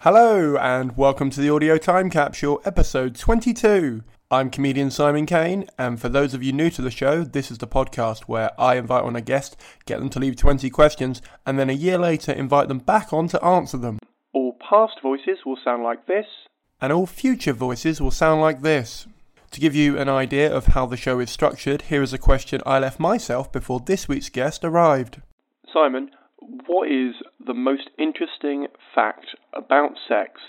Hello, 0.00 0.56
and 0.56 0.96
welcome 0.96 1.28
to 1.28 1.40
the 1.40 1.50
Audio 1.50 1.76
Time 1.76 2.08
Capsule, 2.08 2.62
episode 2.64 3.14
22. 3.14 4.02
I'm 4.30 4.48
comedian 4.48 4.90
Simon 4.90 5.26
Caine, 5.26 5.68
and 5.76 6.00
for 6.00 6.08
those 6.08 6.32
of 6.32 6.42
you 6.42 6.50
new 6.52 6.70
to 6.70 6.80
the 6.80 6.90
show, 6.90 7.24
this 7.24 7.50
is 7.50 7.58
the 7.58 7.66
podcast 7.66 8.22
where 8.22 8.50
I 8.58 8.76
invite 8.76 9.02
on 9.02 9.16
a 9.16 9.20
guest, 9.20 9.60
get 9.84 9.98
them 9.98 10.08
to 10.10 10.18
leave 10.18 10.36
20 10.36 10.70
questions, 10.70 11.20
and 11.44 11.58
then 11.58 11.68
a 11.68 11.74
year 11.74 11.98
later 11.98 12.32
invite 12.32 12.68
them 12.68 12.78
back 12.78 13.12
on 13.12 13.28
to 13.28 13.44
answer 13.44 13.76
them. 13.76 13.98
All 14.32 14.56
past 14.70 14.94
voices 15.02 15.40
will 15.44 15.58
sound 15.62 15.82
like 15.82 16.06
this, 16.06 16.26
and 16.80 16.92
all 16.92 17.06
future 17.06 17.52
voices 17.52 18.00
will 18.00 18.10
sound 18.10 18.40
like 18.40 18.62
this. 18.62 19.06
To 19.52 19.60
give 19.60 19.74
you 19.74 19.98
an 19.98 20.08
idea 20.08 20.54
of 20.54 20.66
how 20.66 20.86
the 20.86 20.96
show 20.96 21.20
is 21.20 21.30
structured, 21.30 21.82
here 21.82 22.02
is 22.02 22.12
a 22.12 22.18
question 22.18 22.60
I 22.66 22.78
left 22.78 23.00
myself 23.00 23.50
before 23.50 23.80
this 23.80 24.06
week's 24.06 24.28
guest 24.28 24.62
arrived. 24.62 25.22
Simon, 25.72 26.10
what 26.66 26.90
is 26.90 27.14
the 27.44 27.54
most 27.54 27.90
interesting 27.98 28.66
fact 28.94 29.26
about 29.54 29.92
sex 30.06 30.40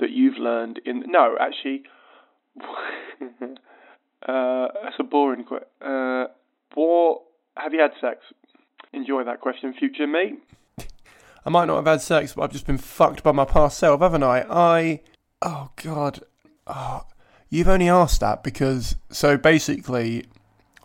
that 0.00 0.10
you've 0.10 0.38
learned 0.38 0.80
in? 0.84 1.04
No, 1.08 1.36
actually, 1.40 1.82
uh, 4.28 4.68
that's 4.82 4.96
a 5.00 5.04
boring 5.04 5.44
question. 5.44 5.68
Uh, 5.80 6.26
what 6.74 7.22
have 7.56 7.72
you 7.72 7.80
had 7.80 7.92
sex? 8.00 8.18
Enjoy 8.92 9.24
that 9.24 9.40
question, 9.40 9.74
future 9.76 10.06
me. 10.06 10.34
I 11.44 11.50
might 11.50 11.66
not 11.66 11.76
have 11.76 11.86
had 11.86 12.00
sex, 12.00 12.34
but 12.34 12.42
I've 12.42 12.52
just 12.52 12.66
been 12.66 12.78
fucked 12.78 13.22
by 13.22 13.32
my 13.32 13.44
past 13.44 13.78
self, 13.78 14.00
haven't 14.00 14.22
I? 14.22 14.46
I. 14.48 15.00
Oh, 15.44 15.70
God. 15.76 16.20
Oh, 16.66 17.04
you've 17.48 17.68
only 17.68 17.88
asked 17.88 18.20
that 18.20 18.42
because. 18.42 18.96
So 19.10 19.36
basically, 19.36 20.24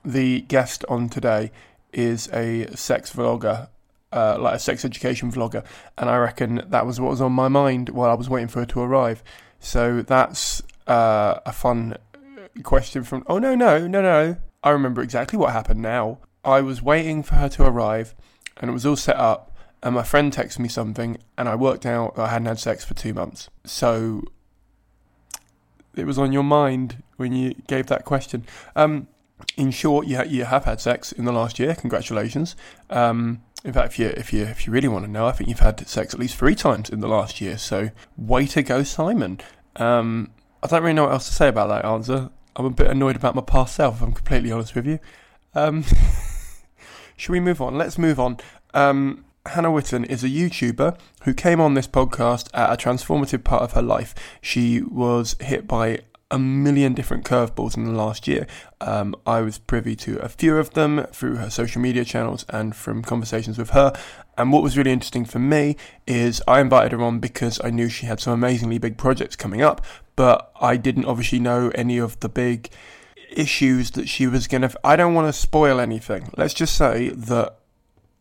the 0.05 0.41
guest 0.41 0.85
on 0.87 1.09
today 1.09 1.51
is 1.91 2.29
a 2.31 2.67
sex 2.75 3.11
vlogger 3.11 3.69
uh, 4.11 4.37
like 4.39 4.55
a 4.55 4.59
sex 4.59 4.83
education 4.85 5.31
vlogger, 5.31 5.63
and 5.97 6.09
I 6.09 6.17
reckon 6.17 6.63
that 6.67 6.85
was 6.85 6.99
what 6.99 7.11
was 7.11 7.21
on 7.21 7.31
my 7.31 7.47
mind 7.47 7.89
while 7.89 8.09
I 8.09 8.15
was 8.15 8.29
waiting 8.29 8.47
for 8.47 8.59
her 8.59 8.65
to 8.67 8.81
arrive. 8.81 9.23
So 9.59 10.01
that's 10.01 10.61
uh, 10.87 11.39
a 11.45 11.51
fun 11.51 11.97
question 12.63 13.03
from. 13.03 13.23
Oh 13.27 13.39
no 13.39 13.55
no 13.55 13.87
no 13.87 14.01
no! 14.01 14.37
I 14.63 14.69
remember 14.71 15.01
exactly 15.01 15.37
what 15.37 15.53
happened 15.53 15.81
now. 15.81 16.19
I 16.43 16.61
was 16.61 16.81
waiting 16.81 17.23
for 17.23 17.35
her 17.35 17.49
to 17.49 17.63
arrive, 17.65 18.15
and 18.57 18.69
it 18.69 18.73
was 18.73 18.85
all 18.85 18.95
set 18.95 19.17
up. 19.17 19.45
And 19.81 19.95
my 19.95 20.03
friend 20.03 20.33
texted 20.33 20.59
me 20.59 20.67
something, 20.67 21.17
and 21.37 21.47
I 21.47 21.55
worked 21.55 21.85
out 21.85 22.19
I 22.19 22.29
hadn't 22.29 22.47
had 22.47 22.59
sex 22.59 22.83
for 22.83 22.95
two 22.95 23.13
months. 23.13 23.49
So 23.65 24.23
it 25.95 26.05
was 26.05 26.17
on 26.17 26.31
your 26.31 26.43
mind 26.43 27.03
when 27.17 27.33
you 27.33 27.53
gave 27.67 27.87
that 27.87 28.05
question. 28.05 28.45
Um, 28.75 29.07
in 29.57 29.71
short, 29.71 30.07
you, 30.07 30.21
you 30.23 30.45
have 30.45 30.65
had 30.65 30.81
sex 30.81 31.11
in 31.11 31.25
the 31.25 31.31
last 31.31 31.59
year. 31.59 31.75
Congratulations. 31.75 32.55
Um, 32.89 33.41
in 33.63 33.73
fact, 33.73 33.93
if 33.93 33.99
you 33.99 34.07
if 34.07 34.31
you 34.31 34.43
if 34.43 34.65
you 34.65 34.71
really 34.73 34.87
want 34.87 35.05
to 35.05 35.11
know, 35.11 35.27
I 35.27 35.31
think 35.31 35.49
you've 35.49 35.59
had 35.59 35.85
sex 35.87 36.13
at 36.13 36.19
least 36.19 36.37
three 36.37 36.55
times 36.55 36.89
in 36.89 37.01
the 37.01 37.07
last 37.07 37.41
year. 37.41 37.57
So 37.57 37.89
way 38.17 38.45
to 38.47 38.61
go, 38.61 38.83
Simon. 38.83 39.39
Um, 39.75 40.31
I 40.63 40.67
don't 40.67 40.81
really 40.81 40.93
know 40.93 41.05
what 41.05 41.13
else 41.13 41.27
to 41.27 41.33
say 41.33 41.47
about 41.47 41.67
that 41.67 41.85
answer. 41.85 42.29
I'm 42.55 42.65
a 42.65 42.69
bit 42.69 42.87
annoyed 42.87 43.15
about 43.15 43.35
my 43.35 43.41
past 43.41 43.75
self. 43.75 44.01
I'm 44.01 44.13
completely 44.13 44.51
honest 44.51 44.75
with 44.75 44.85
you. 44.85 44.99
Um, 45.55 45.83
should 47.17 47.31
we 47.31 47.39
move 47.39 47.61
on? 47.61 47.77
Let's 47.77 47.97
move 47.97 48.19
on. 48.19 48.37
Um, 48.73 49.25
Hannah 49.49 49.71
Witton 49.71 50.05
is 50.05 50.23
a 50.23 50.29
YouTuber 50.29 50.97
who 51.23 51.33
came 51.33 51.59
on 51.59 51.73
this 51.73 51.87
podcast 51.87 52.49
at 52.53 52.71
a 52.71 52.77
transformative 52.77 53.43
part 53.43 53.63
of 53.63 53.71
her 53.71 53.81
life. 53.81 54.13
She 54.41 54.81
was 54.81 55.35
hit 55.39 55.67
by 55.67 56.01
a 56.29 56.37
million 56.37 56.93
different 56.93 57.25
curveballs 57.25 57.75
in 57.75 57.85
the 57.85 57.91
last 57.91 58.27
year. 58.27 58.45
Um, 58.79 59.15
I 59.25 59.41
was 59.41 59.57
privy 59.57 59.95
to 59.97 60.19
a 60.19 60.29
few 60.29 60.57
of 60.57 60.71
them 60.75 61.05
through 61.11 61.37
her 61.37 61.49
social 61.49 61.81
media 61.81 62.05
channels 62.05 62.45
and 62.49 62.75
from 62.75 63.01
conversations 63.01 63.57
with 63.57 63.71
her. 63.71 63.91
And 64.37 64.53
what 64.53 64.61
was 64.61 64.77
really 64.77 64.91
interesting 64.91 65.25
for 65.25 65.39
me 65.39 65.75
is 66.05 66.43
I 66.47 66.61
invited 66.61 66.91
her 66.91 67.01
on 67.01 67.19
because 67.19 67.59
I 67.63 67.71
knew 67.71 67.89
she 67.89 68.05
had 68.05 68.19
some 68.19 68.33
amazingly 68.33 68.77
big 68.77 68.97
projects 68.97 69.35
coming 69.35 69.63
up, 69.63 69.83
but 70.15 70.51
I 70.61 70.77
didn't 70.77 71.05
obviously 71.05 71.39
know 71.39 71.71
any 71.73 71.97
of 71.97 72.19
the 72.19 72.29
big 72.29 72.69
issues 73.31 73.91
that 73.91 74.07
she 74.07 74.27
was 74.27 74.47
going 74.47 74.61
to. 74.61 74.79
I 74.83 74.95
don't 74.95 75.15
want 75.15 75.27
to 75.27 75.33
spoil 75.33 75.79
anything. 75.79 76.29
Let's 76.37 76.53
just 76.53 76.75
say 76.75 77.09
that 77.09 77.58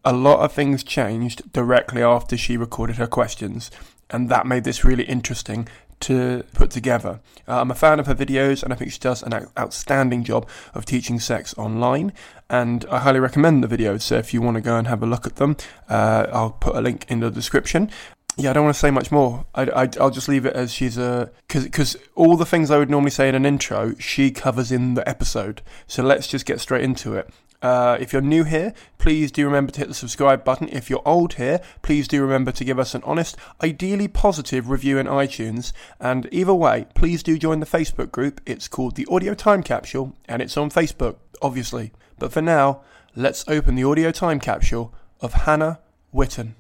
a 0.09 0.13
lot 0.13 0.41
of 0.41 0.51
things 0.51 0.83
changed 0.83 1.53
directly 1.53 2.03
after 2.03 2.35
she 2.35 2.57
recorded 2.57 2.97
her 2.97 3.07
questions, 3.07 3.71
and 4.09 4.31
that 4.31 4.47
made 4.47 4.65
this 4.65 4.83
really 4.83 5.05
interesting 5.05 5.69
to 6.01 6.45
put 6.55 6.71
together. 6.71 7.21
Uh, 7.47 7.61
I'm 7.61 7.71
a 7.71 7.75
fan 7.75 8.01
of 8.01 8.07
her 8.07 8.15
videos 8.15 8.63
and 8.63 8.73
I 8.73 8.77
think 8.77 8.91
she 8.91 9.01
does 9.01 9.23
an 9.23 9.49
outstanding 9.59 10.25
job 10.25 10.49
of 10.73 10.87
teaching 10.87 11.21
sex 11.21 11.55
online. 11.59 12.15
And 12.49 12.87
I 12.91 13.01
highly 13.01 13.21
recommend 13.21 13.63
the 13.63 13.77
videos. 13.77 14.03
So 14.03 14.17
if 14.17 14.33
you 14.33 14.41
want 14.41 14.55
to 14.55 14.63
go 14.63 14.79
and 14.79 14.87
have 14.87 15.03
a 15.03 15.07
look 15.07 15.27
at 15.27 15.37
them, 15.37 15.57
uh, 15.91 16.27
I'll 16.33 16.53
put 16.53 16.77
a 16.77 16.81
link 16.81 17.05
in 17.09 17.21
the 17.21 17.31
description. 17.31 17.91
Yeah, 18.39 18.51
I 18.51 18.53
don't 18.55 18.65
want 18.65 18.77
to 18.77 18.81
say 18.81 18.93
much 18.93 19.11
more. 19.11 19.45
I, 19.55 19.91
will 19.99 20.11
just 20.11 20.29
leave 20.29 20.47
it 20.47 20.55
as 20.55 20.73
she's 20.73 20.97
a 20.97 21.33
because 21.49 21.97
all 22.15 22.37
the 22.37 22.47
things 22.47 22.71
I 22.71 22.79
would 22.79 22.89
normally 22.89 23.11
say 23.11 23.29
in 23.29 23.35
an 23.35 23.45
intro, 23.45 23.95
she 23.99 24.31
covers 24.31 24.71
in 24.71 24.95
the 24.95 25.07
episode. 25.07 25.61
So 25.89 26.03
let's 26.05 26.29
just 26.29 26.47
get 26.47 26.61
straight 26.61 26.85
into 26.85 27.15
it. 27.15 27.29
Uh, 27.61 27.97
if 28.01 28.13
you're 28.13 28.23
new 28.23 28.45
here, 28.45 28.73
please 28.99 29.33
do 29.33 29.45
remember 29.45 29.73
to 29.73 29.81
hit 29.81 29.89
the 29.89 29.95
subscribe 29.95 30.45
button. 30.45 30.69
If 30.69 30.89
you're 30.89 31.03
old 31.05 31.35
here, 31.35 31.61
please 31.83 32.07
do 32.07 32.23
remember 32.23 32.53
to 32.53 32.65
give 32.65 32.79
us 32.79 32.95
an 32.95 33.03
honest, 33.05 33.37
ideally 33.63 34.09
positive 34.09 34.71
review 34.71 34.99
in 34.99 35.07
iTunes. 35.07 35.73
And 35.99 36.29
either 36.31 36.55
way, 36.55 36.87
please 36.95 37.23
do 37.23 37.39
join 37.39 37.61
the 37.61 37.67
Facebook 37.67 38.13
group. 38.13 38.41
It's 38.47 38.69
called 38.69 38.95
the 38.95 39.07
Audio 39.11 39.35
Time 39.35 39.63
Capsule, 39.63 40.15
and 40.29 40.41
it's 40.41 40.57
on 40.57 40.71
Facebook, 40.71 41.17
obviously. 41.43 41.93
But 42.19 42.33
for 42.33 42.43
now, 42.43 42.83
let's 43.17 43.45
open 43.49 43.75
the 43.75 43.85
audio 43.85 44.13
time 44.13 44.41
capsule 44.41 44.95
of 45.21 45.33
Hannah 45.33 45.81
Witton. 46.13 46.55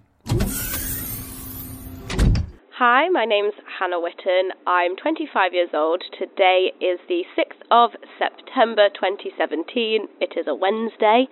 Hi, 2.79 3.09
my 3.09 3.25
name's 3.25 3.55
Hannah 3.81 3.99
Witton. 3.99 4.55
I'm 4.65 4.95
25 4.95 5.53
years 5.53 5.71
old. 5.75 6.01
Today 6.17 6.71
is 6.81 7.01
the 7.09 7.25
6th 7.35 7.67
of 7.73 7.91
September 8.21 8.87
2017. 8.95 10.07
It 10.21 10.35
is 10.39 10.47
a 10.47 10.55
Wednesday, 10.55 11.27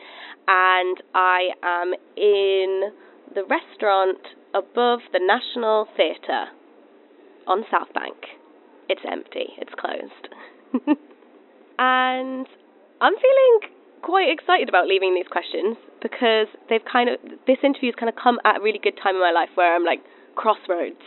and 0.49 0.97
I 1.15 1.51
am 1.63 1.95
in 2.17 2.91
the 3.33 3.45
restaurant 3.47 4.19
above 4.59 5.07
the 5.13 5.23
National 5.23 5.87
Theatre 5.97 6.51
on 7.47 7.63
South 7.71 7.95
Bank. 7.95 8.17
It's 8.89 9.07
empty, 9.07 9.55
it's 9.63 9.75
closed. 9.79 10.27
and 11.79 12.47
I'm 12.99 13.15
feeling 13.23 13.71
quite 14.03 14.35
excited 14.35 14.69
about 14.69 14.89
leaving 14.89 15.15
these 15.15 15.31
questions 15.31 15.77
because 16.03 16.51
they've 16.69 16.85
kind 16.91 17.09
of, 17.09 17.23
this 17.47 17.63
interview's 17.63 17.95
kind 17.95 18.11
of 18.11 18.19
come 18.21 18.41
at 18.45 18.59
a 18.59 18.61
really 18.61 18.81
good 18.83 18.99
time 19.01 19.15
in 19.15 19.21
my 19.23 19.31
life 19.31 19.55
where 19.55 19.77
I'm 19.77 19.85
like 19.85 20.03
crossroads 20.35 21.07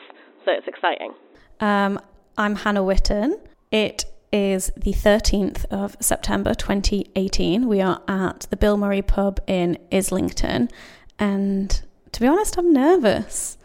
it's 0.58 0.68
exciting. 0.68 1.14
Um, 1.60 2.00
I'm 2.38 2.56
Hannah 2.56 2.84
Witton. 2.84 3.40
It 3.72 4.06
is 4.32 4.72
the 4.78 4.94
13th 4.94 5.66
of 5.66 5.96
September 6.00 6.54
2018. 6.54 7.68
We 7.68 7.82
are 7.82 8.02
at 8.08 8.48
the 8.50 8.58
Bill 8.58 8.78
Murray 8.78 9.02
pub 9.02 9.40
in 9.48 9.78
Islington, 9.92 10.70
and 11.18 11.82
to 12.12 12.22
be 12.22 12.28
honest, 12.28 12.58
I'm 12.58 12.72
nervous. 12.72 13.58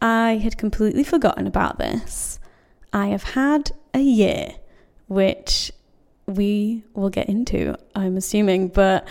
I 0.00 0.36
had 0.36 0.58
completely 0.58 1.04
forgotten 1.04 1.46
about 1.46 1.78
this. 1.78 2.40
I 2.92 3.08
have 3.08 3.22
had 3.22 3.72
a 3.94 4.00
year, 4.00 4.56
which 5.06 5.72
we 6.26 6.84
will 6.94 7.10
get 7.10 7.28
into, 7.28 7.76
I'm 7.94 8.16
assuming, 8.16 8.68
but 8.68 9.06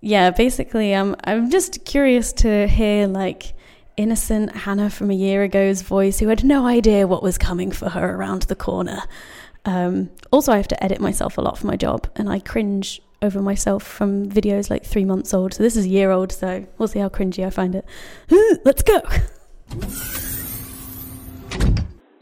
yeah, 0.00 0.30
basically, 0.30 0.94
I'm 0.94 1.14
I'm 1.24 1.48
just 1.48 1.84
curious 1.84 2.32
to 2.34 2.66
hear 2.66 3.06
like 3.06 3.54
innocent 3.96 4.54
Hannah 4.56 4.90
from 4.90 5.10
a 5.10 5.14
year 5.14 5.44
ago's 5.44 5.82
voice 5.82 6.18
who 6.18 6.28
had 6.28 6.44
no 6.44 6.66
idea 6.66 7.06
what 7.06 7.22
was 7.22 7.38
coming 7.38 7.70
for 7.70 7.90
her 7.90 8.14
around 8.14 8.42
the 8.42 8.56
corner. 8.56 9.02
Um, 9.64 10.10
also, 10.30 10.52
I 10.52 10.56
have 10.56 10.68
to 10.68 10.84
edit 10.84 11.00
myself 11.00 11.38
a 11.38 11.40
lot 11.40 11.58
for 11.58 11.66
my 11.66 11.76
job, 11.76 12.08
and 12.16 12.28
I 12.28 12.40
cringe 12.40 13.00
over 13.22 13.40
myself 13.40 13.84
from 13.84 14.28
videos 14.28 14.68
like 14.68 14.84
three 14.84 15.04
months 15.04 15.32
old. 15.32 15.54
So 15.54 15.62
this 15.62 15.76
is 15.76 15.84
a 15.84 15.88
year 15.88 16.10
old, 16.10 16.32
so 16.32 16.66
we'll 16.78 16.88
see 16.88 16.98
how 16.98 17.08
cringy 17.08 17.46
I 17.46 17.50
find 17.50 17.74
it. 17.74 17.86
Let's 18.64 18.82
go. 18.82 19.00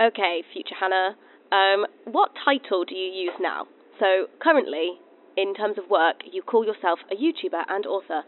Okay, 0.01 0.43
future 0.53 0.75
Hannah. 0.79 1.17
Um, 1.53 1.87
what 2.05 2.31
title 2.45 2.85
do 2.85 2.95
you 2.95 3.11
use 3.13 3.35
now? 3.41 3.67
So 3.99 4.27
currently, 4.41 4.99
in 5.37 5.55
terms 5.55 5.79
of 5.79 5.89
work, 5.91 6.17
you 6.31 6.43
call 6.43 6.65
yourself 6.65 6.99
a 7.11 7.15
YouTuber 7.15 7.65
and 7.69 7.87
author. 7.87 8.23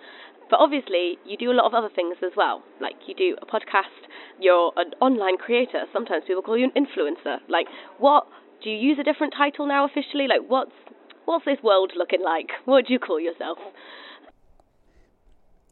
But 0.51 0.61
obviously, 0.61 1.19
you 1.25 1.37
do 1.37 1.51
a 1.51 1.57
lot 1.57 1.67
of 1.67 1.75
other 1.75 1.89
things 1.95 2.17
as 2.25 2.33
well. 2.37 2.63
Like 2.81 2.97
you 3.07 3.15
do 3.15 3.37
a 3.41 3.47
podcast, 3.47 4.07
you're 4.39 4.73
an 4.77 4.93
online 5.01 5.37
creator. 5.37 5.85
Sometimes 5.93 6.25
people 6.27 6.43
call 6.43 6.59
you 6.59 6.71
an 6.75 6.85
influencer. 6.85 7.39
Like, 7.49 7.67
what 7.99 8.27
do 8.63 8.71
you 8.71 8.77
use 8.77 8.99
a 9.01 9.05
different 9.05 9.35
title 9.37 9.67
now 9.67 9.85
officially? 9.85 10.27
Like, 10.29 10.49
what's 10.49 10.73
what's 11.25 11.45
this 11.45 11.59
world 11.63 11.93
looking 11.97 12.23
like? 12.23 12.51
What 12.65 12.87
do 12.87 12.93
you 12.93 12.99
call 12.99 13.21
yourself? 13.21 13.59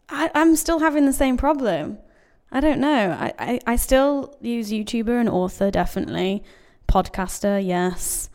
I, 0.09 0.31
I'm 0.35 0.57
still 0.57 0.81
having 0.81 1.07
the 1.07 1.13
same 1.13 1.37
problem. 1.37 1.99
I 2.53 2.61
don't 2.61 2.81
know. 2.81 3.17
I, 3.19 3.33
I, 3.39 3.61
I 3.67 3.77
still 3.77 4.37
use 4.41 4.73
YouTuber 4.73 5.21
and 5.21 5.29
author, 5.29 5.71
definitely. 5.71 6.43
Podcaster, 6.89 7.65
yes. 7.65 8.29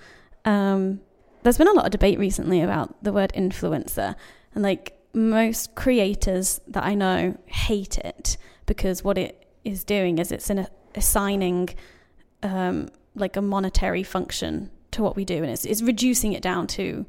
Um, 0.45 1.01
there's 1.43 1.57
been 1.57 1.67
a 1.67 1.73
lot 1.73 1.85
of 1.85 1.91
debate 1.91 2.17
recently 2.17 2.61
about 2.61 3.03
the 3.03 3.11
word 3.11 3.33
influencer. 3.35 4.15
And 4.53 4.63
like 4.63 4.97
most 5.15 5.75
creators 5.75 6.59
that 6.67 6.83
I 6.83 6.93
know 6.93 7.37
hate 7.45 7.97
it 7.97 8.37
because 8.65 9.03
what 9.03 9.17
it 9.17 9.47
is 9.63 9.83
doing 9.83 10.17
is 10.17 10.31
it's 10.31 10.49
in 10.49 10.67
assigning 10.93 11.69
um, 12.43 12.89
like 13.15 13.35
a 13.35 13.41
monetary 13.41 14.03
function 14.03 14.69
to 14.91 15.01
what 15.01 15.15
we 15.15 15.25
do. 15.25 15.37
And 15.37 15.47
it's, 15.47 15.65
it's 15.65 15.81
reducing 15.81 16.33
it 16.33 16.41
down 16.41 16.67
to 16.67 17.05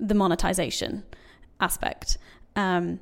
the 0.00 0.14
monetization 0.14 1.04
aspect. 1.60 2.18
Um, 2.56 3.00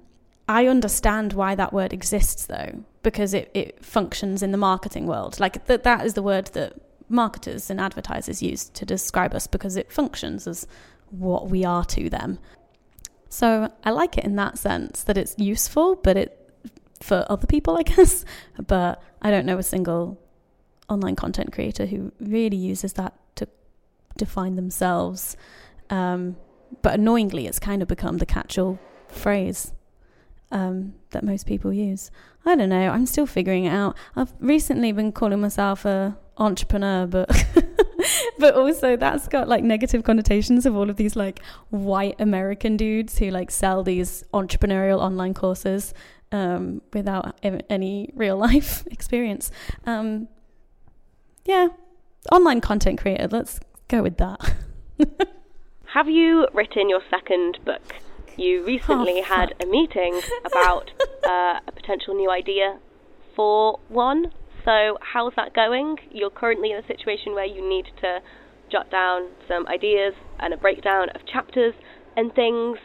I 0.48 0.66
understand 0.66 1.32
why 1.32 1.54
that 1.54 1.72
word 1.72 1.92
exists 1.92 2.46
though, 2.46 2.84
because 3.02 3.34
it, 3.34 3.50
it 3.54 3.84
functions 3.84 4.42
in 4.42 4.52
the 4.52 4.58
marketing 4.58 5.06
world. 5.06 5.40
Like 5.40 5.66
that 5.66 5.82
that 5.84 6.06
is 6.06 6.14
the 6.14 6.22
word 6.22 6.46
that 6.48 6.74
marketers 7.08 7.70
and 7.70 7.80
advertisers 7.80 8.42
use 8.42 8.68
to 8.70 8.84
describe 8.84 9.34
us 9.34 9.46
because 9.46 9.76
it 9.76 9.92
functions 9.92 10.46
as 10.46 10.66
what 11.10 11.48
we 11.48 11.64
are 11.64 11.84
to 11.84 12.08
them. 12.10 12.38
So 13.28 13.70
I 13.84 13.90
like 13.90 14.18
it 14.18 14.24
in 14.24 14.36
that 14.36 14.58
sense 14.58 15.02
that 15.04 15.16
it's 15.16 15.34
useful, 15.38 15.96
but 15.96 16.16
it 16.16 16.42
for 17.02 17.26
other 17.28 17.46
people, 17.46 17.76
I 17.76 17.82
guess. 17.94 18.24
But 18.66 19.02
I 19.22 19.30
don't 19.30 19.46
know 19.46 19.58
a 19.58 19.62
single 19.62 20.18
online 20.88 21.16
content 21.16 21.52
creator 21.52 21.86
who 21.86 22.12
really 22.20 22.56
uses 22.56 22.94
that 22.94 23.14
to 23.36 23.48
define 24.16 24.56
themselves. 24.56 25.36
Um, 25.90 26.36
but 26.82 26.94
annoyingly, 26.94 27.46
it's 27.46 27.58
kind 27.58 27.82
of 27.82 27.88
become 27.88 28.18
the 28.18 28.26
catch-all 28.26 28.78
phrase 29.08 29.72
um, 30.50 30.94
that 31.10 31.24
most 31.24 31.46
people 31.46 31.72
use. 31.72 32.10
I 32.44 32.54
don't 32.54 32.68
know. 32.68 32.90
I'm 32.90 33.06
still 33.06 33.26
figuring 33.26 33.64
it 33.64 33.70
out. 33.70 33.96
I've 34.14 34.32
recently 34.40 34.92
been 34.92 35.12
calling 35.12 35.40
myself 35.40 35.84
a 35.84 36.16
entrepreneur, 36.38 37.06
but 37.06 37.28
but 38.38 38.54
also 38.54 38.96
that's 38.96 39.26
got 39.28 39.48
like 39.48 39.64
negative 39.64 40.04
connotations 40.04 40.66
of 40.66 40.76
all 40.76 40.88
of 40.90 40.96
these 40.96 41.16
like 41.16 41.40
white 41.70 42.14
American 42.20 42.76
dudes 42.76 43.18
who 43.18 43.30
like 43.30 43.50
sell 43.50 43.82
these 43.82 44.22
entrepreneurial 44.32 45.00
online 45.00 45.34
courses 45.34 45.94
um, 46.32 46.82
without 46.92 47.36
any 47.42 48.10
real 48.14 48.36
life 48.36 48.86
experience. 48.90 49.50
Um, 49.84 50.28
yeah, 51.44 51.68
online 52.32 52.60
content 52.60 53.00
creator. 53.00 53.28
Let's 53.28 53.60
go 53.88 54.02
with 54.02 54.18
that. 54.18 54.54
Have 55.86 56.08
you 56.08 56.46
written 56.52 56.90
your 56.90 57.00
second 57.10 57.58
book? 57.64 57.94
You 58.36 58.62
recently 58.64 59.20
oh, 59.20 59.22
had 59.22 59.54
a 59.62 59.66
meeting 59.66 60.20
about 60.44 60.90
uh, 61.26 61.60
a 61.66 61.72
potential 61.74 62.14
new 62.14 62.30
idea 62.30 62.78
for 63.34 63.78
one. 63.88 64.32
So, 64.64 64.98
how's 65.00 65.32
that 65.36 65.54
going? 65.54 65.96
You're 66.10 66.30
currently 66.30 66.72
in 66.72 66.78
a 66.78 66.86
situation 66.86 67.34
where 67.34 67.46
you 67.46 67.66
need 67.66 67.86
to 68.02 68.20
jot 68.70 68.90
down 68.90 69.28
some 69.48 69.66
ideas 69.68 70.12
and 70.38 70.52
a 70.52 70.56
breakdown 70.56 71.08
of 71.14 71.24
chapters 71.24 71.74
and 72.16 72.34
things. 72.34 72.78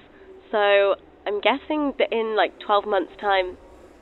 So, 0.51 0.95
I'm 1.25 1.41
guessing 1.41 1.93
that 1.97 2.13
in 2.13 2.35
like 2.37 2.57
12 2.59 2.85
months' 2.85 3.13
time, 3.19 3.57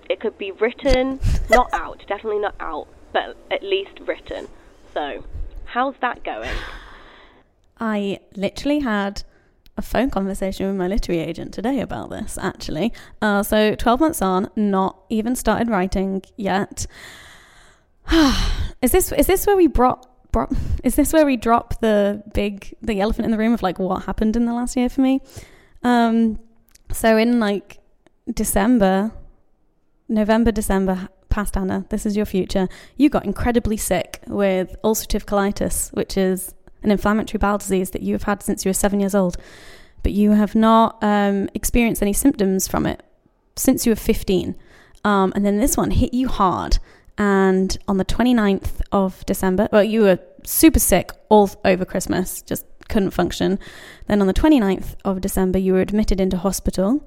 it 0.10 0.20
could 0.20 0.38
be 0.38 0.52
written, 0.52 1.20
not 1.50 1.70
out, 1.74 2.04
definitely 2.08 2.40
not 2.40 2.56
out, 2.60 2.88
but 3.12 3.38
at 3.50 3.64
least 3.64 4.00
written. 4.06 4.48
So, 4.94 5.24
how's 5.66 5.96
that 6.02 6.24
going? 6.24 6.52
I 7.80 8.20
literally 8.36 8.80
had 8.80 9.24
a 9.80 9.82
phone 9.82 10.10
conversation 10.10 10.68
with 10.68 10.76
my 10.76 10.88
literary 10.88 11.22
agent 11.22 11.54
today 11.54 11.80
about 11.80 12.10
this, 12.10 12.38
actually. 12.38 12.94
Uh, 13.22 13.42
so, 13.42 13.74
12 13.74 14.00
months 14.00 14.22
on, 14.22 14.50
not 14.56 15.04
even 15.10 15.36
started 15.36 15.70
writing 15.70 16.22
yet. 16.38 16.86
is 18.82 18.92
this 18.92 19.12
is 19.12 19.28
this 19.28 19.48
where 19.48 19.56
we 19.56 19.68
brought 19.68 20.06
brought 20.32 20.52
is 20.84 20.96
this 20.96 21.12
where 21.14 21.26
we 21.26 21.38
drop 21.38 21.80
the 21.80 22.22
big 22.34 22.76
the 22.82 23.02
elephant 23.02 23.26
in 23.26 23.32
the 23.32 23.38
room 23.38 23.54
of 23.54 23.62
like 23.64 23.80
what 23.80 24.04
happened 24.04 24.36
in 24.36 24.46
the 24.46 24.54
last 24.54 24.76
year 24.76 24.90
for 24.90 25.02
me? 25.02 25.22
Um, 25.84 26.40
so 26.92 27.18
in 27.18 27.40
like 27.40 27.80
December, 28.32 29.12
November, 30.08 30.52
December, 30.52 31.10
past 31.30 31.56
Hannah, 31.56 31.86
this 31.90 32.06
is 32.06 32.18
your 32.18 32.26
future. 32.26 32.68
You 32.98 33.10
got 33.10 33.26
incredibly 33.26 33.78
sick 33.78 34.22
with 34.28 34.76
ulcerative 34.84 35.26
colitis, 35.26 35.94
which 35.94 36.18
is 36.18 36.54
an 36.84 36.92
inflammatory 36.92 37.40
bowel 37.40 37.58
disease 37.58 37.92
that 37.92 38.02
you 38.02 38.14
have 38.14 38.24
had 38.24 38.44
since 38.44 38.66
you 38.66 38.70
were 38.70 38.74
seven 38.74 39.00
years 39.00 39.16
old, 39.16 39.38
but 40.04 40.12
you 40.12 40.32
have 40.32 40.56
not 40.56 40.98
um, 41.02 41.50
experienced 41.54 42.02
any 42.02 42.14
symptoms 42.14 42.68
from 42.68 42.86
it 42.86 43.04
since 43.56 43.86
you 43.86 43.92
were 43.92 43.98
15. 43.98 44.56
Um, 45.04 45.34
and 45.36 45.46
then 45.46 45.58
this 45.58 45.78
one 45.78 45.92
hit 45.92 46.14
you 46.14 46.28
hard. 46.28 46.80
And 47.18 47.78
on 47.88 47.98
the 47.98 48.06
29th 48.06 48.82
of 48.92 49.26
December, 49.26 49.68
well, 49.72 49.84
you 49.84 50.02
were 50.02 50.20
super 50.44 50.80
sick 50.80 51.12
all 51.28 51.50
over 51.66 51.84
Christmas, 51.84 52.42
just 52.42 52.66
couldn't 52.88 53.12
function. 53.12 53.60
Then 54.08 54.22
on 54.22 54.28
the 54.28 54.34
29th 54.34 54.96
of 55.06 55.22
December, 55.22 55.60
you 55.60 55.74
were 55.74 55.82
admitted 55.82 56.20
into 56.20 56.38
hospital 56.38 57.06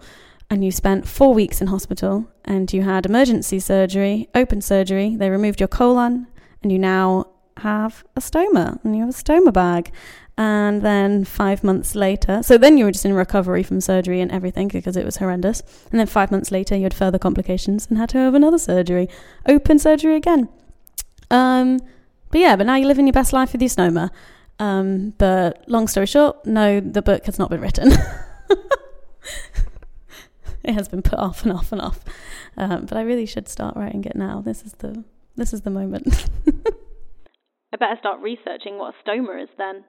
and 0.51 0.65
you 0.65 0.71
spent 0.71 1.09
four 1.09 1.33
weeks 1.33 1.61
in 1.61 1.69
hospital 1.69 2.29
and 2.45 2.71
you 2.73 2.83
had 2.83 3.07
emergency 3.07 3.59
surgery, 3.59 4.29
open 4.35 4.61
surgery. 4.61 5.17
They 5.17 5.31
removed 5.31 5.61
your 5.61 5.69
colon 5.69 6.27
and 6.63 6.71
you 6.71 6.79
now 6.79 7.32
have 7.59 8.05
a 8.17 8.21
stoma 8.21 8.83
and 8.85 8.97
you 8.97 9.03
have 9.03 9.11
a 9.11 9.13
stoma 9.13 9.53
bag. 9.53 9.93
And 10.39 10.81
then 10.81 11.25
five 11.25 11.63
months 11.63 11.95
later, 11.95 12.43
so 12.43 12.57
then 12.57 12.79
you 12.79 12.87
were 12.87 12.93
just 12.93 13.05
in 13.05 13.13
recovery 13.13 13.63
from 13.63 13.83
surgery 13.83 14.21
and 14.21 14.33
everything 14.33 14.69
because 14.69 14.97
it 14.97 15.05
was 15.05 15.19
horrendous. 15.19 15.63
And 15.91 16.01
then 16.01 16.07
five 16.07 16.31
months 16.31 16.51
later, 16.51 16.75
you 16.75 16.85
had 16.85 16.95
further 16.95 17.19
complications 17.19 17.87
and 17.87 17.99
had 17.99 18.09
to 18.11 18.19
have 18.19 18.35
another 18.35 18.59
surgery, 18.59 19.09
open 19.47 19.79
surgery 19.79 20.17
again. 20.17 20.49
Um, 21.31 21.81
but 22.31 22.41
yeah, 22.41 22.57
but 22.57 22.67
now 22.67 22.77
you're 22.77 22.89
living 22.89 23.07
your 23.07 23.13
best 23.13 23.35
life 23.35 23.53
with 23.53 23.61
your 23.61 23.69
stoma. 23.69 24.11
Um, 24.59 25.11
but 25.19 25.69
long 25.69 25.87
story 25.87 26.07
short, 26.07 26.47
no, 26.47 26.81
the 26.81 27.03
book 27.03 27.27
has 27.27 27.39
not 27.39 27.51
been 27.51 27.61
written. 27.61 27.93
it 30.65 30.73
has 30.73 30.89
been 30.89 31.03
put 31.03 31.19
off 31.19 31.43
and 31.43 31.53
off 31.53 31.73
and 31.73 31.81
off. 31.81 32.01
Um, 32.57 32.87
but 32.87 32.97
I 32.97 33.03
really 33.03 33.27
should 33.27 33.49
start 33.49 33.77
writing 33.77 34.05
it 34.05 34.17
now. 34.17 34.41
This 34.41 34.63
is 34.63 34.73
the 34.75 35.05
this 35.37 35.53
is 35.53 35.63
the 35.63 35.71
moment. 35.71 36.27
I 37.73 37.79
better 37.79 37.97
start 37.99 38.21
researching 38.21 38.79
what 38.79 38.95
a 38.95 39.09
stoma 39.09 39.43
is 39.43 39.49
then. 39.57 39.85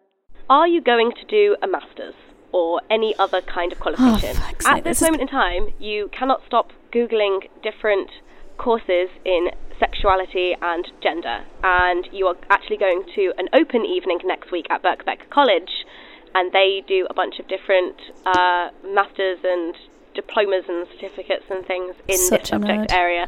Are 0.49 0.67
you 0.67 0.81
going 0.81 1.11
to 1.11 1.25
do 1.25 1.57
a 1.61 1.67
master's 1.67 2.15
or 2.53 2.81
any 2.89 3.13
other 3.19 3.41
kind 3.41 3.73
of 3.73 3.79
qualification? 3.79 4.41
Oh, 4.41 4.53
At 4.65 4.83
this, 4.85 4.99
this 4.99 5.01
moment 5.01 5.23
in 5.23 5.27
time, 5.27 5.73
you 5.79 6.09
cannot 6.17 6.41
stop 6.45 6.71
Googling 6.93 7.49
different 7.61 8.09
courses 8.57 9.09
in 9.25 9.49
sexuality 9.79 10.55
and 10.61 10.87
gender. 11.01 11.43
And 11.63 12.07
you 12.13 12.27
are 12.27 12.37
actually 12.49 12.77
going 12.77 13.03
to 13.15 13.33
an 13.37 13.49
open 13.51 13.85
evening 13.85 14.19
next 14.23 14.51
week 14.51 14.67
at 14.69 14.81
Birkbeck 14.81 15.29
College, 15.29 15.85
and 16.33 16.53
they 16.53 16.83
do 16.87 17.05
a 17.09 17.13
bunch 17.13 17.39
of 17.39 17.49
different 17.49 17.95
uh, 18.25 18.69
masters 18.85 19.39
and 19.43 19.75
diplomas 20.15 20.65
and 20.69 20.87
certificates 20.87 21.45
and 21.49 21.65
things 21.65 21.95
in 22.07 22.17
Such 22.17 22.41
this 22.41 22.49
subject 22.49 22.93
area. 22.93 23.27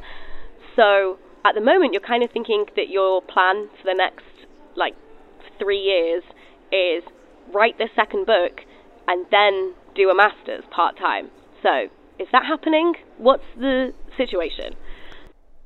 So 0.78 1.18
at 1.44 1.56
the 1.56 1.62
moment, 1.62 1.94
you're 1.94 2.02
kind 2.02 2.24
of 2.24 2.32
thinking 2.32 2.66
that 2.76 2.90
your 2.90 3.22
plan 3.22 3.68
for 3.82 3.86
the 3.86 3.94
next 3.94 4.24
like 4.76 4.96
three 5.60 5.80
years 5.80 6.24
is 6.72 7.04
write 7.54 7.78
the 7.78 7.90
second 7.96 8.26
book 8.26 8.62
and 9.08 9.26
then 9.32 9.74
do 9.96 10.10
a 10.10 10.16
master's 10.16 10.64
part 10.72 10.98
time. 10.98 11.30
So, 11.64 11.88
is 12.20 12.28
that 12.32 12.46
happening? 12.46 12.94
What's 13.18 13.44
the 13.58 13.94
situation? 14.18 14.76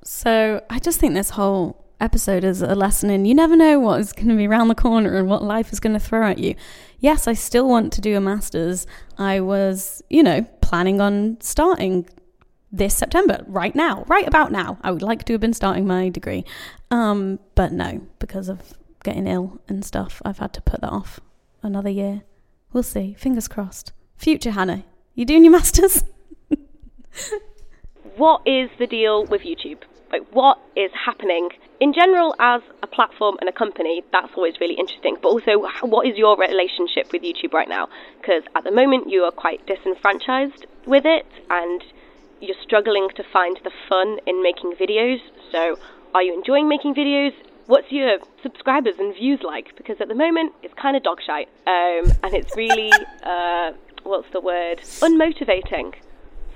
So, 0.04 0.64
I 0.70 0.80
just 0.80 1.00
think 1.00 1.14
this 1.14 1.32
whole 1.32 1.86
episode 2.00 2.44
is 2.44 2.62
a 2.62 2.76
lesson 2.76 3.10
in 3.10 3.26
you 3.26 3.36
never 3.36 3.56
know 3.56 3.78
what 3.80 4.00
is 4.00 4.14
going 4.14 4.30
to 4.30 4.36
be 4.36 4.48
around 4.48 4.70
the 4.70 4.76
corner 4.76 5.18
and 5.18 5.28
what 5.28 5.44
life 5.44 5.74
is 5.74 5.80
going 5.80 5.94
to 5.94 6.00
throw 6.00 6.26
at 6.30 6.40
you. 6.40 6.56
Yes, 7.00 7.28
I 7.28 7.34
still 7.34 7.68
want 7.68 7.92
to 7.94 8.02
do 8.02 8.16
a 8.16 8.22
master's. 8.22 8.88
I 9.18 9.40
was, 9.42 10.02
you 10.10 10.24
know, 10.24 10.44
planning 10.62 11.02
on 11.02 11.38
starting 11.42 12.08
this 12.72 12.96
September, 12.96 13.44
right 13.48 13.76
now, 13.76 14.04
right 14.08 14.28
about 14.28 14.52
now. 14.52 14.78
I 14.82 14.92
would 14.92 15.02
like 15.02 15.24
to 15.26 15.34
have 15.34 15.42
been 15.42 15.54
starting 15.54 15.88
my 15.88 16.10
degree. 16.10 16.46
Um, 16.92 17.40
but 17.56 17.72
no, 17.72 18.02
because 18.20 18.48
of 18.48 18.74
getting 19.04 19.28
ill 19.28 19.60
and 19.68 19.84
stuff, 19.84 20.22
I've 20.26 20.40
had 20.40 20.54
to 20.54 20.62
put 20.62 20.82
that 20.82 20.92
off 20.92 21.20
another 21.62 21.90
year. 21.90 22.24
We'll 22.74 22.84
see. 22.84 23.16
Fingers 23.18 23.48
crossed. 23.48 23.94
Future 24.18 24.52
Hannah, 24.52 24.84
you 25.16 25.26
doing 25.26 25.44
your 25.44 25.52
masters? 25.52 26.04
what 28.18 28.42
is 28.46 28.70
the 28.78 28.88
deal 28.88 29.26
with 29.26 29.42
YouTube? 29.42 29.82
Like, 30.12 30.24
what 30.32 30.60
is 30.76 30.92
happening 30.94 31.50
in 31.80 31.94
general 31.94 32.36
as 32.40 32.62
a 32.82 32.88
platform 32.88 33.38
and 33.40 33.48
a 33.48 33.52
company? 33.52 34.04
That's 34.12 34.34
always 34.36 34.60
really 34.60 34.74
interesting. 34.74 35.18
But 35.22 35.30
also, 35.30 35.60
what 35.84 36.08
is 36.08 36.18
your 36.18 36.36
relationship 36.38 37.12
with 37.12 37.22
YouTube 37.22 37.54
right 37.54 37.70
now? 37.70 37.90
Because 38.20 38.44
at 38.56 38.64
the 38.64 38.72
moment, 38.72 39.10
you 39.10 39.24
are 39.24 39.32
quite 39.32 39.66
disenfranchised 39.68 40.66
with 40.86 41.06
it, 41.06 41.26
and 41.50 41.84
you're 42.42 42.58
struggling 42.64 43.10
to 43.16 43.24
find 43.32 43.60
the 43.64 43.72
fun 43.88 44.20
in 44.26 44.42
making 44.42 44.74
videos. 44.74 45.20
So, 45.52 45.78
are 46.16 46.24
you 46.24 46.34
enjoying 46.34 46.68
making 46.68 46.96
videos? 46.96 47.34
What's 47.70 47.92
your 47.92 48.18
subscribers 48.42 48.96
and 48.98 49.14
views 49.14 49.42
like? 49.44 49.78
Because 49.78 49.98
at 50.02 50.08
the 50.08 50.16
moment, 50.16 50.54
it's 50.64 50.74
kind 50.74 50.98
of 50.98 51.04
dog 51.04 51.20
shite, 51.24 51.50
um, 51.68 52.12
and 52.24 52.34
it's 52.34 52.58
really, 52.58 52.92
uh, 53.22 53.74
what's 54.02 54.28
the 54.34 54.42
word? 54.42 54.80
Unmotivating. 54.80 55.94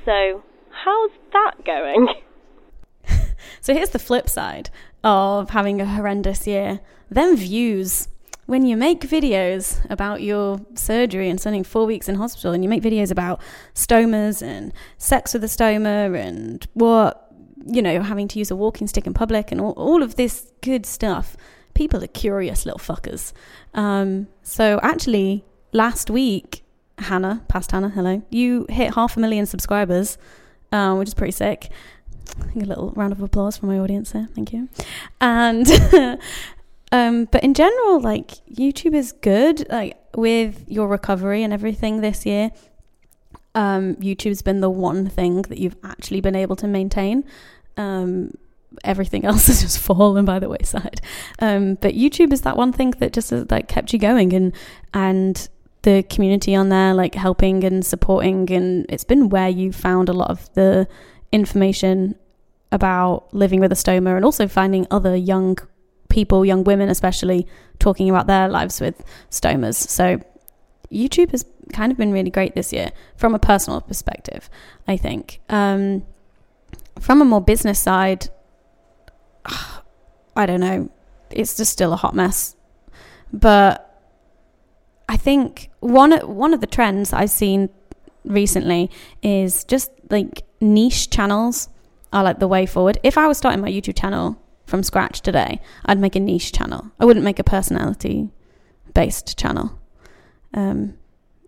So, 0.05 0.41
how's 0.71 1.11
that 1.33 1.63
going? 1.63 2.07
so 3.61 3.75
here's 3.75 3.91
the 3.91 3.99
flip 3.99 4.27
side 4.27 4.71
of 5.03 5.51
having 5.51 5.79
a 5.79 5.85
horrendous 5.85 6.47
year. 6.47 6.79
Then 7.11 7.37
views. 7.37 8.07
When 8.47 8.65
you 8.65 8.75
make 8.75 9.01
videos 9.01 9.87
about 9.91 10.23
your 10.23 10.61
surgery 10.73 11.29
and 11.29 11.39
spending 11.39 11.63
four 11.63 11.85
weeks 11.85 12.09
in 12.09 12.15
hospital, 12.15 12.53
and 12.53 12.63
you 12.63 12.69
make 12.71 12.81
videos 12.81 13.11
about 13.11 13.39
stomas 13.75 14.41
and 14.41 14.73
sex 14.97 15.35
with 15.35 15.43
a 15.43 15.47
stoma 15.47 16.19
and 16.19 16.67
what, 16.73 17.31
you 17.65 17.81
know, 17.81 18.01
having 18.01 18.27
to 18.29 18.39
use 18.39 18.51
a 18.51 18.55
walking 18.55 18.87
stick 18.87 19.07
in 19.07 19.13
public 19.13 19.51
and 19.51 19.61
all, 19.61 19.71
all 19.71 20.03
of 20.03 20.15
this 20.15 20.51
good 20.61 20.85
stuff, 20.85 21.37
people 21.73 22.03
are 22.03 22.07
curious 22.07 22.65
little 22.65 22.79
fuckers. 22.79 23.33
Um, 23.73 24.27
so 24.41 24.79
actually, 24.83 25.45
last 25.71 26.09
week, 26.09 26.63
Hannah, 26.97 27.43
past 27.47 27.71
Hannah, 27.71 27.89
hello, 27.89 28.23
you 28.29 28.65
hit 28.69 28.93
half 28.93 29.17
a 29.17 29.19
million 29.19 29.45
subscribers 29.45 30.17
um, 30.73 30.97
which 30.97 31.07
is 31.07 31.13
pretty 31.13 31.31
sick. 31.31 31.69
A 32.55 32.59
little 32.59 32.91
round 32.95 33.13
of 33.13 33.21
applause 33.21 33.57
for 33.57 33.67
my 33.67 33.77
audience 33.77 34.11
there. 34.11 34.27
Thank 34.33 34.51
you. 34.51 34.67
And 35.21 35.67
um, 36.91 37.25
but 37.25 37.43
in 37.43 37.53
general, 37.53 38.01
like 38.01 38.31
YouTube 38.47 38.95
is 38.95 39.11
good. 39.11 39.69
Like 39.69 39.97
with 40.15 40.65
your 40.67 40.87
recovery 40.87 41.43
and 41.43 41.53
everything 41.53 42.01
this 42.01 42.25
year, 42.25 42.51
um, 43.55 43.95
YouTube's 43.95 44.41
been 44.41 44.61
the 44.61 44.69
one 44.69 45.07
thing 45.07 45.43
that 45.43 45.57
you've 45.57 45.75
actually 45.83 46.21
been 46.21 46.35
able 46.35 46.55
to 46.57 46.67
maintain. 46.67 47.23
Um, 47.77 48.31
everything 48.83 49.25
else 49.29 49.47
has 49.47 49.61
just 49.61 49.79
fallen 49.79 50.25
by 50.25 50.39
the 50.39 50.49
wayside. 50.49 51.01
Um, 51.39 51.75
but 51.75 51.93
YouTube 51.93 52.33
is 52.33 52.41
that 52.41 52.57
one 52.57 52.73
thing 52.73 52.91
that 52.99 53.13
just 53.13 53.31
like 53.51 53.67
kept 53.67 53.93
you 53.93 53.99
going 53.99 54.33
and 54.33 54.53
and 54.93 55.47
the 55.83 56.03
community 56.09 56.55
on 56.55 56.69
there, 56.69 56.93
like 56.93 57.13
helping 57.13 57.63
and 57.63 57.85
supporting. 57.85 58.49
And 58.51 58.85
it's 58.89 59.03
been 59.03 59.29
where 59.29 59.49
you 59.49 59.71
found 59.71 60.09
a 60.09 60.13
lot 60.13 60.29
of 60.29 60.51
the 60.53 60.87
information 61.31 62.15
about 62.71 63.33
living 63.33 63.59
with 63.59 63.71
a 63.71 63.75
stoma 63.75 64.15
and 64.15 64.25
also 64.25 64.47
finding 64.47 64.87
other 64.89 65.15
young 65.15 65.57
people, 66.09 66.45
young 66.45 66.63
women 66.63 66.89
especially, 66.89 67.45
talking 67.79 68.09
about 68.09 68.27
their 68.27 68.47
lives 68.47 68.79
with 68.79 69.03
stomas. 69.29 69.75
So 69.75 70.19
YouTube 70.91 71.31
has 71.31 71.43
kind 71.73 71.91
of 71.91 71.97
been 71.97 72.11
really 72.11 72.29
great 72.29 72.55
this 72.55 72.71
year 72.71 72.91
from 73.15 73.35
a 73.35 73.39
personal 73.39 73.81
perspective, 73.81 74.49
I 74.87 74.97
think. 74.97 75.41
Um, 75.49 76.05
from 76.99 77.21
a 77.21 77.25
more 77.25 77.41
business 77.41 77.79
side, 77.79 78.29
I 80.35 80.45
don't 80.45 80.61
know. 80.61 80.89
It's 81.29 81.57
just 81.57 81.71
still 81.71 81.93
a 81.93 81.97
hot 81.97 82.15
mess. 82.15 82.55
But 83.31 83.89
I 85.09 85.17
think 85.17 85.69
one 85.79 86.11
one 86.11 86.53
of 86.53 86.61
the 86.61 86.67
trends 86.67 87.13
I've 87.13 87.29
seen 87.29 87.69
recently 88.23 88.89
is 89.21 89.63
just 89.63 89.91
like 90.09 90.43
niche 90.61 91.09
channels 91.09 91.69
are 92.13 92.23
like 92.23 92.39
the 92.39 92.47
way 92.47 92.65
forward. 92.65 92.99
If 93.03 93.17
I 93.17 93.27
was 93.27 93.37
starting 93.37 93.61
my 93.61 93.71
YouTube 93.71 93.99
channel 93.99 94.39
from 94.65 94.83
scratch 94.83 95.21
today, 95.21 95.59
I'd 95.85 95.99
make 95.99 96.15
a 96.15 96.19
niche 96.19 96.51
channel. 96.51 96.91
I 96.99 97.05
wouldn't 97.05 97.25
make 97.25 97.39
a 97.39 97.43
personality 97.43 98.29
based 98.93 99.37
channel. 99.37 99.79
Um, 100.53 100.97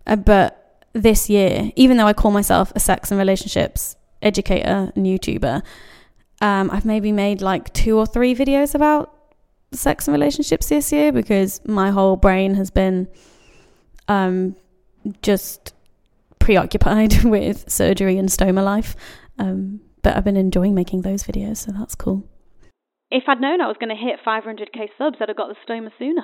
uh, 0.06 0.16
but 0.16 0.84
this 0.92 1.28
year, 1.28 1.70
even 1.76 1.96
though 1.96 2.06
I 2.06 2.12
call 2.12 2.30
myself 2.30 2.72
a 2.74 2.80
sex 2.80 3.10
and 3.10 3.18
relationships 3.18 3.96
educator 4.22 4.92
and 4.94 5.06
YouTuber, 5.06 5.62
um, 6.40 6.70
I've 6.70 6.84
maybe 6.84 7.12
made 7.12 7.40
like 7.40 7.72
two 7.72 7.98
or 7.98 8.06
three 8.06 8.34
videos 8.34 8.74
about 8.74 9.12
sex 9.72 10.08
and 10.08 10.12
relationships 10.12 10.68
this 10.68 10.92
year 10.92 11.12
because 11.12 11.60
my 11.66 11.90
whole 11.90 12.16
brain 12.16 12.54
has 12.54 12.70
been 12.70 13.08
um, 14.08 14.56
just 15.22 15.74
preoccupied 16.38 17.24
with 17.24 17.70
surgery 17.70 18.18
and 18.18 18.28
stoma 18.28 18.64
life. 18.64 18.96
Um, 19.38 19.80
but 20.02 20.16
I've 20.16 20.24
been 20.24 20.36
enjoying 20.36 20.74
making 20.74 21.02
those 21.02 21.24
videos, 21.24 21.58
so 21.58 21.72
that's 21.72 21.94
cool. 21.94 22.28
If 23.10 23.24
I'd 23.28 23.40
known 23.40 23.60
I 23.60 23.66
was 23.66 23.76
going 23.78 23.90
to 23.90 23.96
hit 23.96 24.20
500k 24.26 24.88
subs, 24.98 25.16
I'd 25.20 25.28
have 25.28 25.36
got 25.36 25.48
the 25.48 25.56
stoma 25.66 25.90
sooner. 25.98 26.22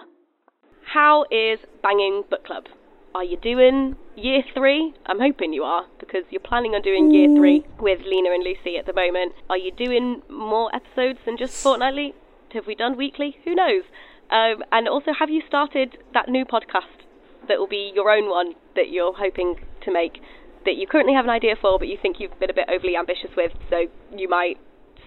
How 0.84 1.24
is 1.30 1.58
Banging 1.82 2.22
Book 2.28 2.44
Club? 2.44 2.64
Are 3.14 3.24
you 3.24 3.36
doing 3.36 3.96
year 4.16 4.42
three? 4.54 4.94
I'm 5.06 5.20
hoping 5.20 5.52
you 5.52 5.64
are 5.64 5.84
because 6.00 6.24
you're 6.30 6.40
planning 6.40 6.74
on 6.74 6.80
doing 6.80 7.10
year 7.10 7.28
three 7.36 7.64
with 7.78 8.00
Lena 8.06 8.30
and 8.30 8.42
Lucy 8.42 8.78
at 8.78 8.86
the 8.86 8.94
moment. 8.94 9.34
Are 9.50 9.58
you 9.58 9.70
doing 9.70 10.22
more 10.30 10.74
episodes 10.74 11.18
than 11.26 11.36
just 11.36 11.62
fortnightly? 11.62 12.14
Have 12.54 12.66
we 12.66 12.74
done 12.74 12.96
weekly? 12.96 13.36
Who 13.44 13.54
knows? 13.54 13.82
Um, 14.30 14.64
and 14.72 14.88
also, 14.88 15.12
have 15.18 15.28
you 15.28 15.42
started 15.46 15.98
that 16.14 16.28
new 16.28 16.46
podcast 16.46 17.04
that 17.48 17.58
will 17.58 17.66
be 17.66 17.92
your 17.94 18.10
own 18.10 18.30
one 18.30 18.54
that 18.76 18.88
you're 18.88 19.12
hoping 19.12 19.56
to 19.82 19.92
make 19.92 20.20
that 20.64 20.76
you 20.76 20.86
currently 20.86 21.12
have 21.12 21.24
an 21.24 21.30
idea 21.30 21.54
for, 21.60 21.78
but 21.78 21.88
you 21.88 21.98
think 22.00 22.16
you've 22.18 22.38
been 22.38 22.50
a 22.50 22.54
bit 22.54 22.68
overly 22.72 22.96
ambitious 22.96 23.30
with, 23.36 23.52
so 23.68 23.88
you 24.16 24.28
might 24.28 24.58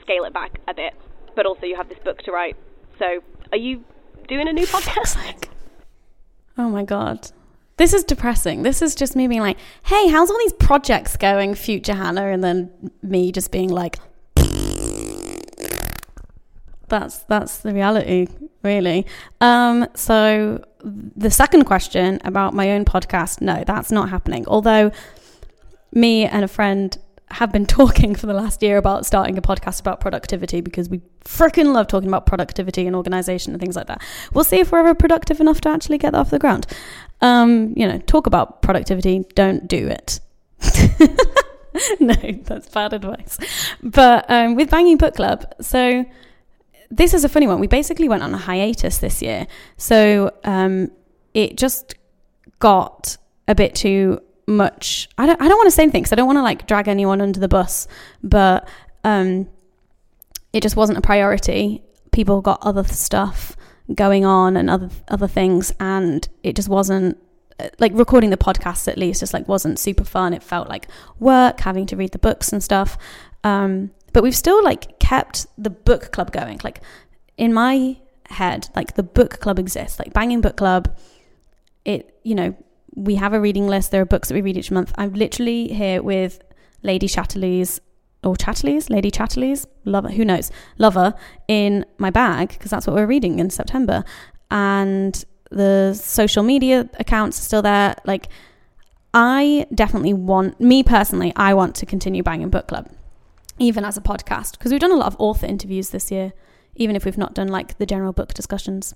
scale 0.01 0.25
it 0.25 0.33
back 0.33 0.59
a 0.67 0.73
bit. 0.73 0.93
But 1.35 1.47
also, 1.47 1.65
you 1.65 1.75
have 1.75 1.89
this 1.89 1.97
book 2.03 2.19
to 2.19 2.31
write. 2.31 2.55
So, 2.99 3.23
are 3.51 3.57
you 3.57 3.83
doing 4.27 4.47
a 4.47 4.53
new 4.53 4.65
podcast? 4.67 5.15
Like, 5.15 5.49
oh 6.57 6.69
my 6.69 6.83
god. 6.83 7.31
This 7.77 7.93
is 7.93 8.03
depressing. 8.03 8.63
This 8.63 8.81
is 8.81 8.95
just 8.95 9.15
me 9.15 9.27
being 9.27 9.41
like, 9.41 9.57
hey, 9.83 10.07
how's 10.07 10.31
all 10.31 10.37
these 10.39 10.53
projects 10.53 11.17
going, 11.17 11.55
future 11.55 11.93
Hannah? 11.93 12.27
And 12.27 12.43
then 12.43 12.91
me 13.01 13.31
just 13.31 13.51
being 13.51 13.69
like, 13.69 13.97
that's 16.87 17.19
that's 17.23 17.57
the 17.57 17.73
reality, 17.73 18.27
really. 18.63 19.05
Um, 19.41 19.87
so 19.95 20.63
the 20.83 21.31
second 21.31 21.65
question 21.65 22.21
about 22.23 22.53
my 22.53 22.71
own 22.71 22.85
podcast, 22.85 23.41
no, 23.41 23.63
that's 23.65 23.91
not 23.91 24.09
happening. 24.09 24.45
Although 24.47 24.91
me 25.91 26.25
and 26.25 26.45
a 26.45 26.47
friend 26.47 26.97
have 27.31 27.51
been 27.51 27.65
talking 27.79 28.15
for 28.15 28.27
the 28.27 28.33
last 28.33 28.61
year 28.61 28.77
about 28.77 29.05
starting 29.05 29.37
a 29.37 29.41
podcast 29.41 29.79
about 29.79 29.99
productivity 29.99 30.61
because 30.61 30.89
we 30.89 31.01
freaking 31.23 31.73
love 31.73 31.87
talking 31.87 32.07
about 32.07 32.25
productivity 32.25 32.85
and 32.85 32.95
organization 32.95 33.53
and 33.53 33.61
things 33.61 33.75
like 33.75 33.87
that. 33.87 34.01
We'll 34.33 34.43
see 34.43 34.59
if 34.59 34.71
we're 34.71 34.79
ever 34.79 34.93
productive 34.93 35.41
enough 35.41 35.61
to 35.61 35.69
actually 35.69 35.97
get 35.97 36.11
that 36.11 36.19
off 36.19 36.29
the 36.29 36.39
ground. 36.39 36.67
Um, 37.25 37.73
you 37.75 37.87
know, 37.87 37.97
talk 37.97 38.27
about 38.27 38.61
productivity, 38.61 39.25
don't 39.33 39.67
do 39.67 39.87
it. 39.87 40.19
no, 41.99 42.13
that's 42.43 42.69
bad 42.69 42.93
advice. 42.93 43.39
But 43.81 44.29
um, 44.29 44.53
with 44.53 44.69
Banging 44.69 44.97
Book 44.97 45.15
Club, 45.15 45.51
so 45.59 46.05
this 46.91 47.15
is 47.15 47.23
a 47.23 47.29
funny 47.29 47.47
one. 47.47 47.59
We 47.59 47.65
basically 47.65 48.07
went 48.07 48.21
on 48.21 48.31
a 48.31 48.37
hiatus 48.37 48.99
this 48.99 49.23
year. 49.23 49.47
So 49.75 50.31
um, 50.43 50.91
it 51.33 51.57
just 51.57 51.95
got 52.59 53.17
a 53.47 53.55
bit 53.55 53.73
too 53.73 54.21
much. 54.45 55.09
I 55.17 55.25
don't, 55.25 55.41
I 55.41 55.47
don't 55.47 55.57
want 55.57 55.67
to 55.67 55.71
say 55.71 55.81
anything 55.81 56.03
because 56.03 56.13
I 56.13 56.17
don't 56.17 56.27
want 56.27 56.37
to 56.37 56.43
like 56.43 56.67
drag 56.67 56.87
anyone 56.87 57.21
under 57.21 57.39
the 57.39 57.47
bus, 57.47 57.87
but 58.21 58.67
um, 59.03 59.49
it 60.53 60.61
just 60.61 60.75
wasn't 60.75 60.99
a 60.99 61.01
priority. 61.01 61.81
People 62.11 62.41
got 62.41 62.59
other 62.61 62.83
stuff 62.83 63.57
going 63.93 64.25
on 64.25 64.57
and 64.57 64.69
other 64.69 64.89
other 65.07 65.27
things, 65.27 65.73
and 65.79 66.27
it 66.43 66.55
just 66.55 66.69
wasn't 66.69 67.17
like 67.79 67.93
recording 67.95 68.31
the 68.31 68.37
podcast 68.37 68.85
at 68.85 68.97
least 68.97 69.21
just 69.21 69.33
like 69.33 69.47
wasn't 69.47 69.79
super 69.79 70.03
fun 70.03 70.33
it 70.33 70.43
felt 70.43 70.67
like 70.67 70.89
work 71.21 71.61
having 71.61 71.85
to 71.85 71.95
read 71.95 72.11
the 72.11 72.19
books 72.19 72.51
and 72.51 72.61
stuff 72.61 72.97
um, 73.45 73.91
but 74.11 74.23
we've 74.23 74.35
still 74.35 74.63
like 74.63 74.97
kept 74.99 75.45
the 75.57 75.69
book 75.69 76.11
club 76.11 76.31
going. 76.31 76.59
Like 76.63 76.81
in 77.37 77.53
my 77.53 77.97
head, 78.27 78.69
like 78.75 78.95
the 78.95 79.03
book 79.03 79.39
club 79.39 79.59
exists, 79.59 79.99
like 79.99 80.13
Banging 80.13 80.41
Book 80.41 80.57
Club. 80.57 80.97
It, 81.85 82.19
you 82.23 82.33
know, 82.33 82.55
we 82.95 83.15
have 83.15 83.33
a 83.33 83.39
reading 83.39 83.67
list. 83.67 83.91
There 83.91 84.01
are 84.01 84.05
books 84.05 84.29
that 84.29 84.33
we 84.33 84.41
read 84.41 84.57
each 84.57 84.71
month. 84.71 84.93
I'm 84.97 85.13
literally 85.13 85.67
here 85.67 86.01
with 86.01 86.41
Lady 86.81 87.07
Chatterley's 87.07 87.79
or 88.25 88.35
Chatterley's, 88.35 88.89
Lady 88.89 89.11
Chatterley's, 89.11 89.67
lover, 89.85 90.09
who 90.09 90.25
knows, 90.25 90.51
lover 90.77 91.13
in 91.47 91.85
my 91.97 92.09
bag 92.09 92.49
because 92.49 92.71
that's 92.71 92.87
what 92.87 92.95
we're 92.95 93.05
reading 93.05 93.39
in 93.39 93.49
September. 93.49 94.03
And 94.51 95.23
the 95.51 95.93
social 95.93 96.43
media 96.43 96.89
accounts 96.99 97.39
are 97.39 97.43
still 97.43 97.61
there. 97.61 97.95
Like, 98.05 98.27
I 99.13 99.67
definitely 99.73 100.13
want, 100.13 100.59
me 100.59 100.83
personally, 100.83 101.31
I 101.35 101.53
want 101.53 101.75
to 101.75 101.85
continue 101.85 102.23
Banging 102.23 102.49
Book 102.49 102.67
Club 102.67 102.89
even 103.57 103.85
as 103.85 103.97
a 103.97 104.01
podcast, 104.01 104.51
because 104.53 104.71
we've 104.71 104.81
done 104.81 104.91
a 104.91 104.95
lot 104.97 105.07
of 105.07 105.15
author 105.17 105.45
interviews 105.45 105.91
this 105.91 106.11
year, 106.11 106.33
even 106.75 106.95
if 106.95 107.05
we've 107.05 107.17
not 107.17 107.33
done 107.33 107.47
like 107.47 107.77
the 107.77 107.85
general 107.85 108.11
book 108.11 108.33
discussions. 108.33 108.93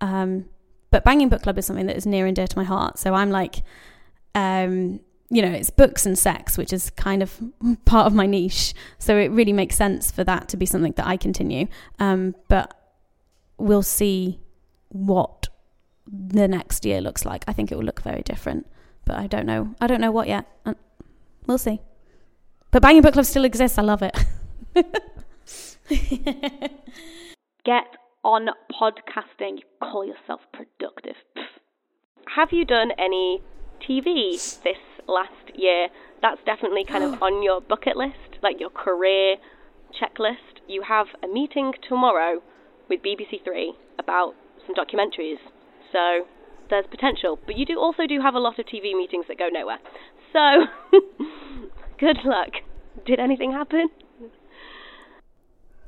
Um, 0.00 0.46
but 0.90 1.04
Banging 1.04 1.28
Book 1.28 1.42
Club 1.42 1.58
is 1.58 1.66
something 1.66 1.86
that 1.86 1.96
is 1.96 2.06
near 2.06 2.24
and 2.24 2.34
dear 2.34 2.46
to 2.46 2.56
my 2.56 2.64
heart. 2.64 2.98
So 2.98 3.12
I'm 3.12 3.30
like, 3.30 3.62
um, 4.34 5.00
you 5.30 5.42
know, 5.42 5.50
it's 5.50 5.70
books 5.70 6.06
and 6.06 6.18
sex, 6.18 6.56
which 6.56 6.72
is 6.72 6.90
kind 6.90 7.22
of 7.22 7.40
part 7.84 8.06
of 8.06 8.14
my 8.14 8.26
niche. 8.26 8.74
So 8.98 9.16
it 9.16 9.30
really 9.30 9.52
makes 9.52 9.76
sense 9.76 10.10
for 10.10 10.24
that 10.24 10.48
to 10.48 10.56
be 10.56 10.66
something 10.66 10.92
that 10.92 11.06
I 11.06 11.16
continue. 11.16 11.68
Um, 11.98 12.34
but 12.48 12.74
we'll 13.58 13.82
see 13.82 14.40
what 14.88 15.48
the 16.06 16.48
next 16.48 16.84
year 16.84 17.00
looks 17.00 17.24
like. 17.24 17.44
I 17.46 17.52
think 17.52 17.70
it 17.70 17.76
will 17.76 17.84
look 17.84 18.02
very 18.02 18.22
different, 18.22 18.66
but 19.04 19.16
I 19.16 19.26
don't 19.26 19.46
know. 19.46 19.74
I 19.80 19.86
don't 19.86 20.00
know 20.00 20.10
what 20.10 20.28
yet. 20.28 20.46
Uh, 20.64 20.74
we'll 21.46 21.58
see. 21.58 21.80
But 22.70 22.82
Banging 22.82 23.02
Book 23.02 23.14
Club 23.14 23.26
still 23.26 23.44
exists. 23.44 23.78
I 23.78 23.82
love 23.82 24.02
it. 24.02 24.16
Get 27.64 27.84
on 28.24 28.48
podcasting. 28.72 29.58
Call 29.82 30.04
yourself 30.06 30.40
productive. 30.52 31.16
Have 32.34 32.48
you 32.52 32.64
done 32.64 32.92
any 32.98 33.42
TV 33.80 34.36
this 34.62 34.76
last 35.08 35.56
year? 35.56 35.88
That's 36.22 36.40
definitely 36.44 36.84
kind 36.84 37.02
of 37.02 37.22
on 37.22 37.42
your 37.42 37.60
bucket 37.60 37.96
list, 37.96 38.38
like 38.42 38.60
your 38.60 38.70
career 38.70 39.36
checklist. 40.00 40.62
You 40.68 40.82
have 40.82 41.06
a 41.22 41.26
meeting 41.26 41.72
tomorrow 41.88 42.42
with 42.88 43.00
BBC 43.02 43.42
Three 43.44 43.74
about 43.98 44.34
some 44.66 44.74
documentaries. 44.76 45.40
So 45.92 46.26
there's 46.70 46.86
potential, 46.90 47.38
but 47.46 47.56
you 47.56 47.64
do 47.64 47.78
also 47.78 48.06
do 48.06 48.20
have 48.20 48.34
a 48.34 48.38
lot 48.38 48.58
of 48.58 48.66
TV 48.66 48.96
meetings 48.96 49.26
that 49.28 49.38
go 49.38 49.48
nowhere. 49.48 49.78
So 50.32 50.66
good 51.98 52.18
luck. 52.24 52.50
Did 53.06 53.18
anything 53.18 53.52
happen? 53.52 53.88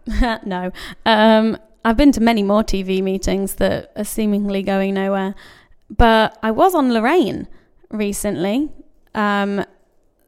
no. 0.46 0.72
Um, 1.04 1.58
I've 1.84 1.96
been 1.96 2.12
to 2.12 2.20
many 2.20 2.42
more 2.42 2.62
TV 2.62 3.02
meetings 3.02 3.56
that 3.56 3.92
are 3.96 4.04
seemingly 4.04 4.62
going 4.62 4.94
nowhere. 4.94 5.34
But 5.88 6.38
I 6.42 6.50
was 6.50 6.74
on 6.74 6.92
Lorraine 6.92 7.48
recently. 7.90 8.70
Um, 9.14 9.64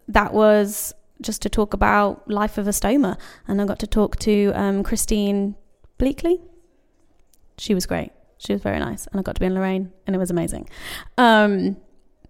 that 0.08 0.32
was 0.32 0.94
just 1.20 1.42
to 1.42 1.48
talk 1.48 1.72
about 1.72 2.28
life 2.28 2.58
of 2.58 2.66
a 2.66 2.70
stoma, 2.70 3.18
and 3.46 3.60
I 3.60 3.64
got 3.64 3.78
to 3.80 3.86
talk 3.86 4.16
to 4.20 4.52
um, 4.54 4.82
Christine 4.82 5.54
Bleakley. 5.98 6.40
She 7.58 7.74
was 7.74 7.86
great. 7.86 8.10
She 8.38 8.52
was 8.52 8.62
very 8.62 8.78
nice, 8.78 9.06
and 9.06 9.20
I 9.20 9.22
got 9.22 9.36
to 9.36 9.40
be 9.40 9.46
in 9.46 9.54
Lorraine, 9.54 9.92
and 10.06 10.16
it 10.16 10.18
was 10.18 10.30
amazing. 10.30 10.68
Um, 11.16 11.76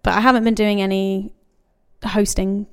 but 0.03 0.13
I 0.13 0.21
haven't 0.21 0.43
been 0.43 0.53
doing 0.53 0.81
any 0.81 1.33
hosting, 2.05 2.67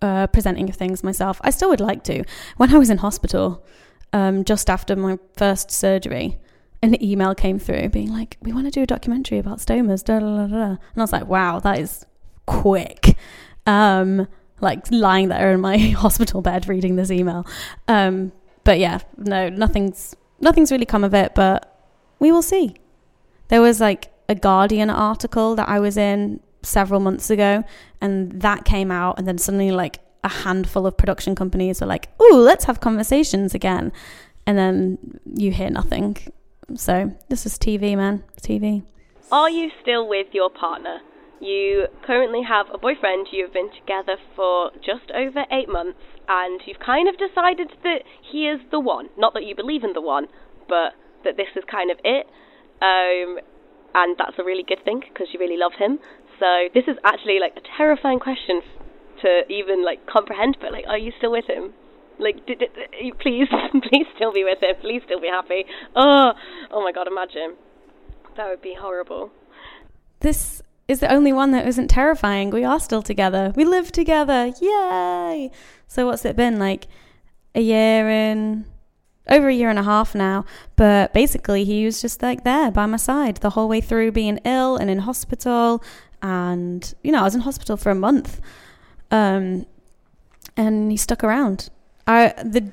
uh, 0.00 0.26
presenting 0.28 0.68
of 0.68 0.74
things 0.74 1.04
myself. 1.04 1.40
I 1.42 1.50
still 1.50 1.68
would 1.68 1.80
like 1.80 2.02
to. 2.04 2.24
When 2.56 2.74
I 2.74 2.78
was 2.78 2.90
in 2.90 2.98
hospital, 2.98 3.64
um, 4.12 4.44
just 4.44 4.68
after 4.68 4.96
my 4.96 5.18
first 5.36 5.70
surgery, 5.70 6.38
an 6.82 7.00
email 7.02 7.34
came 7.34 7.60
through 7.60 7.90
being 7.90 8.12
like, 8.12 8.36
"We 8.42 8.52
want 8.52 8.66
to 8.66 8.72
do 8.72 8.82
a 8.82 8.86
documentary 8.86 9.38
about 9.38 9.58
stomas." 9.58 10.02
Da, 10.02 10.18
da, 10.18 10.46
da. 10.48 10.64
And 10.64 10.78
I 10.96 11.00
was 11.00 11.12
like, 11.12 11.26
"Wow, 11.26 11.60
that 11.60 11.78
is 11.78 12.04
quick." 12.60 13.16
Um, 13.66 14.26
like 14.62 14.90
lying 14.90 15.28
there 15.28 15.52
in 15.52 15.60
my 15.60 15.76
hospital 16.04 16.40
bed 16.40 16.68
reading 16.68 16.96
this 16.96 17.10
email. 17.10 17.46
Um, 17.88 18.32
but 18.64 18.78
yeah, 18.78 19.00
no, 19.18 19.48
nothing's 19.48 20.16
nothing's 20.40 20.70
really 20.70 20.86
come 20.86 21.04
of 21.04 21.14
it. 21.14 21.34
But 21.34 21.68
we 22.18 22.32
will 22.32 22.42
see. 22.42 22.76
There 23.48 23.60
was 23.60 23.80
like 23.80 24.10
a 24.28 24.34
Guardian 24.34 24.88
article 24.88 25.54
that 25.56 25.68
I 25.68 25.80
was 25.80 25.96
in 25.96 26.40
several 26.62 27.00
months 27.00 27.28
ago, 27.28 27.64
and 28.00 28.40
that 28.40 28.64
came 28.64 28.90
out, 28.90 29.18
and 29.18 29.26
then 29.26 29.36
suddenly 29.36 29.72
like 29.72 29.98
a 30.24 30.28
handful 30.28 30.86
of 30.86 30.96
production 30.96 31.34
companies 31.34 31.80
were 31.80 31.86
like, 31.86 32.08
"Oh, 32.20 32.40
let's 32.42 32.64
have 32.64 32.80
conversations 32.80 33.54
again," 33.54 33.92
and 34.46 34.56
then 34.56 35.20
you 35.26 35.50
hear 35.50 35.70
nothing. 35.70 36.16
So 36.76 37.12
this 37.28 37.44
is 37.44 37.58
TV, 37.58 37.96
man, 37.96 38.22
TV. 38.40 38.84
Are 39.30 39.50
you 39.50 39.70
still 39.82 40.08
with 40.08 40.28
your 40.32 40.50
partner? 40.50 41.00
You 41.42 41.88
currently 42.06 42.42
have 42.46 42.66
a 42.72 42.78
boyfriend. 42.78 43.26
You've 43.32 43.52
been 43.52 43.70
together 43.74 44.14
for 44.36 44.70
just 44.78 45.10
over 45.10 45.42
eight 45.50 45.68
months, 45.68 45.98
and 46.28 46.60
you've 46.64 46.78
kind 46.78 47.08
of 47.08 47.18
decided 47.18 47.74
that 47.82 48.06
he 48.30 48.46
is 48.46 48.60
the 48.70 48.78
one. 48.78 49.08
Not 49.18 49.34
that 49.34 49.42
you 49.42 49.56
believe 49.56 49.82
in 49.82 49.92
the 49.92 50.00
one, 50.00 50.28
but 50.68 50.94
that 51.24 51.36
this 51.36 51.50
is 51.56 51.64
kind 51.68 51.90
of 51.90 51.98
it. 52.04 52.30
Um, 52.78 53.42
and 53.92 54.14
that's 54.16 54.38
a 54.38 54.44
really 54.44 54.62
good 54.62 54.84
thing 54.84 55.02
because 55.02 55.34
you 55.34 55.40
really 55.40 55.58
love 55.58 55.72
him. 55.76 55.98
So 56.38 56.70
this 56.74 56.84
is 56.86 56.94
actually 57.02 57.40
like 57.40 57.58
a 57.58 57.66
terrifying 57.76 58.20
question 58.20 58.62
to 59.22 59.42
even 59.50 59.84
like 59.84 60.06
comprehend. 60.06 60.58
But 60.60 60.70
like, 60.70 60.86
are 60.86 60.98
you 60.98 61.10
still 61.18 61.32
with 61.32 61.50
him? 61.50 61.74
Like, 62.20 62.46
please, 62.46 63.50
please 63.90 64.06
still 64.14 64.32
be 64.32 64.44
with 64.44 64.62
him. 64.62 64.76
Please 64.80 65.02
still 65.06 65.20
be 65.20 65.26
happy. 65.26 65.64
Oh, 65.96 66.34
oh 66.70 66.84
my 66.84 66.92
God! 66.92 67.08
Imagine 67.08 67.56
that 68.36 68.48
would 68.48 68.62
be 68.62 68.76
horrible. 68.78 69.32
This 70.20 70.62
is 70.92 71.00
the 71.00 71.12
only 71.12 71.32
one 71.32 71.50
that 71.50 71.66
isn't 71.66 71.88
terrifying. 71.88 72.50
We 72.50 72.64
are 72.64 72.78
still 72.78 73.02
together. 73.02 73.52
We 73.56 73.64
live 73.64 73.90
together. 73.90 74.52
Yay! 74.60 75.50
So 75.88 76.06
what's 76.06 76.24
it 76.24 76.36
been 76.36 76.58
like? 76.58 76.86
A 77.54 77.60
year 77.60 78.08
in 78.08 78.64
over 79.28 79.48
a 79.48 79.54
year 79.54 79.70
and 79.70 79.78
a 79.78 79.82
half 79.82 80.14
now. 80.14 80.44
But 80.76 81.12
basically, 81.12 81.64
he 81.64 81.84
was 81.84 82.00
just 82.00 82.22
like 82.22 82.44
there 82.44 82.70
by 82.70 82.86
my 82.86 82.96
side 82.96 83.36
the 83.38 83.50
whole 83.50 83.68
way 83.68 83.80
through 83.80 84.12
being 84.12 84.38
ill 84.44 84.76
and 84.76 84.88
in 84.88 85.00
hospital. 85.00 85.82
And, 86.22 86.94
you 87.02 87.12
know, 87.12 87.20
I 87.20 87.24
was 87.24 87.34
in 87.34 87.40
hospital 87.40 87.76
for 87.76 87.90
a 87.90 87.94
month. 87.94 88.40
Um, 89.10 89.66
and 90.56 90.90
he 90.90 90.96
stuck 90.96 91.24
around. 91.24 91.70
I, 92.06 92.28
the, 92.42 92.72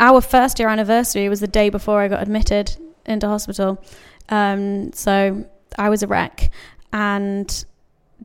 our 0.00 0.20
first 0.20 0.58
year 0.58 0.68
anniversary 0.68 1.28
was 1.28 1.40
the 1.40 1.46
day 1.46 1.68
before 1.68 2.00
I 2.00 2.08
got 2.08 2.22
admitted 2.22 2.76
into 3.06 3.26
hospital. 3.26 3.82
Um, 4.28 4.92
so 4.92 5.44
I 5.78 5.88
was 5.88 6.02
a 6.02 6.06
wreck. 6.06 6.50
And 6.92 7.64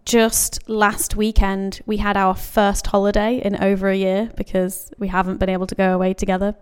just 0.06 0.67
last 0.69 1.15
weekend, 1.15 1.82
we 1.86 1.97
had 1.97 2.17
our 2.17 2.36
first 2.36 2.88
holiday 2.88 3.41
in 3.43 3.56
over 3.62 3.89
a 3.89 3.95
year 3.95 4.32
because 4.36 4.91
we 4.97 5.08
haven't 5.08 5.38
been 5.38 5.49
able 5.49 5.67
to 5.67 5.75
go 5.75 5.93
away 5.93 6.13
together. 6.13 6.56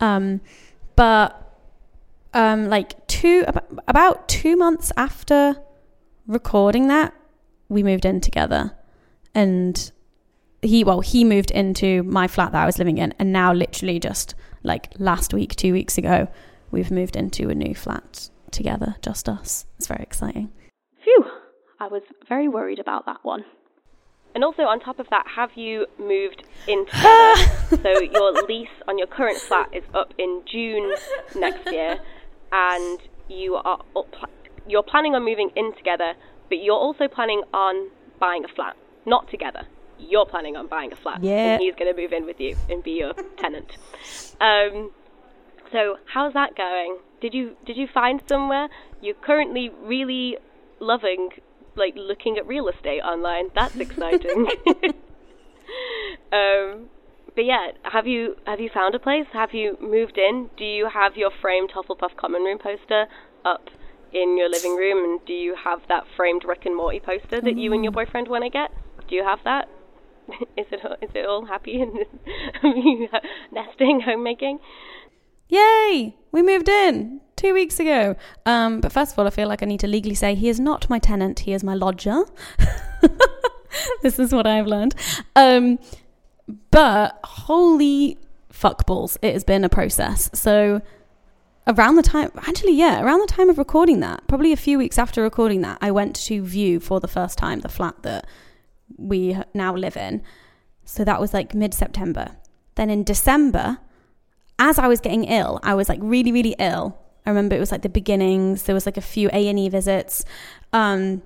Um, 0.00 0.40
but 0.96 1.48
um, 2.34 2.68
like 2.68 3.06
two 3.06 3.44
about 3.86 4.28
two 4.28 4.56
months 4.56 4.92
after 4.96 5.56
recording 6.26 6.88
that, 6.88 7.14
we 7.68 7.82
moved 7.82 8.04
in 8.04 8.20
together, 8.20 8.72
and 9.34 9.92
he 10.62 10.84
well 10.84 11.00
he 11.00 11.24
moved 11.24 11.50
into 11.50 12.02
my 12.02 12.26
flat 12.26 12.52
that 12.52 12.62
I 12.62 12.66
was 12.66 12.78
living 12.78 12.98
in, 12.98 13.14
and 13.18 13.32
now 13.32 13.52
literally 13.52 13.98
just 13.98 14.34
like 14.62 14.92
last 14.98 15.32
week, 15.32 15.54
two 15.56 15.72
weeks 15.72 15.98
ago, 15.98 16.28
we've 16.70 16.90
moved 16.90 17.16
into 17.16 17.48
a 17.48 17.54
new 17.54 17.74
flat 17.74 18.28
together, 18.50 18.96
just 19.02 19.28
us. 19.28 19.66
It's 19.76 19.86
very 19.86 20.02
exciting. 20.02 20.52
I 21.80 21.86
was 21.86 22.02
very 22.28 22.48
worried 22.48 22.78
about 22.78 23.06
that 23.06 23.18
one. 23.22 23.44
And 24.34 24.44
also, 24.44 24.62
on 24.62 24.78
top 24.80 24.98
of 24.98 25.08
that, 25.10 25.26
have 25.36 25.50
you 25.54 25.86
moved 25.98 26.44
in 26.66 26.86
together? 26.86 27.82
so 27.82 28.00
your 28.00 28.32
lease 28.46 28.68
on 28.86 28.98
your 28.98 29.06
current 29.06 29.38
flat 29.38 29.68
is 29.72 29.84
up 29.94 30.12
in 30.18 30.42
June 30.46 30.94
next 31.34 31.70
year, 31.72 31.98
and 32.52 33.00
you 33.28 33.54
are 33.54 33.82
up, 33.96 34.14
you're 34.68 34.82
planning 34.82 35.14
on 35.14 35.24
moving 35.24 35.50
in 35.56 35.74
together, 35.76 36.14
but 36.48 36.58
you're 36.58 36.76
also 36.76 37.08
planning 37.08 37.42
on 37.54 37.90
buying 38.20 38.44
a 38.44 38.48
flat, 38.48 38.76
not 39.06 39.30
together. 39.30 39.66
You're 39.98 40.26
planning 40.26 40.56
on 40.56 40.68
buying 40.68 40.92
a 40.92 40.96
flat, 40.96 41.24
yeah. 41.24 41.54
and 41.54 41.62
he's 41.62 41.74
going 41.74 41.92
to 41.92 42.00
move 42.00 42.12
in 42.12 42.26
with 42.26 42.38
you 42.38 42.56
and 42.68 42.82
be 42.82 42.92
your 42.92 43.14
tenant. 43.38 43.76
Um, 44.40 44.92
so 45.72 45.96
how's 46.04 46.34
that 46.34 46.54
going? 46.56 46.98
Did 47.20 47.34
you 47.34 47.56
did 47.66 47.76
you 47.76 47.88
find 47.92 48.22
somewhere 48.28 48.68
you're 49.02 49.14
currently 49.14 49.70
really 49.82 50.38
loving 50.80 51.30
like 51.78 51.94
looking 51.96 52.36
at 52.36 52.46
real 52.46 52.68
estate 52.68 53.00
online. 53.00 53.48
That's 53.54 53.76
exciting. 53.76 54.48
um, 56.32 56.88
but 57.34 57.44
yeah, 57.44 57.70
have 57.84 58.06
you 58.06 58.36
have 58.46 58.60
you 58.60 58.68
found 58.72 58.94
a 58.94 58.98
place? 58.98 59.26
Have 59.32 59.54
you 59.54 59.78
moved 59.80 60.18
in? 60.18 60.50
Do 60.56 60.64
you 60.64 60.88
have 60.92 61.16
your 61.16 61.30
framed 61.40 61.70
Hufflepuff 61.70 62.16
common 62.16 62.42
room 62.42 62.58
poster 62.58 63.06
up 63.44 63.68
in 64.12 64.36
your 64.36 64.48
living 64.48 64.76
room? 64.76 65.04
And 65.04 65.24
do 65.24 65.32
you 65.32 65.54
have 65.54 65.80
that 65.88 66.04
framed 66.16 66.42
Rick 66.44 66.66
and 66.66 66.76
Morty 66.76 67.00
poster 67.00 67.40
that 67.40 67.54
mm. 67.54 67.60
you 67.60 67.72
and 67.72 67.84
your 67.84 67.92
mm. 67.92 67.96
boyfriend 67.96 68.28
want 68.28 68.44
to 68.44 68.50
get? 68.50 68.72
Do 69.08 69.14
you 69.14 69.24
have 69.24 69.38
that? 69.44 69.68
is 70.56 70.66
it 70.70 70.80
is 71.00 71.10
it 71.14 71.26
all 71.26 71.46
happy 71.46 71.80
and 71.80 71.92
nesting, 73.52 74.00
homemaking? 74.00 74.58
Yay! 75.48 76.16
We 76.30 76.42
moved 76.42 76.68
in 76.68 77.20
two 77.36 77.54
weeks 77.54 77.80
ago. 77.80 78.16
Um, 78.44 78.80
but 78.80 78.92
first 78.92 79.12
of 79.12 79.18
all, 79.18 79.26
I 79.26 79.30
feel 79.30 79.48
like 79.48 79.62
I 79.62 79.66
need 79.66 79.80
to 79.80 79.86
legally 79.86 80.14
say 80.14 80.34
he 80.34 80.48
is 80.48 80.60
not 80.60 80.90
my 80.90 80.98
tenant, 80.98 81.40
he 81.40 81.52
is 81.52 81.64
my 81.64 81.74
lodger. 81.74 82.24
this 84.02 84.18
is 84.18 84.32
what 84.32 84.46
I've 84.46 84.66
learned. 84.66 84.94
Um, 85.36 85.78
but 86.70 87.18
holy 87.24 88.18
fuckballs, 88.52 89.16
it 89.22 89.32
has 89.32 89.44
been 89.44 89.64
a 89.64 89.68
process. 89.68 90.30
So 90.34 90.82
around 91.66 91.96
the 91.96 92.02
time, 92.02 92.30
actually, 92.36 92.74
yeah, 92.74 93.02
around 93.02 93.20
the 93.20 93.32
time 93.32 93.48
of 93.48 93.58
recording 93.58 94.00
that, 94.00 94.26
probably 94.26 94.52
a 94.52 94.56
few 94.56 94.78
weeks 94.78 94.98
after 94.98 95.22
recording 95.22 95.60
that, 95.62 95.78
I 95.80 95.90
went 95.90 96.16
to 96.26 96.42
view 96.42 96.80
for 96.80 97.00
the 97.00 97.08
first 97.08 97.38
time 97.38 97.60
the 97.60 97.68
flat 97.68 98.02
that 98.02 98.26
we 98.96 99.36
now 99.54 99.74
live 99.74 99.96
in. 99.96 100.22
So 100.84 101.04
that 101.04 101.20
was 101.20 101.32
like 101.32 101.54
mid 101.54 101.74
September. 101.74 102.36
Then 102.74 102.90
in 102.90 103.04
December, 103.04 103.78
as 104.58 104.78
I 104.78 104.88
was 104.88 105.00
getting 105.00 105.24
ill, 105.24 105.60
I 105.62 105.74
was 105.74 105.88
like 105.88 106.00
really, 106.02 106.32
really 106.32 106.54
ill. 106.58 106.98
I 107.24 107.30
remember 107.30 107.56
it 107.56 107.60
was 107.60 107.70
like 107.70 107.82
the 107.82 107.88
beginnings. 107.88 108.62
There 108.64 108.74
was 108.74 108.86
like 108.86 108.96
a 108.96 109.02
few 109.02 109.28
A 109.32 109.48
and 109.48 109.58
E 109.58 109.68
visits. 109.68 110.24
Um, 110.72 111.22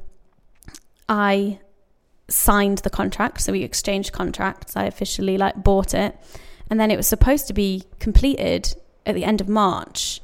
I 1.09 1.61
signed 2.29 2.79
the 2.79 2.91
contract. 2.91 3.41
So 3.41 3.53
we 3.53 3.63
exchanged 3.63 4.13
contracts. 4.13 4.77
I 4.77 4.85
officially 4.85 5.39
like 5.39 5.63
bought 5.63 5.95
it. 5.95 6.17
And 6.71 6.81
then 6.81 6.91
it 6.91 6.97
was 6.97 7.07
supposed 7.07 7.47
to 7.49 7.53
be 7.53 7.85
completed 7.99 8.75
at 9.07 9.15
the 9.15 9.25
end 9.25 9.41
of 9.41 9.49
March. 9.49 10.21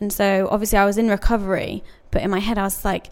And 0.00 0.12
so 0.12 0.48
obviously 0.50 0.78
I 0.78 0.84
was 0.84 0.96
in 0.96 1.08
recovery, 1.08 1.82
but 2.10 2.22
in 2.22 2.30
my 2.30 2.38
head 2.38 2.58
I 2.58 2.62
was 2.62 2.84
like, 2.84 3.10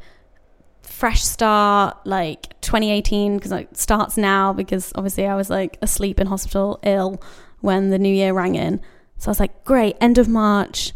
fresh 0.83 1.23
start, 1.25 1.97
like 2.07 2.59
2018, 2.61 3.37
because 3.37 3.53
it 3.53 3.77
starts 3.77 4.17
now, 4.17 4.53
because 4.53 4.93
obviously 4.95 5.27
I 5.27 5.35
was 5.35 5.51
like 5.51 5.79
asleep 5.83 6.21
in 6.21 6.29
hospital, 6.29 6.79
ill 6.85 7.21
when 7.61 7.91
the 7.91 7.99
new 7.99 8.15
year 8.15 8.33
rang 8.33 8.55
in. 8.55 8.81
So 9.19 9.29
I 9.29 9.31
was 9.31 9.41
like, 9.41 9.65
great, 9.65 9.97
end 10.01 10.19
of 10.19 10.29
March, 10.29 10.93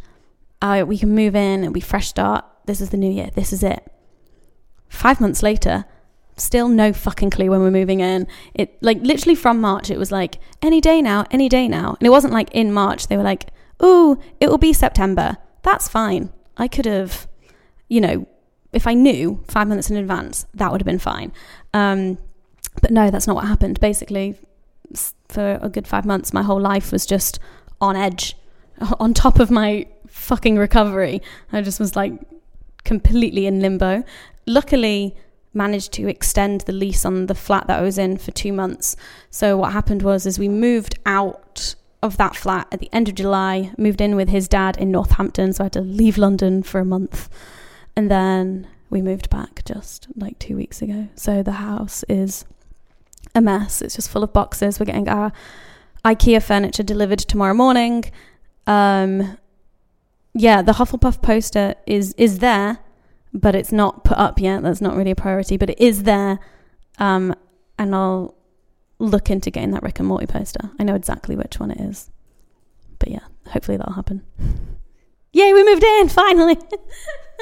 uh, 0.62 0.84
we 0.86 0.98
can 0.98 1.14
move 1.14 1.34
in 1.34 1.64
and 1.64 1.74
we 1.74 1.80
fresh 1.80 2.08
start. 2.08 2.44
This 2.66 2.80
is 2.80 2.90
the 2.90 2.96
new 2.96 3.10
year. 3.10 3.30
This 3.34 3.52
is 3.52 3.62
it. 3.62 3.90
Five 4.88 5.20
months 5.20 5.42
later, 5.42 5.84
still 6.36 6.68
no 6.68 6.92
fucking 6.92 7.30
clue 7.30 7.50
when 7.50 7.60
we're 7.60 7.70
moving 7.70 8.00
in. 8.00 8.26
It 8.54 8.76
like 8.82 8.98
literally 9.02 9.34
from 9.34 9.60
March, 9.60 9.90
it 9.90 9.98
was 9.98 10.10
like 10.12 10.38
any 10.62 10.80
day 10.80 11.00
now, 11.00 11.24
any 11.30 11.48
day 11.48 11.68
now, 11.68 11.96
and 11.98 12.06
it 12.06 12.10
wasn't 12.10 12.32
like 12.32 12.50
in 12.52 12.72
March. 12.72 13.06
They 13.06 13.16
were 13.16 13.22
like, 13.22 13.50
"Ooh, 13.82 14.18
it 14.40 14.48
will 14.48 14.58
be 14.58 14.72
September." 14.72 15.36
That's 15.62 15.88
fine. 15.88 16.30
I 16.56 16.68
could 16.68 16.86
have, 16.86 17.28
you 17.88 18.00
know, 18.00 18.26
if 18.72 18.86
I 18.86 18.94
knew 18.94 19.42
five 19.48 19.68
months 19.68 19.90
in 19.90 19.96
advance, 19.96 20.46
that 20.54 20.70
would 20.72 20.80
have 20.80 20.86
been 20.86 20.98
fine. 20.98 21.32
Um, 21.72 22.18
but 22.82 22.90
no, 22.90 23.10
that's 23.10 23.26
not 23.26 23.36
what 23.36 23.46
happened. 23.46 23.80
Basically, 23.80 24.36
for 25.28 25.58
a 25.62 25.68
good 25.68 25.86
five 25.86 26.04
months, 26.04 26.32
my 26.32 26.42
whole 26.42 26.60
life 26.60 26.92
was 26.92 27.06
just 27.06 27.38
on 27.80 27.96
edge, 27.96 28.36
on 29.00 29.14
top 29.14 29.38
of 29.38 29.50
my 29.50 29.86
fucking 30.06 30.56
recovery. 30.56 31.22
I 31.52 31.62
just 31.62 31.80
was 31.80 31.96
like 31.96 32.12
completely 32.84 33.46
in 33.46 33.60
limbo. 33.60 34.04
Luckily, 34.46 35.16
managed 35.52 35.92
to 35.92 36.08
extend 36.08 36.62
the 36.62 36.72
lease 36.72 37.04
on 37.04 37.26
the 37.26 37.34
flat 37.34 37.66
that 37.66 37.80
I 37.80 37.82
was 37.82 37.98
in 37.98 38.18
for 38.18 38.30
two 38.30 38.52
months. 38.52 38.96
So 39.30 39.56
what 39.56 39.72
happened 39.72 40.02
was, 40.02 40.26
is 40.26 40.38
we 40.38 40.48
moved 40.48 40.98
out 41.04 41.74
of 42.02 42.16
that 42.16 42.36
flat 42.36 42.68
at 42.72 42.80
the 42.80 42.88
end 42.92 43.08
of 43.08 43.14
July, 43.14 43.72
moved 43.76 44.00
in 44.00 44.16
with 44.16 44.28
his 44.28 44.48
dad 44.48 44.76
in 44.76 44.90
Northampton, 44.90 45.52
so 45.52 45.64
I 45.64 45.66
had 45.66 45.72
to 45.74 45.80
leave 45.80 46.16
London 46.16 46.62
for 46.62 46.80
a 46.80 46.84
month, 46.84 47.28
and 47.96 48.10
then 48.10 48.68
we 48.88 49.02
moved 49.02 49.28
back 49.28 49.64
just 49.64 50.06
like 50.16 50.38
two 50.38 50.56
weeks 50.56 50.82
ago. 50.82 51.08
So 51.14 51.42
the 51.42 51.52
house 51.52 52.04
is 52.08 52.44
a 53.34 53.40
mess. 53.40 53.82
It's 53.82 53.96
just 53.96 54.10
full 54.10 54.24
of 54.24 54.32
boxes. 54.32 54.80
We're 54.80 54.86
getting 54.86 55.08
our 55.08 55.32
IKEA 56.04 56.42
furniture 56.42 56.82
delivered 56.82 57.18
tomorrow 57.20 57.54
morning. 57.54 58.04
Um, 58.66 59.38
yeah, 60.34 60.62
the 60.62 60.72
Hufflepuff 60.72 61.22
poster 61.22 61.74
is 61.86 62.14
is 62.16 62.38
there 62.38 62.78
but 63.32 63.54
it's 63.54 63.72
not 63.72 64.04
put 64.04 64.18
up 64.18 64.40
yet. 64.40 64.62
That's 64.62 64.80
not 64.80 64.96
really 64.96 65.12
a 65.12 65.16
priority, 65.16 65.56
but 65.56 65.70
it 65.70 65.80
is 65.80 66.02
there. 66.04 66.38
Um, 66.98 67.34
and 67.78 67.94
I'll 67.94 68.34
look 68.98 69.30
into 69.30 69.50
getting 69.50 69.70
that 69.72 69.82
Rick 69.82 69.98
and 70.00 70.08
Morty 70.08 70.26
poster. 70.26 70.70
I 70.78 70.84
know 70.84 70.94
exactly 70.94 71.36
which 71.36 71.58
one 71.58 71.70
it 71.70 71.80
is. 71.80 72.10
But 72.98 73.10
yeah, 73.10 73.26
hopefully 73.46 73.76
that'll 73.76 73.94
happen. 73.94 74.24
Yay, 75.32 75.52
we 75.52 75.64
moved 75.64 75.84
in 75.84 76.08
finally. 76.08 76.58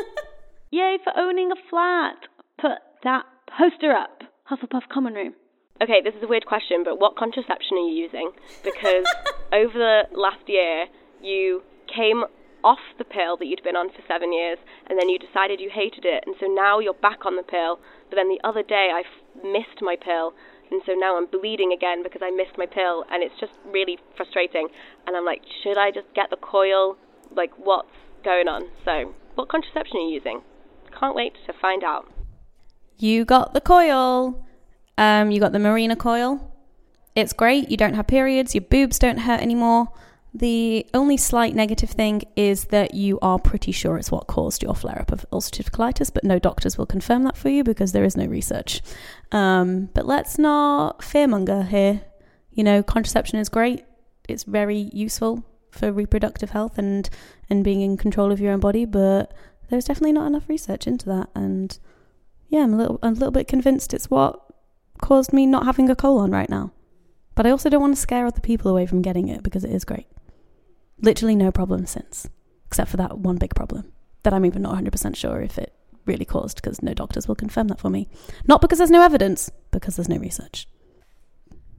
Yay 0.71 0.99
for 1.03 1.13
owning 1.17 1.51
a 1.51 1.57
flat. 1.71 2.17
Put 2.61 2.79
that 3.03 3.25
poster 3.57 3.93
up. 3.93 4.23
Hufflepuff 4.51 4.89
common 4.93 5.15
room. 5.15 5.35
Okay, 5.81 6.01
this 6.03 6.15
is 6.15 6.23
a 6.25 6.27
weird 6.27 6.45
question, 6.45 6.83
but 6.83 6.99
what 6.99 7.17
contraception 7.17 7.77
are 7.79 7.87
you 7.87 7.95
using? 7.95 8.33
Because 8.65 9.07
over 9.53 9.79
the 9.79 10.03
last 10.13 10.43
year, 10.49 10.87
you 11.23 11.63
came 11.87 12.25
off 12.65 12.83
the 12.99 13.05
pill 13.05 13.37
that 13.37 13.47
you'd 13.47 13.63
been 13.63 13.77
on 13.77 13.89
for 13.91 14.03
seven 14.09 14.33
years, 14.33 14.59
and 14.89 14.99
then 14.99 15.09
you 15.09 15.19
decided 15.19 15.61
you 15.61 15.71
hated 15.73 16.05
it, 16.05 16.25
and 16.27 16.35
so 16.41 16.47
now 16.47 16.81
you're 16.81 16.99
back 16.99 17.25
on 17.25 17.37
the 17.37 17.45
pill. 17.45 17.79
But 18.11 18.17
then 18.17 18.29
the 18.29 18.41
other 18.43 18.65
day 18.65 18.91
I 18.93 19.03
f- 19.07 19.45
missed 19.45 19.81
my 19.81 19.95
pill, 19.95 20.35
and 20.73 20.83
so 20.85 20.93
now 20.95 21.17
I'm 21.17 21.27
bleeding 21.27 21.73
again 21.73 22.03
because 22.03 22.23
I 22.25 22.31
missed 22.31 22.59
my 22.59 22.67
pill, 22.67 23.05
and 23.13 23.23
it's 23.23 23.39
just 23.39 23.53
really 23.65 23.99
frustrating. 24.17 24.67
And 25.07 25.17
I'm 25.17 25.25
like, 25.25 25.43
should 25.63 25.79
I 25.79 25.93
just 25.93 26.13
get 26.15 26.31
the 26.31 26.37
coil? 26.37 26.97
Like, 27.31 27.53
what's 27.57 27.95
going 28.25 28.49
on? 28.49 28.67
So, 28.85 29.15
what 29.37 29.49
contraception 29.49 29.99
are 29.99 30.09
you 30.09 30.15
using? 30.15 30.43
Can't 30.99 31.15
wait 31.15 31.35
to 31.47 31.53
find 31.53 31.85
out. 31.85 32.11
You 32.99 33.25
got 33.25 33.55
the 33.55 33.61
coil. 33.61 34.45
Um, 34.99 35.31
you 35.31 35.41
got 35.41 35.53
the 35.53 35.59
Mirena 35.59 35.97
coil. 35.97 36.55
It's 37.15 37.33
great. 37.33 37.71
You 37.71 37.77
don't 37.77 37.95
have 37.95 38.07
periods. 38.07 38.55
Your 38.55 38.63
boobs 38.63 38.99
don't 38.99 39.19
hurt 39.19 39.41
anymore. 39.41 39.89
The 40.35 40.87
only 40.93 41.17
slight 41.17 41.55
negative 41.55 41.91
thing 41.91 42.23
is 42.37 42.67
that 42.67 42.95
you 42.95 43.19
are 43.23 43.39
pretty 43.39 43.73
sure 43.73 43.97
it's 43.97 44.13
what 44.13 44.27
caused 44.27 44.63
your 44.63 44.75
flare 44.75 45.01
up 45.01 45.11
of 45.11 45.25
ulcerative 45.33 45.71
colitis, 45.71 46.13
but 46.13 46.25
no 46.25 46.39
doctors 46.39 46.77
will 46.77 46.85
confirm 46.85 47.23
that 47.23 47.37
for 47.37 47.49
you 47.49 47.65
because 47.65 47.93
there 47.93 48.05
is 48.05 48.17
no 48.17 48.27
research. 48.27 48.83
Um, 49.33 49.89
but 49.95 50.05
let's 50.05 50.37
not 50.37 50.99
fearmonger 50.99 51.67
here. 51.67 52.03
You 52.53 52.65
know, 52.65 52.83
contraception 52.83 53.39
is 53.39 53.49
great, 53.49 53.85
it's 54.29 54.45
very 54.45 54.91
useful 54.93 55.45
for 55.71 55.93
reproductive 55.93 56.51
health 56.51 56.77
and, 56.77 57.09
and 57.49 57.65
being 57.65 57.81
in 57.81 57.97
control 57.97 58.33
of 58.33 58.41
your 58.41 58.53
own 58.53 58.61
body, 58.61 58.85
but 58.85 59.33
there's 59.71 59.85
definitely 59.85 60.13
not 60.13 60.27
enough 60.27 60.49
research 60.49 60.87
into 60.87 61.07
that. 61.07 61.31
And 61.35 61.79
yeah, 62.49 62.61
I'm 62.61 62.75
a 62.75 62.77
little, 62.77 62.99
I'm 63.03 63.13
a 63.13 63.17
little 63.17 63.31
bit 63.31 63.49
convinced 63.49 63.95
it's 63.95 64.11
what 64.11 64.48
caused 65.01 65.33
me 65.33 65.47
not 65.47 65.65
having 65.65 65.89
a 65.91 65.97
colon 65.97 66.31
right 66.31 66.51
now. 66.51 66.73
But 67.35 67.47
I 67.47 67.51
also 67.51 67.71
don't 67.71 67.81
want 67.81 67.95
to 67.95 68.01
scare 68.01 68.27
other 68.27 68.41
people 68.41 68.71
away 68.71 68.87
from 68.87 69.03
getting 69.03 69.29
it 69.29 69.43
because 69.43 69.65
it 69.65 69.71
is 69.71 69.85
great. 69.85 70.07
Literally 71.01 71.37
no 71.37 71.53
problem 71.53 71.87
since, 71.87 72.29
except 72.67 72.91
for 72.91 72.97
that 72.97 73.19
one 73.19 73.37
big 73.37 73.55
problem 73.55 73.93
that 74.25 74.35
I'm 74.35 74.45
even 74.45 74.63
not 74.63 74.75
100% 74.75 75.17
sure 75.17 75.41
if 75.41 75.57
it 75.59 75.73
really 76.05 76.25
caused 76.25 76.57
because 76.57 76.83
no 76.83 76.95
doctors 76.95 77.29
will 77.29 77.37
confirm 77.37 77.69
that 77.69 77.79
for 77.79 77.91
me. 77.91 78.09
Not 78.47 78.61
because 78.61 78.79
there's 78.79 78.91
no 78.91 79.03
evidence, 79.03 79.51
because 79.71 79.97
there's 79.97 80.09
no 80.09 80.17
research. 80.17 80.67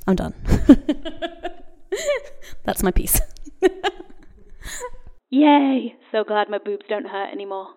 I'm 0.08 0.15
done. 0.15 0.34
That's 2.63 2.84
my 2.84 2.91
piece. 2.91 3.19
Yay! 5.29 5.95
So 6.12 6.23
glad 6.23 6.49
my 6.49 6.58
boobs 6.58 6.86
don't 6.88 7.08
hurt 7.08 7.32
anymore. 7.32 7.67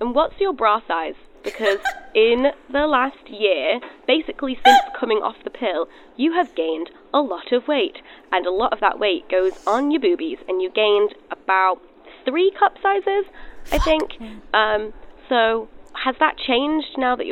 And 0.00 0.14
what's 0.14 0.34
your 0.40 0.52
bra 0.52 0.80
size? 0.88 1.14
Because 1.42 1.78
in 2.14 2.52
the 2.70 2.86
last 2.86 3.28
year, 3.28 3.80
basically 4.06 4.58
since 4.64 4.80
coming 4.98 5.18
off 5.18 5.36
the 5.44 5.50
pill, 5.50 5.88
you 6.16 6.32
have 6.34 6.54
gained 6.54 6.90
a 7.12 7.20
lot 7.20 7.52
of 7.52 7.66
weight. 7.66 7.98
And 8.30 8.46
a 8.46 8.50
lot 8.50 8.72
of 8.72 8.80
that 8.80 8.98
weight 8.98 9.28
goes 9.28 9.52
on 9.66 9.90
your 9.90 10.00
boobies. 10.00 10.38
And 10.48 10.62
you 10.62 10.70
gained 10.70 11.14
about 11.30 11.80
three 12.24 12.52
cup 12.58 12.76
sizes, 12.82 13.24
I 13.70 13.78
think. 13.78 14.12
Um, 14.54 14.92
so 15.28 15.68
has 16.04 16.16
that 16.20 16.36
changed 16.38 16.98
now 16.98 17.16
that 17.16 17.24
you're. 17.24 17.31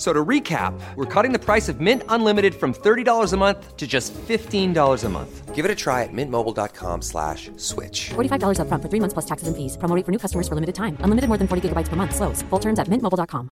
So 0.00 0.14
to 0.14 0.24
recap, 0.24 0.72
we're 0.96 1.04
cutting 1.04 1.32
the 1.32 1.38
price 1.38 1.68
of 1.68 1.78
Mint 1.78 2.02
Unlimited 2.08 2.54
from 2.54 2.72
$30 2.72 3.34
a 3.34 3.36
month 3.36 3.76
to 3.76 3.86
just 3.86 4.14
$15 4.14 5.04
a 5.04 5.08
month. 5.10 5.54
Give 5.54 5.66
it 5.66 5.70
a 5.70 5.74
try 5.74 6.04
at 6.04 6.08
mintmobile.com 6.10 7.02
slash 7.02 7.50
switch. 7.58 8.08
$45 8.16 8.60
upfront 8.60 8.80
for 8.80 8.88
three 8.88 9.00
months 9.00 9.12
plus 9.12 9.26
taxes 9.26 9.46
and 9.48 9.54
fees. 9.54 9.76
Promo 9.76 9.94
rate 9.94 10.06
for 10.06 10.10
new 10.10 10.18
customers 10.18 10.48
for 10.48 10.54
limited 10.54 10.74
time. 10.74 10.96
Unlimited 11.00 11.28
more 11.28 11.36
than 11.36 11.46
40 11.46 11.68
gigabytes 11.68 11.88
per 11.88 11.96
month. 11.96 12.16
Slows. 12.16 12.40
Full 12.48 12.60
terms 12.60 12.78
at 12.78 12.88
mintmobile.com. 12.88 13.50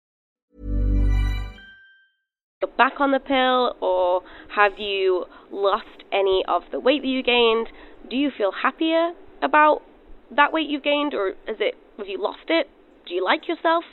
you're 2.61 2.77
back 2.77 2.99
on 2.99 3.09
the 3.09 3.19
pill 3.19 3.75
or 3.81 4.21
have 4.53 4.77
you 4.77 5.25
lost 5.51 5.97
any 6.11 6.45
of 6.47 6.61
the 6.71 6.79
weight 6.79 7.01
that 7.01 7.07
you 7.07 7.23
gained? 7.23 7.69
Do 8.07 8.17
you 8.17 8.29
feel 8.37 8.51
happier 8.51 9.13
about 9.41 9.81
that 10.29 10.53
weight 10.53 10.69
you've 10.69 10.83
gained 10.83 11.15
or 11.15 11.29
is 11.49 11.57
it 11.59 11.73
have 11.97 12.07
you 12.07 12.21
lost 12.21 12.49
it? 12.49 12.69
Do 13.07 13.15
you 13.15 13.23
like 13.25 13.47
yourself? 13.47 13.83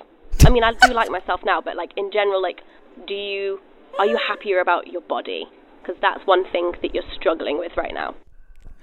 I 0.45 0.51
mean, 0.51 0.64
I 0.64 0.73
do 0.73 0.92
like 0.92 1.11
myself 1.11 1.40
now, 1.45 1.61
but 1.61 1.77
like 1.77 1.90
in 1.97 2.11
general 2.12 2.42
like 2.42 2.62
do 3.07 3.14
you 3.14 3.61
are 3.99 4.07
you 4.07 4.18
happier 4.29 4.61
about 4.61 4.88
your 4.88 5.03
body? 5.03 5.47
Because 5.81 6.01
that's 6.01 6.27
one 6.27 6.51
thing 6.51 6.73
that 6.83 6.95
you're 6.95 7.05
struggling 7.14 7.59
with 7.59 7.73
right 7.77 7.92
now. 7.92 8.14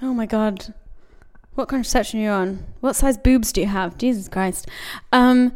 Oh 0.02 0.14
my 0.14 0.26
god. 0.26 0.74
What 1.56 1.68
contraception 1.68 2.20
are 2.20 2.24
you 2.24 2.30
on? 2.30 2.66
What 2.80 2.96
size 2.96 3.18
boobs 3.18 3.52
do 3.52 3.62
you 3.62 3.68
have? 3.68 3.98
Jesus 3.98 4.28
Christ. 4.28 4.68
Um 5.12 5.54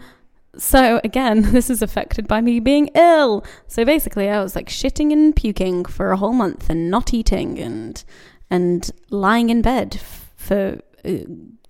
so 0.55 1.01
again, 1.03 1.41
this 1.53 1.69
is 1.69 1.81
affected 1.81 2.27
by 2.27 2.41
me 2.41 2.59
being 2.59 2.89
ill. 2.95 3.43
So 3.67 3.85
basically, 3.85 4.29
I 4.29 4.41
was 4.41 4.55
like 4.55 4.69
shitting 4.69 5.11
and 5.11 5.35
puking 5.35 5.85
for 5.85 6.11
a 6.11 6.17
whole 6.17 6.33
month 6.33 6.69
and 6.69 6.89
not 6.89 7.13
eating 7.13 7.59
and 7.59 8.03
and 8.49 8.91
lying 9.09 9.49
in 9.49 9.61
bed 9.61 9.99
for 10.35 10.79
uh, 11.05 11.17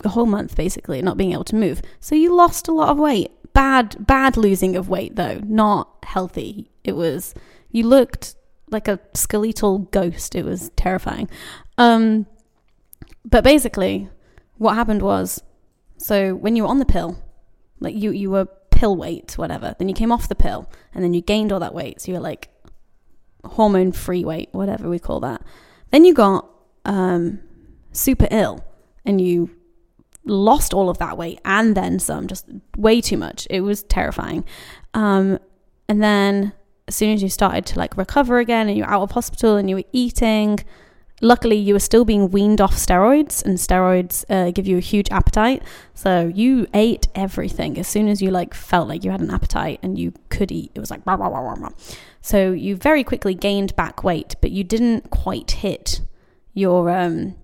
a 0.03 0.09
whole 0.09 0.25
month 0.25 0.55
basically, 0.55 1.01
not 1.01 1.17
being 1.17 1.31
able 1.31 1.45
to 1.45 1.55
move. 1.55 1.81
So 1.99 2.15
you 2.15 2.36
lost 2.36 2.67
a 2.67 2.73
lot 2.73 2.89
of 2.89 2.97
weight. 2.97 3.31
Bad 3.53 4.05
bad 4.05 4.37
losing 4.37 4.75
of 4.75 4.89
weight 4.89 5.15
though, 5.15 5.39
not 5.43 5.89
healthy. 6.03 6.71
It 6.83 6.95
was 6.95 7.33
you 7.69 7.85
looked 7.87 8.35
like 8.69 8.87
a 8.87 8.99
skeletal 9.13 9.79
ghost. 9.79 10.35
It 10.35 10.45
was 10.45 10.71
terrifying. 10.75 11.29
Um 11.77 12.25
but 13.25 13.43
basically, 13.43 14.09
what 14.57 14.75
happened 14.75 15.01
was 15.01 15.41
so 15.97 16.35
when 16.35 16.55
you 16.55 16.63
were 16.63 16.69
on 16.69 16.79
the 16.79 16.85
pill, 16.85 17.23
like 17.79 17.95
you 17.95 18.11
you 18.11 18.29
were 18.31 18.47
pill 18.71 18.95
weight, 18.97 19.37
whatever. 19.37 19.75
Then 19.77 19.87
you 19.87 19.95
came 19.95 20.11
off 20.11 20.27
the 20.27 20.35
pill, 20.35 20.69
and 20.93 21.03
then 21.03 21.13
you 21.13 21.21
gained 21.21 21.51
all 21.51 21.59
that 21.61 21.73
weight. 21.73 22.01
So 22.01 22.11
you're 22.11 22.19
like 22.19 22.49
hormone 23.45 23.91
free 23.91 24.25
weight, 24.25 24.49
whatever 24.51 24.89
we 24.89 24.99
call 24.99 25.19
that. 25.21 25.41
Then 25.91 26.03
you 26.03 26.13
got 26.13 26.49
um, 26.83 27.39
super 27.91 28.27
ill, 28.31 28.65
and 29.05 29.21
you 29.21 29.51
lost 30.25 30.73
all 30.73 30.89
of 30.89 30.97
that 30.99 31.17
weight 31.17 31.39
and 31.45 31.75
then 31.75 31.99
some, 31.99 32.27
just 32.27 32.45
way 32.77 33.01
too 33.01 33.17
much. 33.17 33.47
It 33.49 33.62
was 33.62 33.83
terrifying. 33.83 34.45
Um, 34.93 35.39
and 35.89 36.01
then 36.01 36.53
as 36.88 36.95
soon 36.95 37.13
as 37.13 37.21
you 37.21 37.29
started 37.29 37.65
to 37.67 37.79
like 37.79 37.97
recover 37.97 38.39
again, 38.39 38.67
and 38.67 38.77
you're 38.77 38.89
out 38.89 39.01
of 39.01 39.12
hospital, 39.12 39.55
and 39.55 39.69
you 39.69 39.77
were 39.77 39.83
eating 39.91 40.59
Luckily, 41.23 41.55
you 41.55 41.73
were 41.73 41.79
still 41.79 42.03
being 42.03 42.31
weaned 42.31 42.59
off 42.59 42.75
steroids, 42.75 43.45
and 43.45 43.57
steroids 43.57 44.25
uh, 44.29 44.51
give 44.51 44.67
you 44.67 44.75
a 44.77 44.81
huge 44.81 45.09
appetite. 45.09 45.63
So 45.93 46.29
you 46.33 46.67
ate 46.73 47.07
everything 47.15 47.77
as 47.77 47.88
soon 47.88 48.09
as 48.09 48.21
you 48.21 48.29
like 48.29 48.53
felt 48.53 48.89
like 48.89 49.05
you 49.05 49.12
had 49.12 49.21
an 49.21 49.31
appetite 49.31 49.79
and 49.81 49.97
you 49.97 50.12
could 50.27 50.51
eat. 50.51 50.71
It 50.75 50.81
was 50.81 50.91
like 50.91 50.99
rah, 51.05 51.15
rah, 51.15 51.29
rah, 51.29 51.53
rah. 51.53 51.69
So 52.21 52.51
you 52.51 52.75
very 52.75 53.05
quickly 53.05 53.33
gained 53.33 53.73
back 53.77 54.03
weight, 54.03 54.36
but 54.41 54.51
you 54.51 54.65
didn't 54.65 55.12
quite 55.12 55.51
hit 55.51 56.01
your 56.53 56.89
um, 56.89 57.36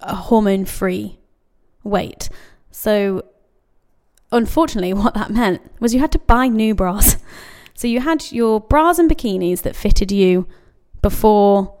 hormone-free 0.00 1.20
weight. 1.84 2.28
So 2.70 3.24
unfortunately, 4.30 4.92
what 4.94 5.14
that 5.14 5.30
meant 5.30 5.60
was 5.80 5.94
you 5.94 6.00
had 6.00 6.12
to 6.12 6.18
buy 6.18 6.48
new 6.48 6.74
bras. 6.74 7.16
So 7.74 7.88
you 7.88 8.00
had 8.00 8.30
your 8.30 8.60
bras 8.60 9.00
and 9.00 9.10
bikinis 9.10 9.62
that 9.62 9.74
fitted 9.74 10.12
you 10.12 10.46
before 11.00 11.74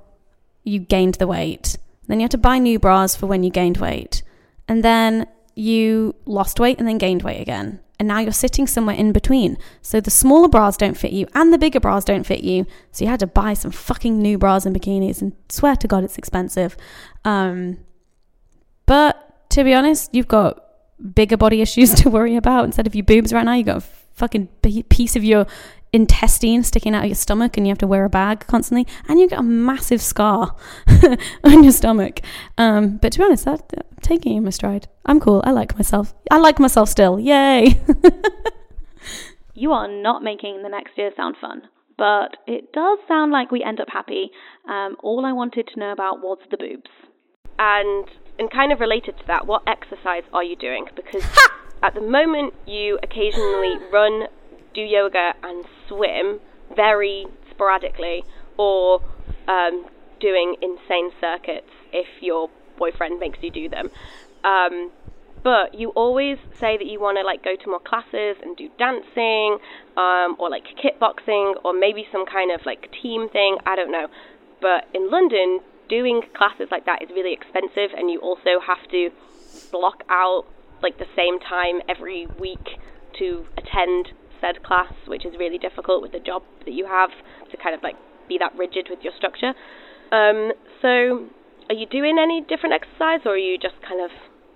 you 0.64 0.80
gained 0.80 1.14
the 1.14 1.26
weight. 1.26 1.76
Then 2.08 2.18
you 2.18 2.24
had 2.24 2.32
to 2.32 2.38
buy 2.38 2.58
new 2.58 2.78
bras 2.78 3.14
for 3.14 3.26
when 3.26 3.44
you 3.44 3.50
gained 3.50 3.76
weight. 3.76 4.22
And 4.66 4.82
then 4.82 5.26
you 5.54 6.16
lost 6.24 6.58
weight 6.58 6.78
and 6.78 6.88
then 6.88 6.98
gained 6.98 7.22
weight 7.22 7.40
again. 7.40 7.80
And 7.98 8.08
now 8.08 8.18
you're 8.18 8.32
sitting 8.32 8.66
somewhere 8.66 8.96
in 8.96 9.12
between. 9.12 9.58
So 9.80 10.00
the 10.00 10.10
smaller 10.10 10.48
bras 10.48 10.76
don't 10.76 10.96
fit 10.96 11.12
you 11.12 11.28
and 11.34 11.52
the 11.52 11.58
bigger 11.58 11.78
bras 11.78 12.04
don't 12.04 12.26
fit 12.26 12.42
you. 12.42 12.66
So 12.90 13.04
you 13.04 13.10
had 13.10 13.20
to 13.20 13.28
buy 13.28 13.54
some 13.54 13.70
fucking 13.70 14.20
new 14.20 14.38
bras 14.38 14.66
and 14.66 14.74
bikinis 14.74 15.22
and 15.22 15.34
swear 15.48 15.76
to 15.76 15.86
God 15.86 16.02
it's 16.02 16.18
expensive. 16.18 16.76
Um, 17.24 17.78
but 18.86 19.31
to 19.52 19.64
be 19.64 19.74
honest, 19.74 20.14
you've 20.14 20.28
got 20.28 20.62
bigger 21.14 21.36
body 21.36 21.62
issues 21.62 21.94
to 22.02 22.10
worry 22.10 22.36
about. 22.36 22.64
Instead 22.64 22.86
of 22.86 22.94
your 22.94 23.04
boobs 23.04 23.32
right 23.32 23.44
now, 23.44 23.54
you've 23.54 23.66
got 23.66 23.78
a 23.78 23.86
fucking 24.14 24.48
piece 24.88 25.16
of 25.16 25.24
your 25.24 25.46
intestine 25.92 26.62
sticking 26.62 26.94
out 26.94 27.02
of 27.02 27.08
your 27.08 27.14
stomach 27.14 27.58
and 27.58 27.66
you 27.66 27.70
have 27.70 27.78
to 27.78 27.86
wear 27.86 28.04
a 28.04 28.08
bag 28.08 28.46
constantly. 28.46 28.86
And 29.08 29.20
you 29.20 29.28
get 29.28 29.38
a 29.38 29.42
massive 29.42 30.00
scar 30.00 30.56
on 31.44 31.62
your 31.62 31.72
stomach. 31.72 32.20
Um, 32.56 32.96
but 32.96 33.12
to 33.12 33.18
be 33.18 33.24
honest 33.24 33.44
that, 33.44 33.68
that, 33.70 33.86
taking 34.02 34.34
it 34.34 34.38
in 34.38 34.44
my 34.44 34.50
stride 34.50 34.88
i'm 35.06 35.20
cool. 35.20 35.42
I 35.44 35.50
like 35.52 35.76
myself. 35.76 36.14
I 36.30 36.38
like 36.38 36.58
myself 36.58 36.88
still. 36.88 37.20
Yay! 37.20 37.80
You 39.54 39.72
are 39.72 39.86
not 39.86 40.22
making 40.24 40.62
the 40.62 40.68
next 40.70 40.96
year 40.96 41.10
sound 41.14 41.36
fun 41.40 41.62
but 41.98 42.36
it 42.48 42.72
does 42.72 42.98
sound 43.06 43.30
like 43.30 43.52
we 43.52 43.62
end 43.62 43.78
up 43.78 43.88
happy. 43.88 44.30
Um, 44.68 44.96
all 45.04 45.24
i 45.24 45.32
wanted 45.32 45.68
to 45.68 45.78
know 45.78 45.92
about 45.92 46.20
was 46.20 46.38
the 46.50 46.56
boobs. 46.56 46.90
And 47.58 48.08
and 48.38 48.50
kind 48.50 48.72
of 48.72 48.80
related 48.80 49.16
to 49.18 49.26
that 49.26 49.46
what 49.46 49.62
exercise 49.66 50.24
are 50.32 50.42
you 50.42 50.56
doing 50.56 50.86
because 50.96 51.24
at 51.82 51.94
the 51.94 52.00
moment 52.00 52.54
you 52.66 52.98
occasionally 53.02 53.76
run 53.92 54.26
do 54.74 54.80
yoga 54.80 55.34
and 55.42 55.64
swim 55.88 56.40
very 56.74 57.26
sporadically, 57.50 58.24
or 58.56 59.00
um, 59.48 59.86
doing 60.20 60.56
insane 60.62 61.10
circuits 61.20 61.70
if 61.92 62.06
your 62.20 62.48
boyfriend 62.78 63.20
makes 63.20 63.38
you 63.42 63.50
do 63.50 63.68
them. 63.68 63.90
Um, 64.44 64.90
but 65.42 65.74
you 65.74 65.90
always 65.90 66.38
say 66.58 66.76
that 66.76 66.86
you 66.86 67.00
want 67.00 67.18
to 67.18 67.24
like 67.24 67.42
go 67.44 67.56
to 67.56 67.70
more 67.70 67.80
classes 67.80 68.36
and 68.42 68.56
do 68.56 68.68
dancing, 68.78 69.58
um, 69.96 70.36
or 70.38 70.48
like 70.48 70.64
kickboxing, 70.82 71.54
or 71.64 71.72
maybe 71.72 72.06
some 72.12 72.24
kind 72.26 72.52
of 72.52 72.64
like 72.64 72.90
team 73.02 73.28
thing. 73.28 73.58
I 73.66 73.76
don't 73.76 73.90
know. 73.90 74.06
But 74.60 74.86
in 74.94 75.10
London, 75.10 75.60
doing 75.92 76.22
classes 76.34 76.68
like 76.70 76.86
that 76.86 77.02
is 77.02 77.10
really 77.10 77.34
expensive, 77.34 77.92
and 77.94 78.10
you 78.10 78.18
also 78.20 78.56
have 78.66 78.80
to 78.90 79.10
block 79.70 80.02
out 80.08 80.44
like 80.82 80.96
the 80.96 81.10
same 81.14 81.38
time 81.38 81.84
every 81.86 82.26
week 82.40 82.80
to 83.18 83.44
attend 83.58 84.08
said 84.40 84.62
class, 84.64 84.92
which 85.06 85.26
is 85.26 85.34
really 85.38 85.58
difficult 85.58 86.00
with 86.00 86.12
the 86.12 86.18
job 86.18 86.42
that 86.64 86.72
you 86.72 86.86
have 86.86 87.10
to 87.50 87.56
kind 87.58 87.74
of 87.74 87.82
like 87.82 87.94
be 88.26 88.38
that 88.38 88.56
rigid 88.56 88.88
with 88.88 89.00
your 89.04 89.12
structure. 89.18 89.52
Um, 90.10 90.52
so, 90.80 91.28
are 91.68 91.76
you 91.76 91.86
doing 91.86 92.16
any 92.18 92.40
different 92.40 92.74
exercise, 92.74 93.20
or 93.26 93.32
are 93.32 93.36
you 93.36 93.58
just 93.58 93.76
kind 93.86 94.00
of 94.00 94.10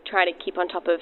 trying 0.06 0.32
to 0.32 0.44
keep 0.44 0.56
on 0.56 0.68
top 0.68 0.88
of 0.88 1.00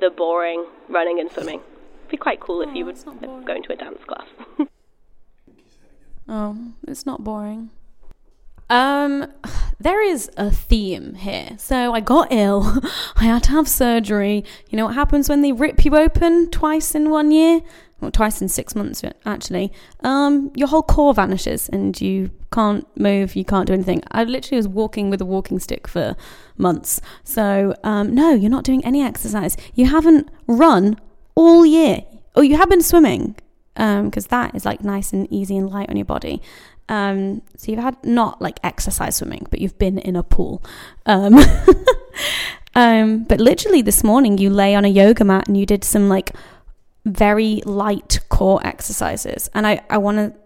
the 0.00 0.08
boring 0.08 0.64
running 0.88 1.20
and 1.20 1.30
swimming? 1.30 1.60
It'd 1.60 2.10
be 2.10 2.16
quite 2.16 2.40
cool 2.40 2.64
oh, 2.64 2.68
if 2.68 2.74
you 2.74 2.86
would 2.86 2.96
go 3.04 3.54
into 3.54 3.70
a 3.70 3.76
dance 3.76 4.00
class. 4.08 4.28
oh, 6.28 6.72
it's 6.86 7.04
not 7.04 7.22
boring. 7.22 7.70
Um, 8.70 9.32
there 9.80 10.02
is 10.02 10.30
a 10.36 10.50
theme 10.50 11.14
here. 11.14 11.50
So 11.58 11.94
I 11.94 12.00
got 12.00 12.32
ill. 12.32 12.80
I 13.16 13.24
had 13.24 13.44
to 13.44 13.50
have 13.50 13.68
surgery. 13.68 14.44
You 14.70 14.76
know 14.76 14.86
what 14.86 14.94
happens 14.94 15.28
when 15.28 15.42
they 15.42 15.52
rip 15.52 15.84
you 15.84 15.96
open 15.96 16.50
twice 16.50 16.94
in 16.94 17.10
one 17.10 17.30
year? 17.30 17.60
Well, 18.00 18.12
twice 18.12 18.40
in 18.40 18.48
six 18.48 18.76
months, 18.76 19.02
actually. 19.26 19.72
Um, 20.00 20.52
your 20.54 20.68
whole 20.68 20.84
core 20.84 21.14
vanishes 21.14 21.68
and 21.68 22.00
you 22.00 22.30
can't 22.52 22.86
move, 22.96 23.34
you 23.34 23.44
can't 23.44 23.66
do 23.66 23.72
anything. 23.72 24.02
I 24.12 24.22
literally 24.22 24.56
was 24.56 24.68
walking 24.68 25.10
with 25.10 25.20
a 25.20 25.24
walking 25.24 25.58
stick 25.58 25.88
for 25.88 26.14
months. 26.56 27.00
So, 27.24 27.74
um, 27.82 28.14
no, 28.14 28.32
you're 28.34 28.50
not 28.50 28.62
doing 28.64 28.84
any 28.84 29.02
exercise. 29.02 29.56
You 29.74 29.86
haven't 29.86 30.28
run 30.46 30.96
all 31.34 31.66
year. 31.66 32.04
Oh, 32.36 32.42
you 32.42 32.56
have 32.56 32.68
been 32.68 32.82
swimming 32.82 33.34
because 33.74 34.26
um, 34.26 34.30
that 34.30 34.54
is 34.54 34.64
like 34.64 34.82
nice 34.82 35.12
and 35.12 35.26
easy 35.32 35.56
and 35.56 35.68
light 35.68 35.88
on 35.88 35.96
your 35.96 36.04
body. 36.04 36.40
Um, 36.88 37.42
so 37.56 37.70
you've 37.70 37.80
had 37.80 38.02
not 38.04 38.40
like 38.40 38.58
exercise 38.62 39.16
swimming, 39.16 39.46
but 39.50 39.60
you've 39.60 39.78
been 39.78 39.98
in 39.98 40.16
a 40.16 40.22
pool. 40.22 40.62
Um, 41.06 41.36
um, 42.74 43.24
but 43.24 43.40
literally 43.40 43.82
this 43.82 44.02
morning, 44.02 44.38
you 44.38 44.50
lay 44.50 44.74
on 44.74 44.84
a 44.84 44.88
yoga 44.88 45.24
mat 45.24 45.48
and 45.48 45.56
you 45.56 45.66
did 45.66 45.84
some 45.84 46.08
like 46.08 46.32
very 47.04 47.62
light 47.64 48.20
core 48.28 48.64
exercises. 48.66 49.50
And 49.54 49.66
I, 49.66 49.80
I 49.90 49.98
want 49.98 50.18
to 50.18 50.38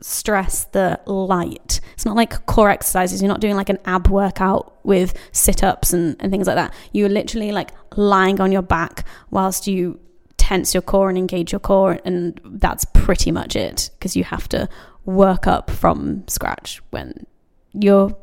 stress 0.00 0.64
the 0.64 1.00
light. 1.06 1.80
It's 1.94 2.04
not 2.04 2.16
like 2.16 2.46
core 2.46 2.70
exercises. 2.70 3.22
You're 3.22 3.28
not 3.28 3.40
doing 3.40 3.56
like 3.56 3.68
an 3.68 3.78
ab 3.84 4.08
workout 4.08 4.84
with 4.84 5.14
sit 5.32 5.62
ups 5.64 5.92
and, 5.92 6.16
and 6.20 6.30
things 6.30 6.46
like 6.46 6.56
that. 6.56 6.74
You're 6.92 7.08
literally 7.08 7.52
like 7.52 7.70
lying 7.96 8.40
on 8.40 8.52
your 8.52 8.62
back 8.62 9.06
whilst 9.30 9.66
you 9.66 9.98
tense 10.36 10.74
your 10.74 10.82
core 10.82 11.08
and 11.08 11.18
engage 11.18 11.52
your 11.52 11.60
core. 11.60 11.98
And 12.04 12.40
that's 12.44 12.84
pretty 12.86 13.30
much 13.30 13.56
it 13.56 13.90
because 13.98 14.16
you 14.16 14.24
have 14.24 14.48
to 14.50 14.68
work 15.04 15.46
up 15.46 15.70
from 15.70 16.26
scratch 16.28 16.80
when 16.90 17.26
your 17.72 18.16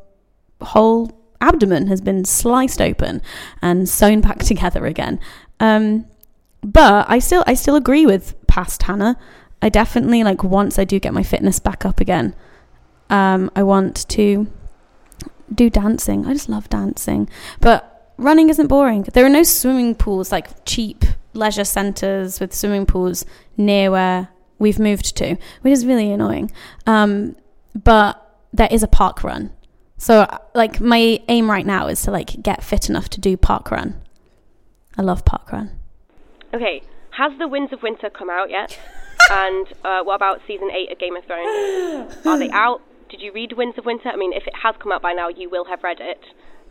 whole 0.60 1.10
abdomen 1.40 1.86
has 1.86 2.00
been 2.00 2.24
sliced 2.24 2.80
open 2.80 3.22
and 3.62 3.88
sewn 3.88 4.20
back 4.20 4.38
together 4.44 4.86
again. 4.86 5.20
Um, 5.60 6.06
but 6.62 7.06
I 7.08 7.18
still 7.18 7.44
I 7.46 7.54
still 7.54 7.76
agree 7.76 8.06
with 8.06 8.34
past 8.46 8.82
Hannah. 8.82 9.16
I 9.62 9.68
definitely 9.68 10.22
like 10.24 10.42
once 10.44 10.78
I 10.78 10.84
do 10.84 10.98
get 10.98 11.14
my 11.14 11.22
fitness 11.22 11.58
back 11.58 11.84
up 11.84 12.00
again, 12.00 12.34
um, 13.10 13.50
I 13.56 13.62
want 13.62 14.08
to 14.10 14.46
do 15.52 15.70
dancing. 15.70 16.26
I 16.26 16.32
just 16.32 16.48
love 16.48 16.68
dancing. 16.68 17.28
But 17.60 18.12
running 18.16 18.50
isn't 18.50 18.66
boring. 18.66 19.02
There 19.02 19.24
are 19.24 19.30
no 19.30 19.42
swimming 19.42 19.94
pools 19.94 20.30
like 20.30 20.64
cheap 20.64 21.04
leisure 21.32 21.64
centres 21.64 22.40
with 22.40 22.54
swimming 22.54 22.86
pools 22.86 23.24
near 23.56 23.90
where 23.90 24.28
we've 24.58 24.78
moved 24.78 25.16
to, 25.16 25.36
which 25.62 25.72
is 25.72 25.86
really 25.86 26.10
annoying. 26.10 26.50
Um, 26.86 27.36
but 27.74 28.24
there 28.52 28.68
is 28.70 28.82
a 28.82 28.88
park 28.88 29.22
run. 29.22 29.52
So 29.98 30.26
like 30.54 30.80
my 30.80 31.20
aim 31.28 31.50
right 31.50 31.66
now 31.66 31.88
is 31.88 32.02
to 32.02 32.10
like 32.10 32.42
get 32.42 32.62
fit 32.62 32.88
enough 32.88 33.08
to 33.10 33.20
do 33.20 33.36
park 33.36 33.70
run. 33.70 34.00
I 34.96 35.02
love 35.02 35.24
park 35.24 35.52
run. 35.52 35.78
Okay, 36.54 36.82
has 37.10 37.36
the 37.38 37.48
Winds 37.48 37.72
of 37.72 37.82
Winter 37.82 38.08
come 38.10 38.30
out 38.30 38.48
yet? 38.50 38.78
and 39.30 39.66
uh, 39.84 40.02
what 40.02 40.14
about 40.14 40.40
season 40.46 40.70
eight 40.72 40.90
of 40.90 40.98
Game 40.98 41.16
of 41.16 41.24
Thrones? 41.24 42.26
Are 42.26 42.38
they 42.38 42.50
out? 42.50 42.80
Did 43.10 43.20
you 43.20 43.32
read 43.32 43.52
Winds 43.52 43.76
of 43.78 43.84
Winter? 43.84 44.08
I 44.08 44.16
mean, 44.16 44.32
if 44.32 44.46
it 44.46 44.54
has 44.62 44.74
come 44.80 44.92
out 44.92 45.02
by 45.02 45.12
now, 45.12 45.28
you 45.28 45.50
will 45.50 45.64
have 45.66 45.82
read 45.82 45.98
it. 46.00 46.20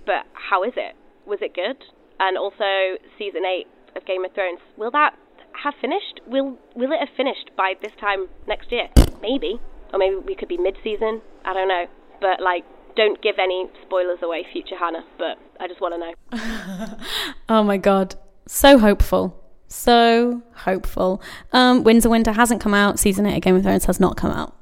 But 0.05 0.25
how 0.33 0.63
is 0.63 0.73
it? 0.75 0.95
Was 1.25 1.39
it 1.41 1.53
good? 1.53 1.77
And 2.19 2.37
also 2.37 2.97
season 3.17 3.45
eight 3.45 3.67
of 3.95 4.05
Game 4.05 4.23
of 4.23 4.33
Thrones. 4.33 4.59
Will 4.77 4.91
that 4.91 5.15
have 5.63 5.73
finished? 5.79 6.21
Will 6.27 6.57
will 6.75 6.91
it 6.91 6.99
have 6.99 7.15
finished 7.15 7.51
by 7.55 7.73
this 7.81 7.91
time 7.99 8.27
next 8.47 8.71
year? 8.71 8.89
Maybe, 9.21 9.59
or 9.93 9.99
maybe 9.99 10.15
we 10.15 10.35
could 10.35 10.47
be 10.47 10.57
mid-season. 10.57 11.21
I 11.45 11.53
don't 11.53 11.67
know, 11.67 11.85
but 12.21 12.41
like, 12.41 12.63
don't 12.95 13.21
give 13.21 13.35
any 13.39 13.67
spoilers 13.85 14.19
away, 14.21 14.45
future 14.51 14.77
Hannah. 14.77 15.05
But 15.17 15.37
I 15.59 15.67
just 15.67 15.81
want 15.81 15.93
to 15.95 15.99
know. 15.99 16.97
oh 17.49 17.63
my 17.63 17.77
god, 17.77 18.15
so 18.47 18.77
hopeful. 18.77 19.43
So 19.67 20.43
hopeful. 20.55 21.21
Um, 21.51 21.83
Winds 21.83 22.05
of 22.05 22.11
Winter 22.11 22.31
hasn't 22.31 22.61
come 22.61 22.73
out. 22.73 22.99
Season 22.99 23.25
8 23.25 23.35
of 23.35 23.41
Game 23.41 23.55
of 23.57 23.63
Thrones 23.63 23.85
has 23.85 23.99
not 23.99 24.15
come 24.15 24.31
out. 24.31 24.55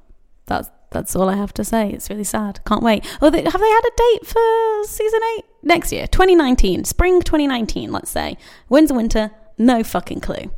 That's 0.47 0.69
that's 0.91 1.15
all 1.15 1.29
I 1.29 1.36
have 1.36 1.53
to 1.55 1.63
say. 1.63 1.89
It's 1.91 2.10
really 2.10 2.23
sad. 2.23 2.63
Can't 2.65 2.81
wait. 2.81 3.05
Oh, 3.21 3.29
they, 3.29 3.43
have 3.43 3.60
they 3.60 3.69
had 3.69 3.81
a 3.86 3.91
date 3.97 4.27
for 4.27 4.84
season 4.86 5.19
8? 5.39 5.45
Next 5.63 5.91
year, 5.91 6.08
2019. 6.08 6.86
Spring 6.86 7.21
2019, 7.21 7.91
let's 7.91 8.10
say. 8.10 8.38
Winds 8.69 8.91
of 8.91 8.97
Winter, 8.97 9.31
no 9.58 9.84
fucking 9.84 10.21
clue. 10.21 10.51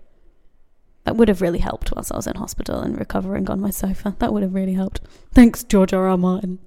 That 1.08 1.15
would 1.15 1.30
have 1.30 1.41
really 1.41 1.60
helped 1.60 1.93
whilst 1.96 2.12
I 2.12 2.17
was 2.17 2.28
in 2.28 2.36
hospital 2.36 2.82
and 2.82 3.00
recovering 3.00 3.50
on 3.50 3.62
my 3.62 3.70
sofa. 3.70 4.17
That 4.20 4.34
would 4.34 4.43
have 4.43 4.54
really 4.54 4.74
helped. 4.74 5.00
Thanks, 5.32 5.63
George 5.63 5.93
R. 5.93 6.06
R. 6.06 6.17
Martin. 6.17 6.60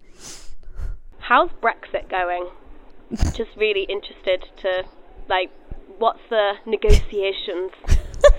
How's 1.19 1.51
Brexit 1.63 2.09
going? 2.09 2.49
Just 3.35 3.51
really 3.59 3.83
interested 3.83 4.47
to, 4.63 4.85
like, 5.29 5.51
what's 5.99 6.23
the 6.31 6.55
negotiations 6.65 7.73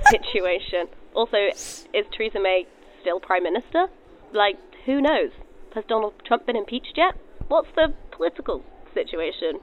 situation? 0.10 0.88
Also, 1.14 1.38
is 1.38 1.86
Theresa 2.18 2.40
May 2.40 2.66
still 3.02 3.20
Prime 3.20 3.44
Minister? 3.44 3.86
Like, 4.34 4.58
who 4.88 5.02
knows? 5.02 5.30
Has 5.76 5.84
Donald 5.88 6.14
Trump 6.26 6.48
been 6.48 6.56
impeached 6.56 6.94
yet? 6.98 7.14
What's 7.48 7.70
the 7.76 7.94
political 8.10 8.64
situation? 8.96 9.60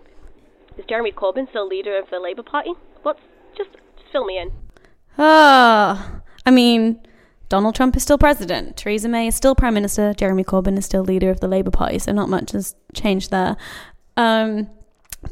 Is 0.76 0.84
Jeremy 0.88 1.10
Corbyn 1.10 1.48
still 1.48 1.66
leader 1.66 1.98
of 1.98 2.10
the 2.10 2.20
Labour 2.20 2.44
Party? 2.44 2.74
What's 3.02 3.22
just, 3.56 3.70
just 3.72 4.12
fill 4.12 4.24
me 4.24 4.38
in. 4.38 4.52
Ah, 5.18 6.20
I 6.48 6.50
mean, 6.50 6.98
Donald 7.50 7.74
Trump 7.74 7.94
is 7.94 8.02
still 8.02 8.16
president. 8.16 8.78
Theresa 8.78 9.06
May 9.06 9.26
is 9.26 9.34
still 9.34 9.54
prime 9.54 9.74
minister. 9.74 10.14
Jeremy 10.14 10.44
Corbyn 10.44 10.78
is 10.78 10.86
still 10.86 11.02
leader 11.02 11.28
of 11.28 11.40
the 11.40 11.46
Labour 11.46 11.70
Party. 11.70 11.98
So 11.98 12.10
not 12.12 12.30
much 12.30 12.52
has 12.52 12.74
changed 12.94 13.30
there. 13.30 13.58
Um, 14.16 14.70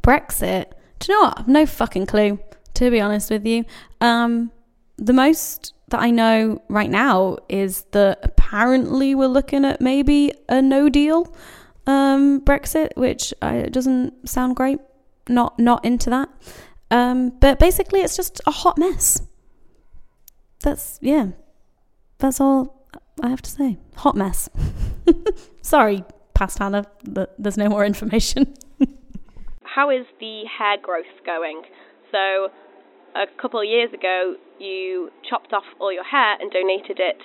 Brexit. 0.03 0.73
Do 0.99 1.11
you 1.11 1.19
know 1.19 1.29
what? 1.29 1.39
I've 1.39 1.49
no 1.49 1.65
fucking 1.65 2.05
clue. 2.05 2.39
To 2.75 2.91
be 2.91 3.01
honest 3.01 3.31
with 3.31 3.47
you, 3.47 3.65
um, 4.03 4.53
the 4.99 5.15
most 5.15 5.73
that 5.89 6.01
I 6.01 6.11
know 6.11 6.61
right 6.69 6.91
now 6.91 7.39
is 7.49 7.87
that 7.93 8.19
apparently 8.23 9.15
we're 9.15 9.27
looking 9.29 9.65
at 9.65 9.81
maybe 9.81 10.35
a 10.51 10.61
no 10.61 10.91
deal 10.91 11.35
um, 11.87 12.43
Brexit, 12.43 12.91
which 12.95 13.33
uh, 13.41 13.63
doesn't 13.63 14.29
sound 14.29 14.57
great. 14.57 14.81
Not 15.31 15.59
not 15.59 15.83
into 15.83 16.11
that. 16.11 16.29
Um, 16.91 17.31
but 17.31 17.59
basically, 17.59 18.01
it's 18.01 18.17
just 18.17 18.43
a 18.47 18.51
hot 18.51 18.77
mess. 18.77 19.26
That's 20.61 20.99
yeah. 21.03 21.29
That's 22.19 22.41
all 22.41 22.87
I 23.23 23.29
have 23.29 23.43
to 23.43 23.51
say. 23.51 23.79
Hot 23.97 24.17
mess. 24.17 24.49
Sorry, 25.63 26.05
past 26.35 26.59
Hannah. 26.59 26.87
There's 27.39 27.57
no 27.57 27.69
more 27.69 27.85
information. 27.85 28.55
How 29.63 29.91
is 29.91 30.07
the 30.21 30.45
hair 30.47 30.77
growth 30.81 31.05
going? 31.25 31.63
So, 32.11 32.49
a 33.15 33.27
couple 33.41 33.61
of 33.61 33.67
years 33.67 33.93
ago, 33.93 34.35
you 34.59 35.11
chopped 35.29 35.53
off 35.53 35.65
all 35.81 35.93
your 35.93 36.05
hair 36.05 36.37
and 36.41 36.51
donated 36.51 36.99
it 36.99 37.21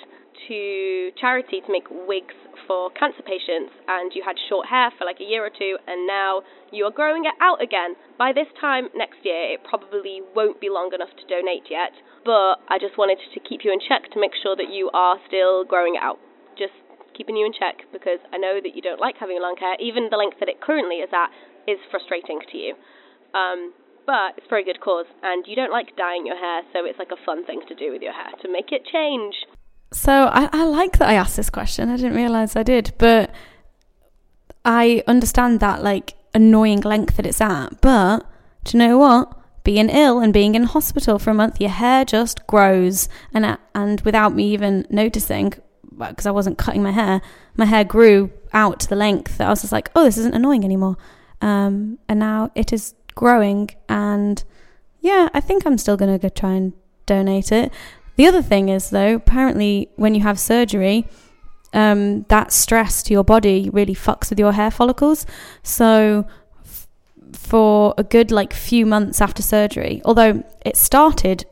to 0.48 1.12
charity 1.20 1.62
to 1.62 1.72
make 1.72 1.88
wigs 1.90 2.36
for 2.68 2.90
cancer 2.92 3.24
patients, 3.24 3.74
and 3.88 4.12
you 4.16 4.24
had 4.24 4.36
short 4.50 4.68
hair 4.68 4.92
for 4.98 5.06
like 5.06 5.20
a 5.20 5.28
year 5.28 5.46
or 5.46 5.50
two, 5.50 5.78
and 5.88 6.08
now 6.08 6.42
you 6.72 6.86
are 6.86 6.92
growing 6.92 7.26
it 7.26 7.36
out 7.42 7.62
again. 7.62 7.96
By 8.18 8.34
this 8.34 8.48
time 8.60 8.90
next 8.96 9.24
year, 9.24 9.54
it 9.54 9.64
probably 9.64 10.22
won't 10.36 10.62
be 10.62 10.70
long 10.70 10.92
enough 10.94 11.12
to 11.16 11.26
donate 11.28 11.68
yet, 11.70 11.92
but 12.24 12.64
I 12.70 12.80
just 12.80 12.98
wanted 12.98 13.20
to 13.20 13.40
keep 13.40 13.62
you 13.64 13.72
in 13.72 13.80
check 13.80 14.12
to 14.14 14.20
make 14.20 14.36
sure 14.42 14.56
that 14.56 14.72
you 14.72 14.90
are 14.94 15.18
still 15.28 15.66
growing 15.66 15.96
it 15.96 16.04
out. 16.04 16.20
Just 16.58 16.76
keeping 17.18 17.36
you 17.36 17.46
in 17.46 17.54
check 17.54 17.86
because 17.92 18.20
I 18.32 18.38
know 18.38 18.60
that 18.62 18.76
you 18.76 18.82
don't 18.82 19.00
like 19.00 19.16
having 19.20 19.42
long 19.42 19.56
hair. 19.60 19.76
Even 19.80 20.10
the 20.10 20.18
length 20.18 20.40
that 20.40 20.50
it 20.50 20.62
currently 20.62 21.04
is 21.04 21.10
at 21.12 21.30
is 21.68 21.80
frustrating 21.92 22.40
to 22.52 22.58
you. 22.58 22.74
Um, 23.34 23.74
but 24.06 24.36
it's 24.38 24.48
for 24.48 24.58
a 24.58 24.64
good 24.64 24.82
cause, 24.82 25.06
and 25.22 25.46
you 25.48 25.56
don't 25.56 25.72
like 25.72 25.96
dyeing 25.96 26.26
your 26.26 26.38
hair, 26.38 26.64
so 26.74 26.86
it's 26.86 26.98
like 26.98 27.14
a 27.14 27.26
fun 27.26 27.46
thing 27.46 27.62
to 27.68 27.76
do 27.76 27.92
with 27.92 28.02
your 28.02 28.14
hair 28.14 28.34
to 28.42 28.52
make 28.52 28.72
it 28.72 28.82
change. 28.92 29.36
So 29.94 30.12
I, 30.12 30.50
I 30.54 30.64
like 30.66 30.98
that 31.00 31.10
I 31.10 31.16
asked 31.16 31.36
this 31.36 31.50
question. 31.50 31.90
I 31.90 31.98
didn't 31.98 32.16
realize 32.16 32.56
I 32.56 32.64
did, 32.64 32.94
but 32.98 33.32
I 34.64 35.04
understand 35.06 35.60
that 35.60 35.84
like 35.84 36.16
annoying 36.34 36.82
length 36.82 37.18
that 37.18 37.26
it's 37.26 37.42
at. 37.42 37.82
But 37.82 38.26
do 38.64 38.78
you 38.78 38.84
know 38.84 38.98
what? 38.98 39.38
Being 39.64 39.90
ill 39.90 40.20
and 40.20 40.34
being 40.34 40.56
in 40.56 40.64
hospital 40.64 41.20
for 41.20 41.30
a 41.30 41.36
month, 41.36 41.60
your 41.60 41.70
hair 41.70 42.06
just 42.06 42.48
grows, 42.48 43.10
and 43.34 43.58
and 43.76 44.02
without 44.02 44.34
me 44.34 44.52
even 44.54 44.88
noticing, 44.90 45.54
because 45.98 46.26
I 46.26 46.32
wasn't 46.32 46.58
cutting 46.58 46.82
my 46.82 46.92
hair, 46.92 47.22
my 47.56 47.66
hair 47.66 47.84
grew 47.84 48.32
out 48.54 48.80
to 48.80 48.88
the 48.88 48.96
length 48.96 49.38
that 49.38 49.48
I 49.48 49.50
was 49.52 49.62
just 49.62 49.72
like, 49.72 49.92
oh, 49.96 50.06
this 50.06 50.18
isn't 50.18 50.34
annoying 50.34 50.64
anymore. 50.64 50.98
Um, 51.42 52.00
and 52.10 52.20
now 52.20 52.50
it 52.56 52.74
is 52.74 52.96
growing, 53.14 53.70
and 53.88 54.44
yeah, 55.00 55.30
I 55.34 55.42
think 55.42 55.66
I'm 55.66 55.78
still 55.78 55.98
gonna 55.98 56.18
go 56.18 56.30
try 56.30 56.54
and 56.54 56.74
donate 57.06 57.52
it. 57.52 57.72
The 58.16 58.28
other 58.28 58.42
thing 58.42 58.70
is, 58.70 58.90
though, 58.90 59.16
apparently 59.16 59.90
when 59.96 60.16
you 60.16 60.22
have 60.22 60.40
surgery, 60.40 61.08
um, 61.74 62.24
that 62.24 62.52
stress 62.52 63.02
to 63.04 63.14
your 63.14 63.24
body 63.24 63.70
really 63.72 63.96
fucks 63.96 64.30
with 64.30 64.40
your 64.40 64.52
hair 64.52 64.72
follicles. 64.72 65.26
So, 65.64 66.28
f- 66.64 66.88
for 67.34 67.94
a 67.98 68.04
good 68.04 68.32
like 68.32 68.54
few 68.54 68.86
months 68.86 69.22
after 69.22 69.42
surgery, 69.42 70.02
although 70.04 70.44
it 70.66 70.76
started 70.76 71.46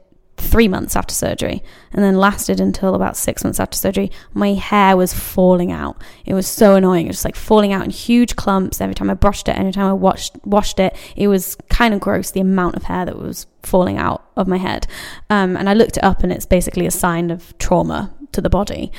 three 0.49 0.67
months 0.67 0.95
after 0.95 1.13
surgery 1.13 1.62
and 1.93 2.03
then 2.03 2.15
lasted 2.15 2.59
until 2.59 2.95
about 2.95 3.15
six 3.15 3.43
months 3.43 3.59
after 3.59 3.77
surgery, 3.77 4.12
my 4.33 4.53
hair 4.53 4.97
was 4.97 5.13
falling 5.13 5.71
out. 5.71 6.01
It 6.25 6.33
was 6.33 6.47
so 6.47 6.75
annoying. 6.75 7.05
It 7.05 7.09
was 7.09 7.17
just 7.17 7.25
like 7.25 7.35
falling 7.35 7.71
out 7.71 7.83
in 7.83 7.91
huge 7.91 8.35
clumps 8.35 8.81
every 8.81 8.95
time 8.95 9.09
I 9.09 9.13
brushed 9.13 9.47
it, 9.47 9.57
every 9.57 9.71
time 9.71 9.88
I 9.88 9.93
washed, 9.93 10.35
washed 10.43 10.79
it. 10.79 10.95
It 11.15 11.27
was 11.27 11.55
kind 11.69 11.93
of 11.93 11.99
gross 11.99 12.31
the 12.31 12.39
amount 12.39 12.75
of 12.75 12.83
hair 12.83 13.05
that 13.05 13.17
was 13.17 13.45
falling 13.63 13.97
out 13.97 14.25
of 14.35 14.47
my 14.47 14.57
head. 14.57 14.88
Um, 15.29 15.55
and 15.55 15.69
I 15.69 15.73
looked 15.73 15.97
it 15.97 16.03
up 16.03 16.23
and 16.23 16.31
it's 16.31 16.45
basically 16.45 16.85
a 16.85 16.91
sign 16.91 17.29
of 17.29 17.57
trauma 17.59 18.13
to 18.31 18.41
the 18.41 18.49
body. 18.49 18.91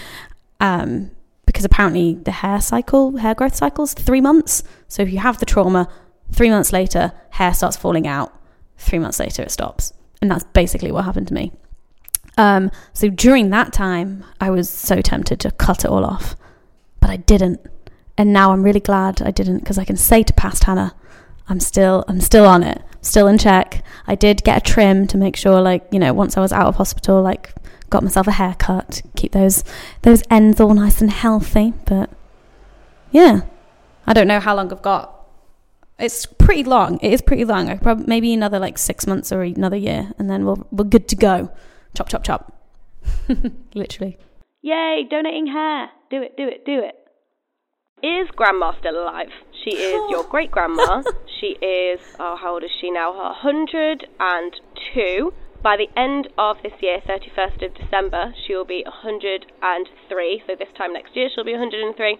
Um, 0.60 1.10
because 1.46 1.64
apparently 1.64 2.14
the 2.14 2.30
hair 2.30 2.60
cycle, 2.60 3.16
hair 3.16 3.34
growth 3.34 3.56
cycle 3.56 3.82
is 3.82 3.92
three 3.92 4.20
months. 4.20 4.62
So 4.86 5.02
if 5.02 5.12
you 5.12 5.18
have 5.18 5.38
the 5.38 5.46
trauma, 5.46 5.88
three 6.30 6.48
months 6.48 6.72
later, 6.72 7.12
hair 7.30 7.52
starts 7.54 7.76
falling 7.76 8.06
out. 8.06 8.32
Three 8.76 9.00
months 9.00 9.18
later, 9.18 9.42
it 9.42 9.50
stops. 9.50 9.92
And 10.20 10.30
that's 10.30 10.44
basically 10.44 10.92
what 10.92 11.04
happened 11.04 11.28
to 11.28 11.34
me. 11.34 11.52
Um, 12.36 12.70
so 12.92 13.08
during 13.08 13.50
that 13.50 13.72
time, 13.72 14.24
I 14.40 14.50
was 14.50 14.68
so 14.68 15.00
tempted 15.00 15.40
to 15.40 15.50
cut 15.50 15.84
it 15.84 15.90
all 15.90 16.04
off, 16.04 16.36
but 17.00 17.10
I 17.10 17.16
didn't. 17.16 17.60
And 18.16 18.32
now 18.32 18.52
I'm 18.52 18.62
really 18.62 18.80
glad 18.80 19.22
I 19.22 19.30
didn't 19.30 19.58
because 19.58 19.78
I 19.78 19.84
can 19.84 19.96
say 19.96 20.22
to 20.22 20.32
past 20.34 20.64
Hannah, 20.64 20.94
I'm 21.48 21.60
still, 21.60 22.04
I'm 22.06 22.20
still 22.20 22.46
on 22.46 22.62
it, 22.62 22.82
still 23.02 23.26
in 23.26 23.38
check. 23.38 23.82
I 24.06 24.14
did 24.14 24.44
get 24.44 24.58
a 24.58 24.60
trim 24.60 25.06
to 25.08 25.16
make 25.16 25.36
sure, 25.36 25.60
like 25.60 25.86
you 25.90 25.98
know, 25.98 26.12
once 26.12 26.36
I 26.36 26.40
was 26.40 26.52
out 26.52 26.66
of 26.66 26.76
hospital, 26.76 27.22
like 27.22 27.52
got 27.88 28.02
myself 28.02 28.26
a 28.26 28.32
haircut, 28.32 29.02
keep 29.16 29.32
those 29.32 29.64
those 30.02 30.22
ends 30.30 30.60
all 30.60 30.74
nice 30.74 31.00
and 31.00 31.10
healthy. 31.10 31.72
But 31.86 32.10
yeah, 33.10 33.40
I 34.06 34.12
don't 34.12 34.28
know 34.28 34.40
how 34.40 34.54
long 34.54 34.72
I've 34.72 34.82
got 34.82 35.19
it's 36.00 36.26
pretty 36.26 36.64
long. 36.64 36.98
It 37.02 37.12
is 37.12 37.20
pretty 37.22 37.44
long. 37.44 37.68
I 37.68 37.76
probably 37.76 38.06
maybe 38.06 38.32
another 38.34 38.58
like 38.58 38.78
six 38.78 39.06
months 39.06 39.32
or 39.32 39.42
another 39.42 39.76
year, 39.76 40.12
and 40.18 40.28
then 40.30 40.44
we'll 40.44 40.66
we're 40.70 40.84
good 40.84 41.08
to 41.08 41.16
go. 41.16 41.50
Chop 41.94 42.08
chop 42.08 42.24
chop. 42.24 42.52
Literally. 43.74 44.18
Yay! 44.62 45.06
Donating 45.08 45.46
hair. 45.46 45.90
Do 46.10 46.22
it. 46.22 46.36
Do 46.36 46.46
it. 46.48 46.64
Do 46.64 46.80
it. 46.80 46.96
Is 48.02 48.28
Grandma 48.34 48.72
still 48.78 49.02
alive? 49.02 49.28
She 49.64 49.70
is 49.76 50.00
your 50.10 50.24
great 50.24 50.50
grandma. 50.50 51.02
she 51.40 51.48
is. 51.64 52.00
Oh, 52.18 52.36
how 52.40 52.54
old 52.54 52.64
is 52.64 52.70
she 52.80 52.90
now? 52.90 53.12
hundred 53.34 54.06
and 54.18 54.52
two. 54.94 55.32
By 55.62 55.76
the 55.76 55.88
end 55.94 56.28
of 56.38 56.56
this 56.62 56.72
year, 56.80 57.00
31st 57.06 57.66
of 57.66 57.74
December, 57.74 58.32
she 58.46 58.54
will 58.54 58.64
be 58.64 58.82
103. 58.86 60.42
So 60.46 60.54
this 60.58 60.68
time 60.78 60.94
next 60.94 61.14
year, 61.14 61.28
she'll 61.34 61.44
be 61.44 61.52
103. 61.52 62.16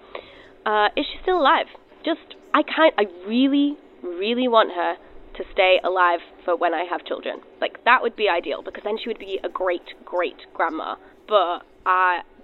Uh, 0.66 0.88
is 0.94 1.06
she 1.06 1.18
still 1.22 1.40
alive? 1.40 1.64
Just 2.04 2.36
I 2.54 2.62
kind 2.62 2.92
I 2.98 3.04
really 3.26 3.76
really 4.02 4.48
want 4.48 4.72
her 4.72 4.96
to 5.36 5.44
stay 5.52 5.80
alive 5.84 6.20
for 6.44 6.56
when 6.56 6.74
I 6.74 6.84
have 6.84 7.04
children. 7.04 7.40
Like 7.60 7.84
that 7.84 8.02
would 8.02 8.16
be 8.16 8.28
ideal 8.28 8.62
because 8.62 8.82
then 8.84 8.98
she 9.02 9.08
would 9.08 9.18
be 9.18 9.38
a 9.44 9.48
great 9.48 9.94
great 10.04 10.36
grandma. 10.54 10.96
But 11.28 11.60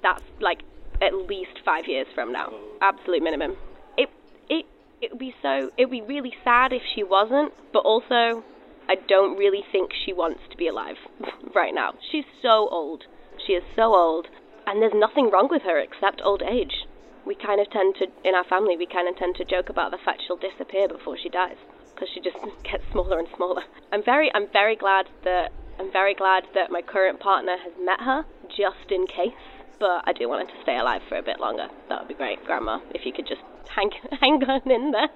that's 0.03 0.23
like 0.41 0.61
at 1.03 1.15
least 1.15 1.61
5 1.65 1.87
years 1.87 2.07
from 2.15 2.33
now. 2.33 2.53
Absolute 2.81 3.23
minimum. 3.23 3.57
It 3.97 4.09
it 4.49 4.67
it 5.03 5.11
would 5.13 5.19
be 5.19 5.35
so 5.43 5.71
it 5.77 5.87
would 5.87 5.91
be 5.91 6.03
really 6.03 6.35
sad 6.45 6.73
if 6.73 6.83
she 6.95 7.03
wasn't, 7.03 7.53
but 7.73 7.81
also 7.81 8.45
I 8.89 8.95
don't 9.09 9.37
really 9.37 9.65
think 9.73 9.91
she 10.05 10.13
wants 10.13 10.41
to 10.51 10.57
be 10.57 10.69
alive 10.69 10.97
right 11.55 11.75
now. 11.75 11.95
She's 12.13 12.25
so 12.41 12.69
old. 12.71 13.05
She 13.47 13.53
is 13.55 13.65
so 13.75 13.95
old 13.95 14.29
and 14.67 14.81
there's 14.83 14.95
nothing 14.95 15.31
wrong 15.31 15.49
with 15.51 15.63
her 15.63 15.79
except 15.79 16.21
old 16.25 16.43
age 16.43 16.86
we 17.27 17.35
kind 17.35 17.61
of 17.61 17.69
tend 17.71 17.97
to, 17.97 18.07
in 18.25 18.35
our 18.35 18.45
family, 18.45 18.77
we 18.77 18.87
kind 18.87 19.09
of 19.09 19.17
tend 19.17 19.35
to 19.37 19.45
joke 19.45 19.69
about 19.69 19.91
the 19.91 19.99
fact 20.05 20.23
she'll 20.27 20.39
disappear 20.39 20.89
before 20.89 21.19
she 21.19 21.29
dies 21.29 21.57
because 21.95 22.09
she 22.15 22.21
just 22.21 22.37
gets 22.63 22.85
smaller 22.93 23.19
and 23.19 23.29
smaller. 23.37 23.63
I'm 23.93 24.05
very, 24.05 24.31
I'm 24.35 24.47
very 24.53 24.77
glad 24.77 25.07
that 25.25 25.53
I'm 25.79 25.93
very 25.93 26.15
glad 26.15 26.45
that 26.55 26.71
my 26.71 26.81
current 26.81 27.21
partner 27.21 27.57
has 27.63 27.73
met 27.85 28.01
her, 28.01 28.25
just 28.49 28.91
in 28.91 29.07
case. 29.07 29.37
But 29.79 30.05
I 30.07 30.13
do 30.15 30.27
want 30.29 30.49
her 30.49 30.57
to 30.57 30.63
stay 30.63 30.79
alive 30.79 31.03
for 31.07 31.19
a 31.19 31.23
bit 31.23 31.39
longer. 31.39 31.69
That 31.91 32.01
would 32.01 32.09
be 32.09 32.15
great, 32.15 32.43
Grandma, 32.47 32.81
if 32.95 33.05
you 33.05 33.13
could 33.13 33.27
just 33.27 33.43
hang, 33.69 33.91
hang 34.21 34.43
on 34.45 34.71
in 34.71 34.93
there. 34.93 35.09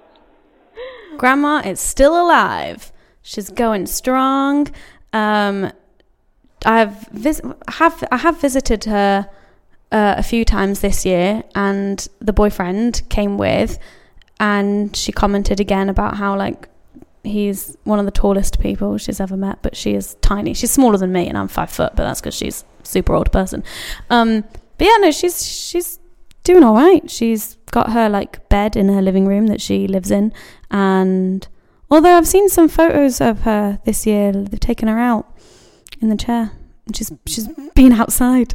Grandma 1.17 1.63
is 1.65 1.81
still 1.81 2.21
alive. 2.21 2.93
She's 3.23 3.51
going 3.51 3.87
strong. 3.87 4.69
Um, 5.13 5.73
I've 6.65 7.09
vis- 7.09 7.41
have 7.69 8.05
I 8.13 8.19
have 8.19 8.41
visited 8.41 8.85
her 8.85 9.29
uh, 9.93 10.15
a 10.17 10.23
few 10.23 10.45
times 10.45 10.81
this 10.81 11.05
year, 11.05 11.43
and 11.55 12.07
the 12.21 12.33
boyfriend 12.33 13.03
came 13.09 13.39
with, 13.39 13.79
and 14.39 14.95
she 14.97 15.13
commented 15.13 15.61
again 15.61 15.89
about 15.89 16.17
how 16.17 16.37
like 16.37 16.69
he's 17.23 17.77
one 17.85 17.99
of 17.99 18.07
the 18.07 18.11
tallest 18.11 18.61
people 18.61 18.97
she's 18.99 19.21
ever 19.21 19.37
met, 19.37 19.59
but 19.63 19.77
she 19.77 19.95
is 19.95 20.15
tiny. 20.23 20.55
She's 20.55 20.71
smaller 20.71 20.97
than 20.97 21.13
me, 21.13 21.29
and 21.29 21.37
I'm 21.37 21.49
five 21.49 21.71
foot, 21.71 21.93
but 21.97 22.05
that's 22.05 22.21
because 22.21 22.35
she's 22.35 22.65
super 22.83 23.15
old 23.15 23.31
person. 23.33 23.63
Um, 24.09 24.45
but 24.79 24.87
yeah, 24.87 24.97
no, 25.01 25.11
she's 25.11 25.45
she's 25.45 25.99
doing 26.45 26.63
all 26.63 26.75
right. 26.75 27.11
She's 27.11 27.57
got 27.71 27.93
her 27.93 28.09
like 28.09 28.49
bed 28.49 28.77
in 28.77 28.89
her 28.89 29.03
living 29.03 29.27
room 29.27 29.49
that 29.49 29.61
she 29.61 29.87
lives 29.87 30.11
in, 30.11 30.33
and 30.71 31.47
although 31.91 32.17
I've 32.17 32.29
seen 32.29 32.49
some 32.49 32.69
photos 32.69 33.21
of 33.21 33.41
her 33.43 33.81
this 33.85 34.07
year, 34.07 34.33
they've 34.33 34.61
taken 34.61 34.89
her 34.89 34.99
out 34.99 35.27
in 36.01 36.09
the 36.09 36.17
chair, 36.17 36.53
and 36.87 36.97
she's 36.97 37.13
she's 37.27 37.49
been 37.75 37.93
outside. 37.93 38.55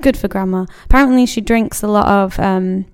Good 0.00 0.16
for 0.16 0.28
grandma. 0.28 0.66
Apparently, 0.84 1.26
she 1.26 1.40
drinks 1.40 1.82
a 1.82 1.88
lot 1.88 2.06
of. 2.06 2.38
Um, 2.38 2.86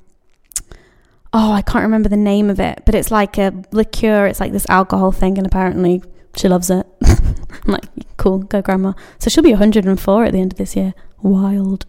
oh, 1.33 1.53
I 1.53 1.63
can't 1.63 1.83
remember 1.83 2.09
the 2.09 2.17
name 2.17 2.51
of 2.51 2.61
it, 2.61 2.83
but 2.87 2.95
it's 2.95 3.11
like 3.11 3.39
a 3.39 3.53
liqueur. 3.73 4.27
It's 4.27 4.41
like 4.41 4.53
this 4.53 4.67
alcohol 4.69 5.13
thing, 5.13 5.37
and 5.39 5.47
apparently 5.47 6.03
she 6.37 6.49
loves 6.49 6.71
it. 6.71 6.87
I'm 7.03 7.73
like, 7.73 7.85
cool, 8.17 8.39
go 8.39 8.63
grandma. 8.63 8.93
So 9.19 9.31
she'll 9.31 9.45
be 9.45 9.51
104 9.51 10.25
at 10.25 10.33
the 10.33 10.41
end 10.41 10.53
of 10.53 10.59
this 10.59 10.77
year. 10.77 10.95
Wild. 11.23 11.87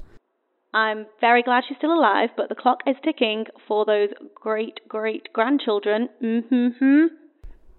I'm 0.74 1.06
very 1.22 1.42
glad 1.42 1.64
she's 1.68 1.78
still 1.78 1.98
alive, 1.98 2.30
but 2.36 2.50
the 2.50 2.56
clock 2.56 2.80
is 2.86 2.98
ticking 3.04 3.46
for 3.66 3.86
those 3.86 4.10
great 4.36 4.82
great 4.90 5.32
grandchildren. 5.32 6.10
Mm-hmm. 6.22 7.06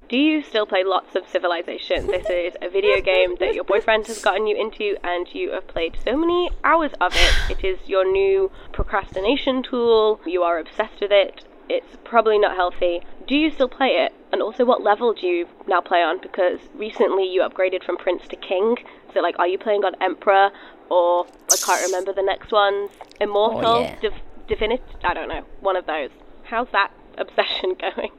Do 0.08 0.16
you 0.16 0.42
still 0.44 0.66
play 0.66 0.84
lots 0.84 1.16
of 1.16 1.28
Civilization? 1.28 2.06
This 2.06 2.30
is 2.30 2.54
a 2.62 2.68
video 2.70 3.00
game 3.00 3.34
that 3.40 3.56
your 3.56 3.64
boyfriend 3.64 4.06
has 4.06 4.22
gotten 4.22 4.46
you 4.46 4.56
into, 4.56 4.96
and 5.02 5.26
you 5.34 5.50
have 5.50 5.66
played 5.66 5.96
so 6.04 6.16
many 6.16 6.48
hours 6.62 6.92
of 7.00 7.12
it. 7.16 7.34
It 7.50 7.64
is 7.64 7.78
your 7.88 8.04
new 8.10 8.52
procrastination 8.72 9.64
tool. 9.64 10.20
You 10.24 10.44
are 10.44 10.60
obsessed 10.60 11.00
with 11.00 11.10
it. 11.10 11.42
It's 11.68 11.96
probably 12.04 12.38
not 12.38 12.54
healthy. 12.54 13.00
Do 13.26 13.34
you 13.34 13.50
still 13.50 13.68
play 13.68 13.88
it? 13.88 14.12
And 14.32 14.40
also, 14.42 14.64
what 14.64 14.80
level 14.80 15.12
do 15.12 15.26
you 15.26 15.48
now 15.66 15.80
play 15.80 16.02
on? 16.02 16.20
Because 16.20 16.60
recently 16.76 17.24
you 17.28 17.42
upgraded 17.42 17.82
from 17.82 17.96
Prince 17.96 18.28
to 18.28 18.36
King. 18.36 18.76
So, 19.12 19.18
like, 19.18 19.36
are 19.40 19.48
you 19.48 19.58
playing 19.58 19.84
on 19.84 19.96
Emperor? 20.00 20.50
Or, 20.88 21.26
I 21.50 21.56
can't 21.66 21.84
remember 21.84 22.12
the 22.12 22.22
next 22.22 22.52
ones. 22.52 22.90
Immortal? 23.20 23.66
Oh, 23.66 23.80
yeah. 23.80 23.98
Div- 24.00 24.22
Divinity? 24.46 24.84
I 25.02 25.14
don't 25.14 25.28
know. 25.28 25.44
One 25.58 25.74
of 25.74 25.86
those. 25.86 26.10
How's 26.44 26.68
that 26.70 26.92
obsession 27.18 27.74
going? 27.80 28.12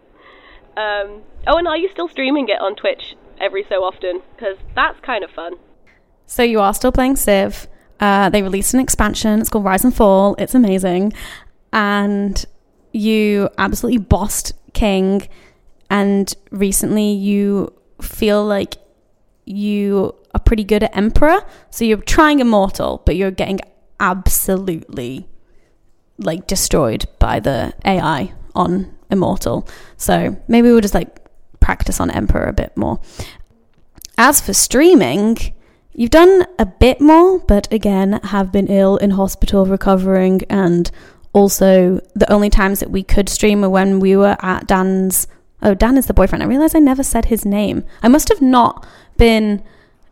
Um, 0.78 1.23
oh, 1.47 1.57
and 1.57 1.67
are 1.67 1.75
you 1.75 1.89
still 1.91 2.07
streaming 2.07 2.47
it 2.49 2.61
on 2.61 2.75
Twitch 2.75 3.15
every 3.41 3.65
so 3.67 3.84
often? 3.84 4.21
Because 4.36 4.57
that's 4.75 4.99
kind 4.99 5.23
of 5.23 5.32
fun. 5.32 5.55
So 6.28 6.43
you 6.43 6.59
are 6.59 6.73
still 6.73 6.91
playing 6.91 7.15
Civ. 7.15 7.67
Uh, 7.99 8.30
they 8.30 8.43
released 8.43 8.75
an 8.75 8.80
expansion. 8.80 9.39
It's 9.41 9.49
called 9.49 9.65
Rise 9.65 9.84
and 9.84 9.95
Fall. 9.95 10.36
It's 10.38 10.53
amazing, 10.53 11.13
and 11.73 12.45
you 12.93 13.49
absolutely 13.57 13.97
bossed 13.97 14.53
King. 14.73 15.28
And 15.89 16.32
recently, 16.51 17.11
you 17.11 17.73
feel 17.99 18.45
like 18.45 18.75
you 19.45 20.13
are 20.36 20.39
pretty 20.39 20.63
good 20.63 20.84
at 20.84 20.95
Emperor. 20.95 21.39
So 21.71 21.86
you're 21.86 21.97
trying 21.97 22.39
Immortal, 22.39 23.01
but 23.03 23.15
you're 23.15 23.32
getting 23.32 23.61
absolutely 23.99 25.28
like 26.19 26.45
destroyed 26.45 27.05
by 27.17 27.39
the 27.39 27.73
AI 27.86 28.34
on 28.53 28.96
Immortal. 29.10 29.68
So 29.97 30.38
maybe 30.47 30.70
we'll 30.70 30.82
just 30.82 30.93
like 30.93 31.20
practice 31.60 31.99
on 31.99 32.12
Emperor 32.12 32.45
a 32.45 32.53
bit 32.53 32.76
more. 32.76 32.99
As 34.18 34.41
for 34.41 34.53
streaming, 34.53 35.38
you've 35.93 36.12
done 36.12 36.45
a 36.58 36.66
bit 36.66 36.99
more, 36.99 37.39
but 37.39 37.72
again, 37.72 38.20
have 38.24 38.51
been 38.51 38.68
ill 38.68 38.97
in 38.97 39.12
hospital 39.12 39.66
recovering. 39.66 40.41
And 40.49 40.89
also, 41.34 41.99
the 42.16 42.32
only 42.32 42.49
times 42.49 42.80
that 42.80 42.91
we 42.91 43.03
could 43.03 43.30
stream 43.30 43.62
were 43.62 43.70
when 43.70 43.99
we 43.99 44.16
were 44.16 44.38
at 44.41 44.68
Dan's. 44.68 45.28
Oh, 45.62 45.74
Dan 45.74 45.97
is 45.97 46.05
the 46.05 46.14
boyfriend. 46.14 46.43
I 46.43 46.47
realize 46.47 46.76
I 46.76 46.80
never 46.80 47.03
said 47.03 47.26
his 47.26 47.43
name. 47.43 47.84
I 48.03 48.08
must 48.08 48.30
have 48.30 48.41
not 48.41 48.86
been 49.18 49.64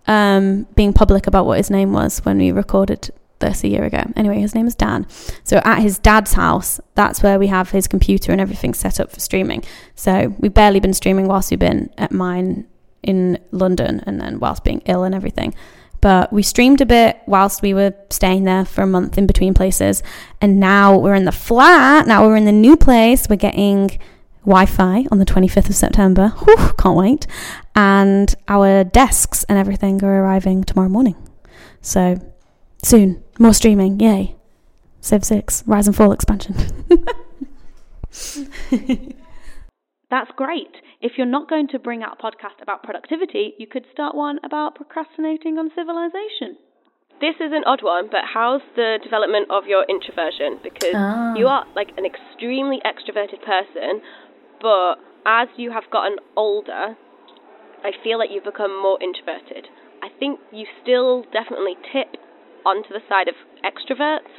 um, 0.07 0.63
being 0.75 0.91
public 0.91 1.27
about 1.27 1.45
what 1.45 1.57
his 1.57 1.69
name 1.69 1.93
was 1.93 2.19
when 2.25 2.37
we 2.39 2.51
recorded 2.51 3.11
this 3.39 3.63
a 3.63 3.67
year 3.67 3.83
ago. 3.83 4.03
Anyway, 4.15 4.39
his 4.39 4.55
name 4.55 4.67
is 4.67 4.75
Dan. 4.75 5.07
So 5.43 5.61
at 5.65 5.79
his 5.79 5.99
dad's 5.99 6.33
house, 6.33 6.79
that's 6.95 7.21
where 7.21 7.39
we 7.39 7.47
have 7.47 7.71
his 7.71 7.87
computer 7.87 8.31
and 8.31 8.41
everything 8.41 8.73
set 8.73 8.99
up 8.99 9.11
for 9.11 9.19
streaming. 9.19 9.63
So 9.95 10.35
we've 10.39 10.53
barely 10.53 10.79
been 10.79 10.93
streaming 10.93 11.27
whilst 11.27 11.51
we've 11.51 11.59
been 11.59 11.89
at 11.97 12.11
mine 12.11 12.67
in 13.03 13.39
London 13.51 14.01
and 14.05 14.19
then 14.19 14.39
whilst 14.39 14.63
being 14.63 14.81
ill 14.85 15.03
and 15.03 15.13
everything. 15.13 15.53
But 16.01 16.31
we 16.31 16.43
streamed 16.43 16.81
a 16.81 16.85
bit 16.85 17.19
whilst 17.25 17.61
we 17.61 17.73
were 17.73 17.93
staying 18.09 18.43
there 18.43 18.65
for 18.65 18.83
a 18.83 18.87
month 18.87 19.17
in 19.17 19.25
between 19.25 19.53
places. 19.53 20.03
And 20.41 20.59
now 20.59 20.97
we're 20.97 21.15
in 21.15 21.25
the 21.25 21.31
flat. 21.31 22.07
Now 22.07 22.27
we're 22.27 22.35
in 22.35 22.45
the 22.45 22.51
new 22.51 22.77
place. 22.77 23.27
We're 23.27 23.37
getting 23.37 23.99
Wi 24.41 24.65
Fi 24.67 25.07
on 25.11 25.17
the 25.17 25.25
25th 25.25 25.69
of 25.69 25.75
September. 25.75 26.29
Whew, 26.45 26.73
can't 26.77 26.97
wait. 26.97 27.27
And 27.73 28.33
our 28.47 28.83
desks 28.83 29.43
and 29.45 29.57
everything 29.57 30.03
are 30.03 30.23
arriving 30.23 30.63
tomorrow 30.63 30.89
morning. 30.89 31.15
So 31.81 32.19
soon, 32.85 33.23
more 33.39 33.53
streaming. 33.53 33.99
Yay. 33.99 34.35
Civ 35.01 35.23
6, 35.23 35.63
Rise 35.67 35.87
and 35.87 35.95
Fall 35.95 36.11
expansion. 36.11 36.55
That's 40.09 40.31
great. 40.35 40.69
If 41.01 41.13
you're 41.17 41.25
not 41.27 41.49
going 41.49 41.67
to 41.69 41.79
bring 41.79 42.03
out 42.03 42.17
a 42.19 42.23
podcast 42.23 42.61
about 42.61 42.83
productivity, 42.83 43.53
you 43.57 43.67
could 43.67 43.85
start 43.91 44.15
one 44.15 44.39
about 44.43 44.75
procrastinating 44.75 45.57
on 45.57 45.69
civilization. 45.75 46.57
This 47.21 47.35
is 47.39 47.51
an 47.53 47.63
odd 47.65 47.81
one, 47.83 48.07
but 48.11 48.21
how's 48.33 48.61
the 48.75 48.99
development 49.03 49.47
of 49.49 49.65
your 49.67 49.85
introversion? 49.89 50.59
Because 50.63 50.93
Ah. 50.95 51.33
you 51.35 51.47
are 51.47 51.65
like 51.75 51.91
an 51.97 52.05
extremely 52.05 52.81
extroverted 52.85 53.41
person, 53.41 54.01
but 54.61 54.95
as 55.25 55.47
you 55.57 55.71
have 55.71 55.89
gotten 55.91 56.17
older, 56.35 56.95
I 57.83 57.91
feel 58.03 58.17
like 58.19 58.29
you've 58.31 58.43
become 58.43 58.71
more 58.81 58.97
introverted. 59.01 59.69
I 60.03 60.09
think 60.19 60.39
you 60.51 60.65
still 60.81 61.23
definitely 61.31 61.77
tip 61.91 62.17
onto 62.65 62.89
the 62.89 63.01
side 63.07 63.27
of 63.27 63.35
extroverts, 63.63 64.31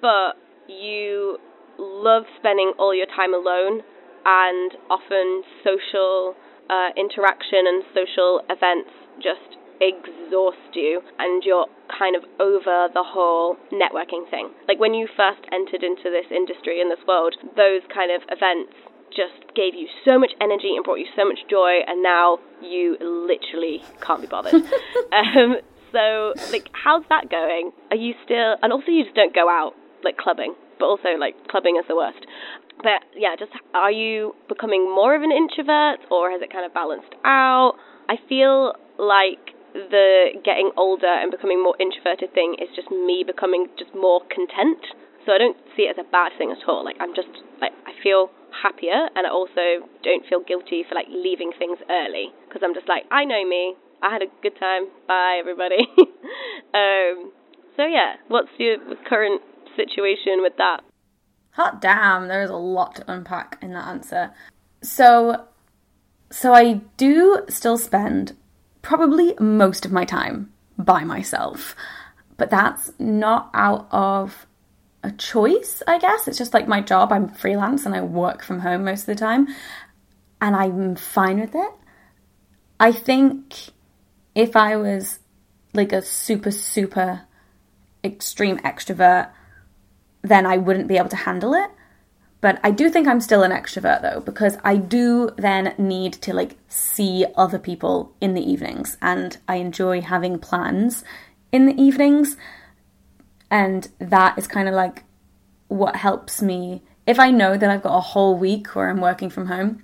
but 0.00 0.36
you 0.68 1.38
love 1.78 2.24
spending 2.38 2.72
all 2.78 2.94
your 2.94 3.06
time 3.06 3.34
alone 3.34 3.80
and 4.24 4.72
often 4.90 5.42
social 5.64 6.36
uh, 6.68 6.90
interaction 6.96 7.66
and 7.66 7.82
social 7.94 8.42
events 8.48 8.90
just 9.22 9.58
exhaust 9.80 10.76
you 10.76 11.00
and 11.18 11.42
you're 11.44 11.66
kind 11.88 12.14
of 12.14 12.22
over 12.38 12.88
the 12.92 13.02
whole 13.02 13.56
networking 13.72 14.28
thing. 14.30 14.50
Like 14.68 14.78
when 14.78 14.94
you 14.94 15.08
first 15.16 15.40
entered 15.52 15.82
into 15.82 16.12
this 16.12 16.28
industry 16.30 16.80
in 16.80 16.88
this 16.88 17.00
world, 17.08 17.34
those 17.56 17.80
kind 17.92 18.12
of 18.12 18.22
events 18.30 18.76
just 19.10 19.42
gave 19.56 19.74
you 19.74 19.88
so 20.04 20.18
much 20.18 20.30
energy 20.40 20.76
and 20.76 20.84
brought 20.84 21.00
you 21.00 21.08
so 21.16 21.24
much 21.24 21.40
joy 21.48 21.80
and 21.86 22.02
now 22.02 22.38
you 22.62 22.96
literally 23.00 23.82
can't 24.00 24.20
be 24.20 24.28
bothered. 24.28 24.54
um, 25.12 25.56
so 25.92 26.34
like 26.52 26.68
how's 26.72 27.04
that 27.08 27.30
going? 27.30 27.72
Are 27.90 27.96
you 27.96 28.14
still 28.24 28.56
and 28.62 28.72
also 28.72 28.90
you 28.90 29.04
just 29.04 29.16
don't 29.16 29.34
go 29.34 29.48
out 29.48 29.74
like 30.04 30.16
clubbing, 30.16 30.54
but 30.78 30.86
also 30.86 31.16
like 31.18 31.34
clubbing 31.48 31.76
is 31.76 31.86
the 31.88 31.96
worst. 31.96 32.24
But 32.82 33.04
yeah, 33.14 33.36
just 33.38 33.52
are 33.74 33.92
you 33.92 34.34
becoming 34.48 34.88
more 34.88 35.14
of 35.14 35.22
an 35.22 35.32
introvert 35.32 36.00
or 36.10 36.30
has 36.30 36.40
it 36.40 36.52
kind 36.52 36.64
of 36.64 36.72
balanced 36.72 37.12
out? 37.24 37.74
I 38.08 38.16
feel 38.28 38.74
like 38.98 39.54
the 39.72 40.34
getting 40.44 40.72
older 40.76 41.06
and 41.06 41.30
becoming 41.30 41.62
more 41.62 41.76
introverted 41.78 42.34
thing 42.34 42.56
is 42.58 42.68
just 42.74 42.90
me 42.90 43.22
becoming 43.26 43.68
just 43.78 43.94
more 43.94 44.20
content. 44.26 44.82
So 45.26 45.32
I 45.32 45.38
don't 45.38 45.56
see 45.76 45.84
it 45.84 45.94
as 45.98 46.00
a 46.00 46.08
bad 46.10 46.32
thing 46.38 46.50
at 46.50 46.66
all. 46.66 46.84
Like 46.84 46.96
I'm 47.00 47.14
just 47.14 47.30
like 47.60 47.72
I 47.86 47.92
feel 48.02 48.30
happier 48.50 49.08
and 49.14 49.26
I 49.26 49.30
also 49.30 49.86
don't 50.02 50.26
feel 50.26 50.40
guilty 50.40 50.82
for 50.88 50.94
like 50.94 51.06
leaving 51.08 51.52
things 51.58 51.78
early 51.88 52.32
because 52.48 52.62
I'm 52.64 52.74
just 52.74 52.88
like 52.88 53.04
I 53.10 53.24
know 53.24 53.44
me. 53.46 53.76
I 54.02 54.10
had 54.12 54.22
a 54.22 54.26
good 54.42 54.58
time. 54.58 54.84
Bye 55.06 55.38
everybody. 55.40 55.86
um 56.74 57.32
so 57.76 57.86
yeah, 57.86 58.16
what's 58.28 58.50
your 58.58 58.78
current 59.08 59.40
situation 59.76 60.42
with 60.42 60.54
that? 60.58 60.80
Hot 61.52 61.80
damn, 61.80 62.28
there's 62.28 62.50
a 62.50 62.56
lot 62.56 62.96
to 62.96 63.12
unpack 63.12 63.58
in 63.62 63.72
that 63.72 63.86
answer. 63.88 64.32
So 64.82 65.46
so 66.30 66.54
I 66.54 66.80
do 66.96 67.44
still 67.48 67.76
spend 67.76 68.36
probably 68.82 69.34
most 69.38 69.84
of 69.84 69.92
my 69.92 70.04
time 70.04 70.52
by 70.78 71.04
myself. 71.04 71.74
But 72.36 72.50
that's 72.50 72.92
not 72.98 73.50
out 73.52 73.88
of 73.90 74.46
a 75.02 75.10
choice, 75.12 75.82
I 75.86 75.98
guess. 75.98 76.28
It's 76.28 76.38
just 76.38 76.54
like 76.54 76.68
my 76.68 76.80
job. 76.80 77.12
I'm 77.12 77.28
freelance 77.28 77.84
and 77.86 77.94
I 77.94 78.00
work 78.00 78.42
from 78.42 78.60
home 78.60 78.84
most 78.84 79.02
of 79.02 79.06
the 79.06 79.14
time. 79.14 79.48
And 80.40 80.56
I'm 80.56 80.96
fine 80.96 81.40
with 81.40 81.54
it. 81.54 81.70
I 82.78 82.92
think 82.92 83.72
if 84.34 84.56
I 84.56 84.76
was 84.76 85.18
like 85.72 85.92
a 85.92 86.02
super, 86.02 86.50
super 86.50 87.22
extreme 88.02 88.58
extrovert, 88.58 89.30
then 90.22 90.46
I 90.46 90.56
wouldn't 90.56 90.88
be 90.88 90.96
able 90.96 91.08
to 91.10 91.16
handle 91.16 91.54
it. 91.54 91.70
But 92.40 92.58
I 92.64 92.70
do 92.70 92.88
think 92.88 93.06
I'm 93.06 93.20
still 93.20 93.42
an 93.42 93.50
extrovert 93.50 94.00
though, 94.00 94.20
because 94.20 94.56
I 94.64 94.76
do 94.76 95.30
then 95.36 95.74
need 95.76 96.14
to 96.14 96.32
like 96.32 96.56
see 96.68 97.26
other 97.36 97.58
people 97.58 98.14
in 98.20 98.34
the 98.34 98.50
evenings 98.50 98.96
and 99.02 99.36
I 99.46 99.56
enjoy 99.56 100.00
having 100.00 100.38
plans 100.38 101.04
in 101.52 101.66
the 101.66 101.80
evenings. 101.80 102.36
And 103.50 103.88
that 103.98 104.38
is 104.38 104.46
kind 104.46 104.68
of 104.68 104.74
like 104.74 105.04
what 105.68 105.96
helps 105.96 106.40
me. 106.40 106.82
If 107.06 107.18
I 107.18 107.30
know 107.30 107.56
that 107.56 107.68
I've 107.68 107.82
got 107.82 107.96
a 107.96 108.00
whole 108.00 108.38
week 108.38 108.74
where 108.74 108.88
I'm 108.88 109.00
working 109.00 109.28
from 109.28 109.46
home, 109.46 109.82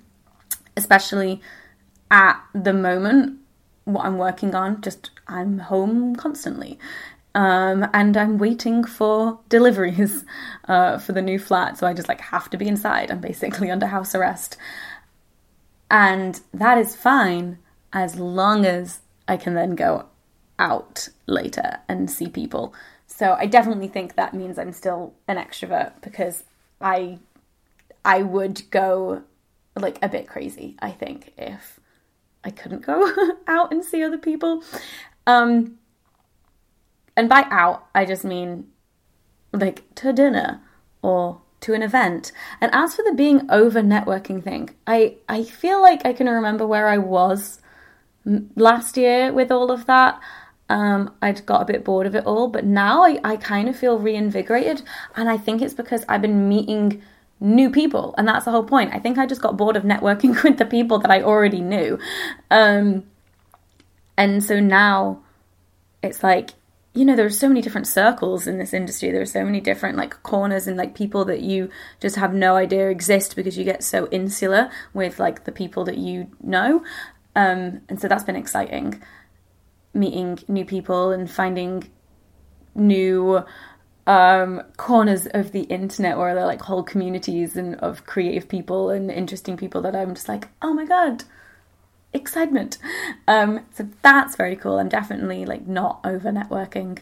especially 0.75 1.41
at 2.09 2.41
the 2.53 2.73
moment, 2.73 3.39
what 3.87 4.05
I'm 4.05 4.17
working 4.17 4.53
on, 4.53 4.81
just 4.81 5.11
I'm 5.27 5.59
home 5.59 6.15
constantly. 6.15 6.77
Um, 7.33 7.87
and 7.93 8.17
I'm 8.17 8.37
waiting 8.37 8.83
for 8.83 9.39
deliveries 9.47 10.25
uh, 10.67 10.97
for 10.97 11.13
the 11.13 11.21
new 11.21 11.39
flat, 11.39 11.77
so 11.77 11.87
I 11.87 11.93
just 11.93 12.07
like 12.07 12.21
have 12.21 12.49
to 12.49 12.57
be 12.57 12.67
inside. 12.67 13.11
I'm 13.11 13.21
basically 13.21 13.71
under 13.75 13.87
house 13.87 14.13
arrest, 14.13 14.57
and 15.89 16.39
that 16.53 16.77
is 16.77 16.95
fine 16.95 17.59
as 17.93 18.17
long 18.17 18.65
as 18.65 18.99
I 19.27 19.37
can 19.37 19.53
then 19.53 19.75
go 19.75 20.05
out 20.59 21.09
later 21.27 21.79
and 21.87 22.09
see 22.09 22.27
people. 22.27 22.73
So 23.05 23.35
I 23.39 23.45
definitely 23.45 23.87
think 23.87 24.15
that 24.15 24.33
means 24.33 24.57
I'm 24.57 24.73
still 24.73 25.13
an 25.27 25.37
extrovert 25.37 25.93
because 26.01 26.43
I 26.81 27.19
I 28.03 28.23
would 28.23 28.69
go 28.71 29.23
like 29.75 29.99
a 30.01 30.09
bit 30.09 30.27
crazy, 30.27 30.75
I 30.79 30.91
think, 30.91 31.33
if 31.37 31.76
I 32.47 32.51
couldn't 32.51 32.85
go 32.85 33.11
out 33.47 33.71
and 33.71 33.83
see 33.83 34.03
other 34.03 34.17
people. 34.17 34.63
Um 35.27 35.77
and 37.15 37.27
by 37.27 37.45
out, 37.49 37.87
I 37.93 38.05
just 38.05 38.23
mean 38.23 38.67
like 39.51 39.83
to 39.95 40.13
dinner 40.13 40.61
or 41.01 41.41
to 41.61 41.73
an 41.73 41.81
event. 41.81 42.31
And 42.61 42.71
as 42.73 42.95
for 42.95 43.03
the 43.03 43.13
being 43.13 43.49
over 43.49 43.81
networking 43.81 44.43
thing, 44.43 44.69
I 44.85 45.15
I 45.27 45.43
feel 45.43 45.81
like 45.81 46.05
I 46.05 46.13
can 46.13 46.27
remember 46.27 46.65
where 46.65 46.87
I 46.87 46.97
was 46.97 47.59
last 48.55 48.97
year 48.97 49.31
with 49.33 49.51
all 49.51 49.71
of 49.71 49.85
that. 49.87 50.19
Um, 50.69 51.13
I'd 51.21 51.45
got 51.45 51.61
a 51.61 51.65
bit 51.65 51.85
bored 51.85 52.07
of 52.07 52.15
it 52.15 52.25
all, 52.25 52.49
but 52.49 52.65
now 52.65 53.03
I, 53.03 53.19
I 53.23 53.37
kind 53.37 53.69
of 53.69 53.77
feel 53.77 53.99
reinvigorated, 53.99 54.83
and 55.15 55.29
I 55.29 55.37
think 55.37 55.61
it's 55.61 55.73
because 55.73 56.03
I've 56.09 56.21
been 56.21 56.49
meeting 56.49 57.01
new 57.39 57.69
people, 57.69 58.15
and 58.17 58.27
that's 58.27 58.45
the 58.45 58.51
whole 58.51 58.63
point. 58.63 58.93
I 58.93 58.99
think 58.99 59.17
I 59.17 59.25
just 59.25 59.41
got 59.41 59.57
bored 59.57 59.75
of 59.75 59.83
networking 59.83 60.41
with 60.43 60.57
the 60.57 60.65
people 60.65 60.99
that 60.99 61.11
I 61.11 61.21
already 61.21 61.61
knew, 61.61 61.99
um, 62.49 63.03
and 64.17 64.43
so 64.43 64.59
now 64.59 65.21
it's 66.01 66.23
like 66.23 66.51
you 66.97 67.05
know 67.05 67.15
there 67.15 67.25
are 67.25 67.29
so 67.29 67.47
many 67.47 67.61
different 67.61 67.87
circles 67.87 68.47
in 68.47 68.57
this 68.57 68.73
industry. 68.73 69.11
There 69.11 69.21
are 69.21 69.25
so 69.25 69.45
many 69.45 69.61
different 69.61 69.97
like 69.97 70.23
corners 70.23 70.67
and 70.67 70.75
like 70.75 70.95
people 70.95 71.25
that 71.25 71.41
you 71.41 71.69
just 71.99 72.15
have 72.15 72.33
no 72.33 72.55
idea 72.55 72.89
exist 72.89 73.35
because 73.35 73.57
you 73.57 73.63
get 73.63 73.83
so 73.83 74.07
insular 74.07 74.71
with 74.93 75.19
like 75.19 75.45
the 75.45 75.51
people 75.51 75.85
that 75.85 75.97
you 75.97 76.27
know. 76.41 76.83
Um, 77.35 77.81
and 77.87 78.01
so 78.01 78.07
that's 78.07 78.23
been 78.23 78.35
exciting. 78.35 79.01
Meeting 79.93 80.39
new 80.47 80.65
people 80.65 81.11
and 81.11 81.29
finding 81.29 81.87
new 82.73 83.43
um, 84.07 84.63
corners 84.77 85.27
of 85.27 85.51
the 85.51 85.63
internet 85.63 86.17
where 86.17 86.33
there 86.33 86.43
are 86.43 86.47
like 86.47 86.61
whole 86.61 86.81
communities 86.81 87.57
and 87.57 87.75
of 87.75 88.05
creative 88.05 88.47
people 88.47 88.89
and 88.89 89.11
interesting 89.11 89.57
people 89.57 89.81
that 89.81 89.95
I'm 89.95 90.15
just 90.15 90.29
like, 90.29 90.47
oh 90.61 90.73
my 90.73 90.85
god, 90.85 91.25
excitement. 92.13 92.77
Um, 93.27 93.65
so 93.73 93.87
that's 94.01 94.37
very 94.37 94.55
cool. 94.55 94.79
I'm 94.79 94.87
definitely 94.87 95.45
like 95.45 95.67
not 95.67 95.99
over 96.05 96.31
networking. 96.31 96.99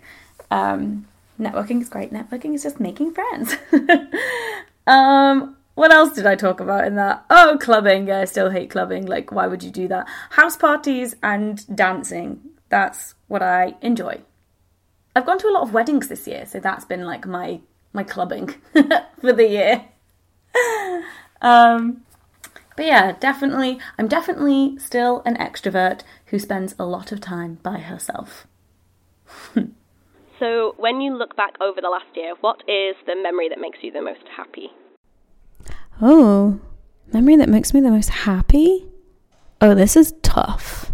Um, 0.49 1.05
networking 1.39 1.79
is 1.79 1.89
great. 1.89 2.11
Networking 2.11 2.55
is 2.55 2.63
just 2.63 2.79
making 2.79 3.13
friends. 3.13 3.55
um, 4.87 5.55
what 5.75 5.93
else 5.93 6.13
did 6.13 6.25
I 6.25 6.35
talk 6.35 6.59
about 6.59 6.87
in 6.87 6.95
that? 6.95 7.23
Oh, 7.29 7.57
clubbing. 7.61 8.07
Yeah, 8.07 8.21
I 8.21 8.25
still 8.25 8.49
hate 8.49 8.71
clubbing. 8.71 9.05
Like, 9.05 9.31
why 9.31 9.45
would 9.45 9.61
you 9.61 9.69
do 9.69 9.87
that? 9.89 10.07
House 10.31 10.57
parties 10.57 11.15
and 11.21 11.63
dancing. 11.75 12.39
That's 12.69 13.13
what 13.27 13.43
I 13.43 13.75
enjoy. 13.81 14.21
I've 15.15 15.25
gone 15.25 15.39
to 15.39 15.47
a 15.47 15.51
lot 15.53 15.63
of 15.63 15.73
weddings 15.73 16.09
this 16.09 16.27
year, 16.27 16.45
so 16.45 16.59
that's 16.59 16.85
been 16.85 17.05
like 17.05 17.25
my 17.25 17.61
my 17.93 18.03
clubbing 18.03 18.53
for 19.21 19.31
the 19.31 19.47
year. 19.47 19.85
um, 21.41 22.03
but 22.75 22.85
yeah, 22.85 23.13
definitely, 23.13 23.79
I'm 23.97 24.09
definitely 24.09 24.77
still 24.77 25.21
an 25.25 25.37
extrovert 25.37 26.01
who 26.27 26.39
spends 26.39 26.75
a 26.77 26.85
lot 26.85 27.13
of 27.13 27.21
time 27.21 27.59
by 27.63 27.79
herself. 27.79 28.45
so, 30.39 30.75
when 30.77 30.99
you 30.99 31.15
look 31.15 31.37
back 31.37 31.53
over 31.61 31.79
the 31.79 31.89
last 31.89 32.15
year, 32.15 32.33
what 32.41 32.61
is 32.67 32.95
the 33.05 33.15
memory 33.15 33.47
that 33.47 33.61
makes 33.61 33.79
you 33.81 33.91
the 33.91 34.01
most 34.01 34.27
happy? 34.35 34.71
Oh, 36.01 36.59
memory 37.13 37.37
that 37.37 37.47
makes 37.47 37.73
me 37.73 37.79
the 37.79 37.91
most 37.91 38.09
happy? 38.09 38.85
Oh, 39.61 39.73
this 39.73 39.95
is 39.95 40.13
tough 40.21 40.91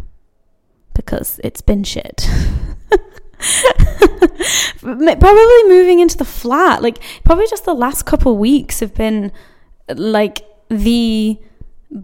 because 0.94 1.40
it's 1.44 1.62
been 1.62 1.84
shit. 1.84 2.30
probably 4.80 5.64
moving 5.68 6.00
into 6.00 6.18
the 6.18 6.26
flat, 6.26 6.82
like 6.82 7.00
probably 7.24 7.48
just 7.48 7.66
the 7.66 7.74
last 7.74 8.04
couple 8.06 8.38
weeks 8.38 8.80
have 8.80 8.94
been 8.94 9.32
like 9.90 10.42
the 10.70 11.38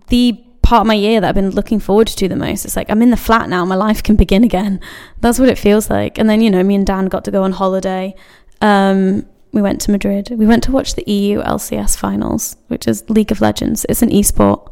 the 0.09 0.43
part 0.61 0.81
of 0.81 0.87
my 0.87 0.93
year 0.93 1.21
that 1.21 1.29
I've 1.29 1.35
been 1.35 1.51
looking 1.51 1.79
forward 1.79 2.07
to 2.07 2.27
the 2.27 2.35
most. 2.35 2.65
It's 2.65 2.75
like 2.75 2.89
I'm 2.89 3.01
in 3.01 3.09
the 3.09 3.17
flat 3.17 3.49
now, 3.49 3.63
my 3.65 3.75
life 3.75 4.03
can 4.03 4.15
begin 4.15 4.43
again. 4.43 4.79
That's 5.21 5.39
what 5.39 5.49
it 5.49 5.57
feels 5.57 5.89
like. 5.89 6.17
And 6.17 6.29
then 6.29 6.41
you 6.41 6.51
know, 6.51 6.63
me 6.63 6.75
and 6.75 6.85
Dan 6.85 7.05
got 7.05 7.23
to 7.25 7.31
go 7.31 7.43
on 7.43 7.53
holiday. 7.53 8.15
Um, 8.61 9.25
we 9.53 9.61
went 9.61 9.81
to 9.81 9.91
Madrid. 9.91 10.29
We 10.31 10.45
went 10.45 10.63
to 10.63 10.71
watch 10.71 10.95
the 10.95 11.09
EU 11.09 11.41
LCS 11.41 11.97
finals, 11.97 12.57
which 12.67 12.87
is 12.87 13.09
League 13.09 13.31
of 13.31 13.41
Legends. 13.41 13.85
It's 13.89 14.01
an 14.01 14.09
esport. 14.09 14.71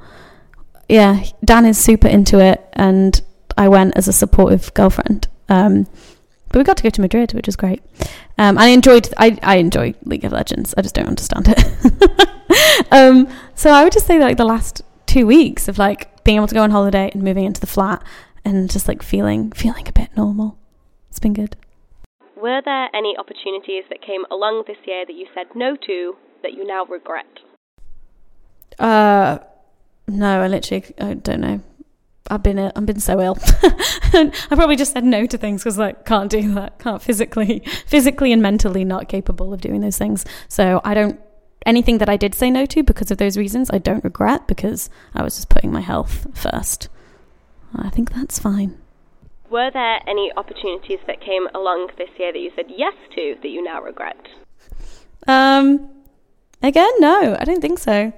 Yeah, 0.89 1.23
Dan 1.43 1.65
is 1.65 1.77
super 1.83 2.07
into 2.07 2.39
it, 2.39 2.63
and 2.73 3.19
I 3.57 3.69
went 3.69 3.95
as 3.97 4.07
a 4.07 4.13
supportive 4.13 4.73
girlfriend. 4.73 5.27
Um, 5.49 5.87
but 6.55 6.59
we 6.59 6.63
got 6.63 6.77
to 6.77 6.83
go 6.83 6.89
to 6.89 7.01
Madrid, 7.01 7.33
which 7.33 7.49
is 7.49 7.57
great. 7.57 7.83
Um, 8.37 8.57
I 8.57 8.67
enjoyed. 8.67 9.13
I 9.17 9.37
I 9.43 9.57
enjoy 9.57 9.93
League 10.05 10.23
of 10.23 10.31
Legends. 10.31 10.73
I 10.77 10.83
just 10.83 10.95
don't 10.95 11.05
understand 11.05 11.47
it. 11.49 12.87
um, 12.93 13.27
so 13.55 13.71
I 13.71 13.83
would 13.83 13.91
just 13.91 14.07
say 14.07 14.17
that 14.17 14.23
like 14.23 14.37
the 14.37 14.45
last 14.45 14.81
two 15.05 15.27
weeks 15.27 15.67
of 15.67 15.77
like 15.77 16.23
being 16.23 16.37
able 16.37 16.47
to 16.47 16.55
go 16.55 16.63
on 16.63 16.71
holiday 16.71 17.11
and 17.13 17.21
moving 17.23 17.43
into 17.43 17.59
the 17.59 17.67
flat 17.67 18.01
and 18.45 18.69
just 18.69 18.87
like 18.87 19.03
feeling 19.03 19.51
feeling 19.51 19.85
a 19.85 19.91
bit 19.91 20.15
normal. 20.15 20.57
It's 21.09 21.19
been 21.19 21.33
good. 21.33 21.57
Were 22.37 22.61
there 22.63 22.87
any 22.95 23.17
opportunities 23.17 23.83
that 23.89 24.01
came 24.01 24.23
along 24.31 24.63
this 24.65 24.77
year 24.87 25.05
that 25.05 25.13
you 25.13 25.27
said 25.35 25.47
no 25.55 25.75
to 25.75 26.15
that 26.41 26.53
you 26.53 26.65
now 26.65 26.85
regret? 26.85 27.25
Uh, 28.79 29.39
no, 30.07 30.41
I 30.41 30.47
literally 30.47 30.85
I 31.01 31.15
don't 31.15 31.41
know. 31.41 31.59
I've 32.29 32.41
been 32.41 32.57
I've 32.57 32.85
been 32.85 32.99
so 32.99 33.19
ill. 33.21 33.37
I 33.63 34.31
probably 34.49 34.75
just 34.75 34.93
said 34.93 35.03
no 35.03 35.25
to 35.27 35.37
things 35.37 35.63
because 35.63 35.77
like 35.77 36.05
can't 36.05 36.29
do 36.29 36.53
that, 36.55 36.79
can't 36.79 37.01
physically, 37.01 37.59
physically 37.85 38.31
and 38.31 38.41
mentally 38.41 38.83
not 38.83 39.07
capable 39.09 39.53
of 39.53 39.61
doing 39.61 39.81
those 39.81 39.97
things. 39.97 40.25
So 40.47 40.81
I 40.83 40.93
don't 40.95 41.19
anything 41.65 41.99
that 41.99 42.09
I 42.09 42.17
did 42.17 42.33
say 42.33 42.49
no 42.49 42.65
to 42.67 42.83
because 42.83 43.11
of 43.11 43.17
those 43.17 43.37
reasons. 43.37 43.69
I 43.71 43.77
don't 43.77 44.03
regret 44.03 44.47
because 44.47 44.89
I 45.13 45.23
was 45.23 45.35
just 45.35 45.49
putting 45.49 45.71
my 45.71 45.81
health 45.81 46.27
first. 46.33 46.89
I 47.75 47.89
think 47.89 48.13
that's 48.13 48.39
fine. 48.39 48.77
Were 49.49 49.69
there 49.71 49.99
any 50.07 50.31
opportunities 50.35 50.99
that 51.07 51.21
came 51.21 51.47
along 51.53 51.91
this 51.97 52.09
year 52.17 52.31
that 52.33 52.39
you 52.39 52.51
said 52.55 52.65
yes 52.69 52.93
to 53.15 53.35
that 53.41 53.49
you 53.49 53.61
now 53.61 53.81
regret? 53.81 54.17
Um, 55.27 55.89
again, 56.63 56.91
no, 56.99 57.37
I 57.39 57.43
don't 57.43 57.61
think 57.61 57.79
so. 57.79 58.13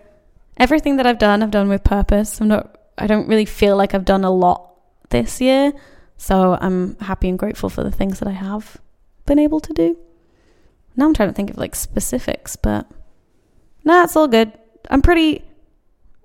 Everything 0.57 0.97
that 0.97 1.05
I've 1.05 1.19
done, 1.19 1.43
I've 1.43 1.51
done 1.51 1.69
with 1.69 1.83
purpose. 1.83 2.39
I'm 2.39 2.47
not 2.47 2.77
I 2.97 3.07
don't 3.07 3.27
really 3.27 3.45
feel 3.45 3.77
like 3.77 3.93
I've 3.93 4.05
done 4.05 4.23
a 4.23 4.31
lot 4.31 4.71
this 5.09 5.39
year. 5.41 5.73
So 6.17 6.57
I'm 6.59 6.97
happy 6.97 7.29
and 7.29 7.37
grateful 7.37 7.69
for 7.69 7.83
the 7.83 7.91
things 7.91 8.19
that 8.19 8.27
I 8.27 8.31
have 8.31 8.77
been 9.25 9.39
able 9.39 9.59
to 9.59 9.73
do. 9.73 9.97
Now 10.95 11.05
I'm 11.05 11.13
trying 11.13 11.29
to 11.29 11.33
think 11.33 11.51
of 11.51 11.57
like 11.57 11.75
specifics, 11.75 12.55
but 12.55 12.87
nah, 13.83 14.03
it's 14.03 14.15
all 14.15 14.27
good. 14.27 14.51
I'm 14.89 15.01
pretty 15.01 15.43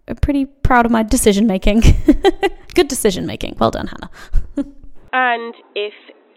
I'm 0.09 0.17
pretty 0.17 0.47
proud 0.47 0.87
of 0.87 0.93
my 0.93 1.03
decision 1.03 1.47
making. 1.47 1.81
good 2.75 2.89
decision 2.89 3.27
making. 3.27 3.57
Well 3.59 3.71
done, 3.71 3.87
Hannah. 3.87 4.11
and 5.13 5.55
if 5.75 5.93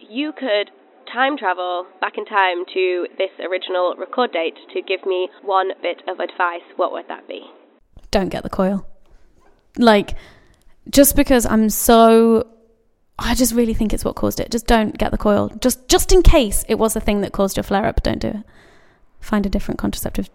you 0.08 0.32
could 0.32 0.70
time 1.12 1.38
travel 1.38 1.86
back 2.00 2.18
in 2.18 2.26
time 2.26 2.64
to 2.74 3.06
this 3.16 3.30
original 3.40 3.94
record 3.96 4.32
date 4.32 4.56
to 4.74 4.82
give 4.82 5.04
me 5.06 5.28
one 5.42 5.70
bit 5.82 6.02
of 6.08 6.20
advice, 6.20 6.66
what 6.76 6.92
would 6.92 7.08
that 7.08 7.26
be? 7.26 7.40
Don't 8.10 8.28
get 8.28 8.42
the 8.42 8.50
coil. 8.50 8.86
Like, 9.78 10.14
just 10.90 11.16
because 11.16 11.46
I'm 11.46 11.68
so 11.70 12.46
I 13.18 13.34
just 13.34 13.54
really 13.54 13.74
think 13.74 13.94
it's 13.94 14.04
what 14.04 14.14
caused 14.14 14.40
it. 14.40 14.50
Just 14.50 14.66
don't 14.66 14.96
get 14.96 15.10
the 15.10 15.18
coil. 15.18 15.50
Just 15.60 15.88
just 15.88 16.12
in 16.12 16.22
case 16.22 16.64
it 16.68 16.76
was 16.76 16.94
the 16.94 17.00
thing 17.00 17.22
that 17.22 17.32
caused 17.32 17.56
your 17.56 17.64
flare 17.64 17.86
up, 17.86 18.02
don't 18.02 18.18
do 18.18 18.28
it. 18.28 18.36
Find 19.20 19.46
a 19.46 19.48
different 19.48 19.78
contraceptive. 19.78 20.28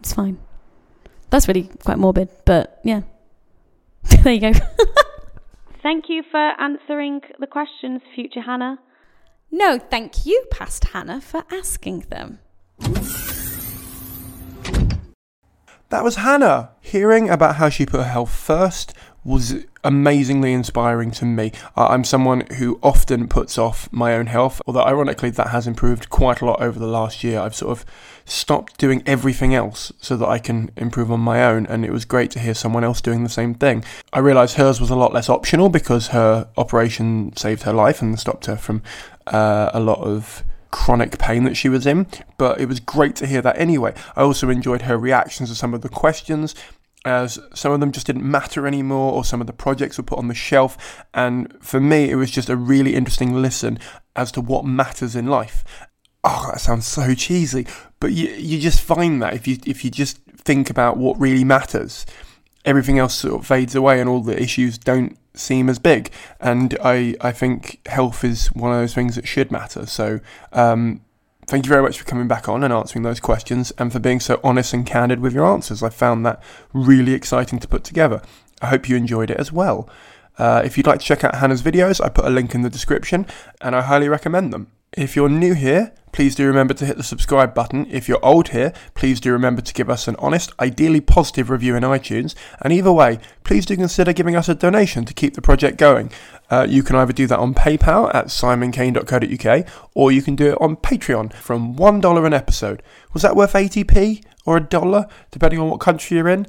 It's 0.00 0.12
fine. 0.12 0.38
That's 1.28 1.46
really 1.46 1.70
quite 1.84 1.98
morbid, 1.98 2.28
but 2.44 2.80
yeah. 2.84 3.02
there 4.22 4.32
you 4.32 4.40
go. 4.40 4.52
Thank 5.82 6.06
you 6.08 6.22
for 6.30 6.38
answering 6.60 7.20
the 7.38 7.46
questions, 7.46 8.02
future 8.14 8.42
Hannah. 8.42 8.78
No, 9.50 9.78
thank 9.78 10.26
you, 10.26 10.44
past 10.50 10.84
Hannah, 10.84 11.20
for 11.20 11.42
asking 11.50 12.00
them. 12.10 12.38
That 15.90 16.04
was 16.04 16.16
Hannah. 16.16 16.70
Hearing 16.80 17.28
about 17.28 17.56
how 17.56 17.68
she 17.68 17.84
put 17.84 17.98
her 17.98 18.06
health 18.06 18.30
first 18.30 18.94
was 19.24 19.66
amazingly 19.82 20.52
inspiring 20.52 21.10
to 21.10 21.24
me. 21.24 21.50
I'm 21.74 22.04
someone 22.04 22.42
who 22.58 22.78
often 22.80 23.26
puts 23.26 23.58
off 23.58 23.92
my 23.92 24.14
own 24.14 24.26
health, 24.26 24.62
although 24.68 24.84
ironically 24.84 25.30
that 25.30 25.48
has 25.48 25.66
improved 25.66 26.08
quite 26.08 26.42
a 26.42 26.44
lot 26.44 26.62
over 26.62 26.78
the 26.78 26.86
last 26.86 27.24
year. 27.24 27.40
I've 27.40 27.56
sort 27.56 27.72
of 27.72 27.84
stopped 28.24 28.78
doing 28.78 29.02
everything 29.04 29.52
else 29.52 29.92
so 29.98 30.16
that 30.16 30.28
I 30.28 30.38
can 30.38 30.70
improve 30.76 31.10
on 31.10 31.18
my 31.18 31.42
own, 31.42 31.66
and 31.66 31.84
it 31.84 31.90
was 31.90 32.04
great 32.04 32.30
to 32.30 32.38
hear 32.38 32.54
someone 32.54 32.84
else 32.84 33.00
doing 33.00 33.24
the 33.24 33.28
same 33.28 33.54
thing. 33.54 33.84
I 34.12 34.20
realised 34.20 34.58
hers 34.58 34.80
was 34.80 34.90
a 34.90 34.96
lot 34.96 35.12
less 35.12 35.28
optional 35.28 35.70
because 35.70 36.08
her 36.08 36.48
operation 36.56 37.36
saved 37.36 37.64
her 37.64 37.72
life 37.72 38.00
and 38.00 38.16
stopped 38.16 38.46
her 38.46 38.56
from 38.56 38.82
uh, 39.26 39.70
a 39.74 39.80
lot 39.80 39.98
of 39.98 40.44
chronic 40.70 41.18
pain 41.18 41.44
that 41.44 41.56
she 41.56 41.68
was 41.68 41.86
in, 41.86 42.06
but 42.38 42.60
it 42.60 42.66
was 42.66 42.80
great 42.80 43.16
to 43.16 43.26
hear 43.26 43.42
that 43.42 43.58
anyway. 43.58 43.94
I 44.16 44.22
also 44.22 44.50
enjoyed 44.50 44.82
her 44.82 44.96
reactions 44.96 45.48
to 45.48 45.54
some 45.54 45.74
of 45.74 45.82
the 45.82 45.88
questions. 45.88 46.54
As 47.04 47.38
some 47.54 47.72
of 47.72 47.80
them 47.80 47.92
just 47.92 48.06
didn't 48.06 48.30
matter 48.30 48.66
anymore, 48.66 49.14
or 49.14 49.24
some 49.24 49.40
of 49.40 49.46
the 49.46 49.54
projects 49.54 49.96
were 49.96 50.04
put 50.04 50.18
on 50.18 50.28
the 50.28 50.34
shelf. 50.34 51.02
And 51.14 51.56
for 51.62 51.80
me, 51.80 52.10
it 52.10 52.16
was 52.16 52.30
just 52.30 52.50
a 52.50 52.56
really 52.56 52.94
interesting 52.94 53.40
listen 53.40 53.78
as 54.14 54.30
to 54.32 54.42
what 54.42 54.66
matters 54.66 55.16
in 55.16 55.26
life. 55.26 55.64
Oh, 56.22 56.50
that 56.52 56.60
sounds 56.60 56.86
so 56.86 57.14
cheesy, 57.14 57.66
but 57.98 58.12
you 58.12 58.28
you 58.28 58.60
just 58.60 58.82
find 58.82 59.22
that 59.22 59.32
if 59.32 59.48
you 59.48 59.56
if 59.64 59.82
you 59.82 59.90
just 59.90 60.18
think 60.36 60.68
about 60.68 60.98
what 60.98 61.18
really 61.18 61.44
matters, 61.44 62.04
everything 62.66 62.98
else 62.98 63.14
sort 63.14 63.40
of 63.40 63.46
fades 63.46 63.74
away, 63.74 63.98
and 63.98 64.08
all 64.08 64.20
the 64.20 64.38
issues 64.38 64.76
don't 64.76 65.16
seem 65.34 65.68
as 65.68 65.78
big. 65.78 66.10
And 66.40 66.76
I, 66.82 67.14
I 67.20 67.32
think 67.32 67.80
health 67.86 68.24
is 68.24 68.48
one 68.48 68.72
of 68.72 68.78
those 68.78 68.94
things 68.94 69.16
that 69.16 69.26
should 69.26 69.50
matter. 69.50 69.86
So, 69.86 70.20
um, 70.52 71.02
thank 71.46 71.66
you 71.66 71.68
very 71.68 71.82
much 71.82 71.98
for 71.98 72.04
coming 72.04 72.28
back 72.28 72.48
on 72.48 72.62
and 72.62 72.72
answering 72.72 73.02
those 73.02 73.20
questions 73.20 73.72
and 73.78 73.92
for 73.92 73.98
being 73.98 74.20
so 74.20 74.40
honest 74.44 74.72
and 74.72 74.86
candid 74.86 75.20
with 75.20 75.34
your 75.34 75.46
answers. 75.46 75.82
I 75.82 75.88
found 75.88 76.24
that 76.26 76.42
really 76.72 77.12
exciting 77.12 77.58
to 77.58 77.68
put 77.68 77.84
together. 77.84 78.22
I 78.62 78.66
hope 78.66 78.88
you 78.88 78.96
enjoyed 78.96 79.30
it 79.30 79.38
as 79.38 79.50
well. 79.50 79.88
Uh, 80.38 80.62
if 80.64 80.76
you'd 80.76 80.86
like 80.86 81.00
to 81.00 81.04
check 81.04 81.24
out 81.24 81.34
Hannah's 81.36 81.62
videos, 81.62 82.02
I 82.02 82.08
put 82.08 82.24
a 82.24 82.30
link 82.30 82.54
in 82.54 82.62
the 82.62 82.70
description 82.70 83.26
and 83.60 83.74
I 83.74 83.82
highly 83.82 84.08
recommend 84.08 84.52
them. 84.52 84.70
If 84.96 85.14
you're 85.14 85.28
new 85.28 85.54
here, 85.54 85.92
please 86.10 86.34
do 86.34 86.44
remember 86.48 86.74
to 86.74 86.84
hit 86.84 86.96
the 86.96 87.04
subscribe 87.04 87.54
button. 87.54 87.86
If 87.88 88.08
you're 88.08 88.24
old 88.24 88.48
here, 88.48 88.72
please 88.94 89.20
do 89.20 89.30
remember 89.30 89.62
to 89.62 89.72
give 89.72 89.88
us 89.88 90.08
an 90.08 90.16
honest, 90.18 90.52
ideally 90.58 91.00
positive 91.00 91.48
review 91.48 91.76
in 91.76 91.84
iTunes. 91.84 92.34
And 92.60 92.72
either 92.72 92.90
way, 92.90 93.20
please 93.44 93.64
do 93.64 93.76
consider 93.76 94.12
giving 94.12 94.34
us 94.34 94.48
a 94.48 94.54
donation 94.56 95.04
to 95.04 95.14
keep 95.14 95.34
the 95.34 95.42
project 95.42 95.78
going. 95.78 96.10
Uh, 96.50 96.66
you 96.68 96.82
can 96.82 96.96
either 96.96 97.12
do 97.12 97.28
that 97.28 97.38
on 97.38 97.54
PayPal 97.54 98.12
at 98.12 98.26
simoncaine.co.uk 98.26 99.68
or 99.94 100.10
you 100.10 100.22
can 100.22 100.34
do 100.34 100.50
it 100.50 100.60
on 100.60 100.74
Patreon 100.74 101.32
from 101.34 101.76
$1 101.76 102.26
an 102.26 102.34
episode. 102.34 102.82
Was 103.12 103.22
that 103.22 103.36
worth 103.36 103.52
80p 103.52 104.24
or 104.44 104.56
a 104.56 104.60
dollar, 104.60 105.06
depending 105.30 105.60
on 105.60 105.70
what 105.70 105.78
country 105.78 106.16
you're 106.16 106.28
in? 106.28 106.48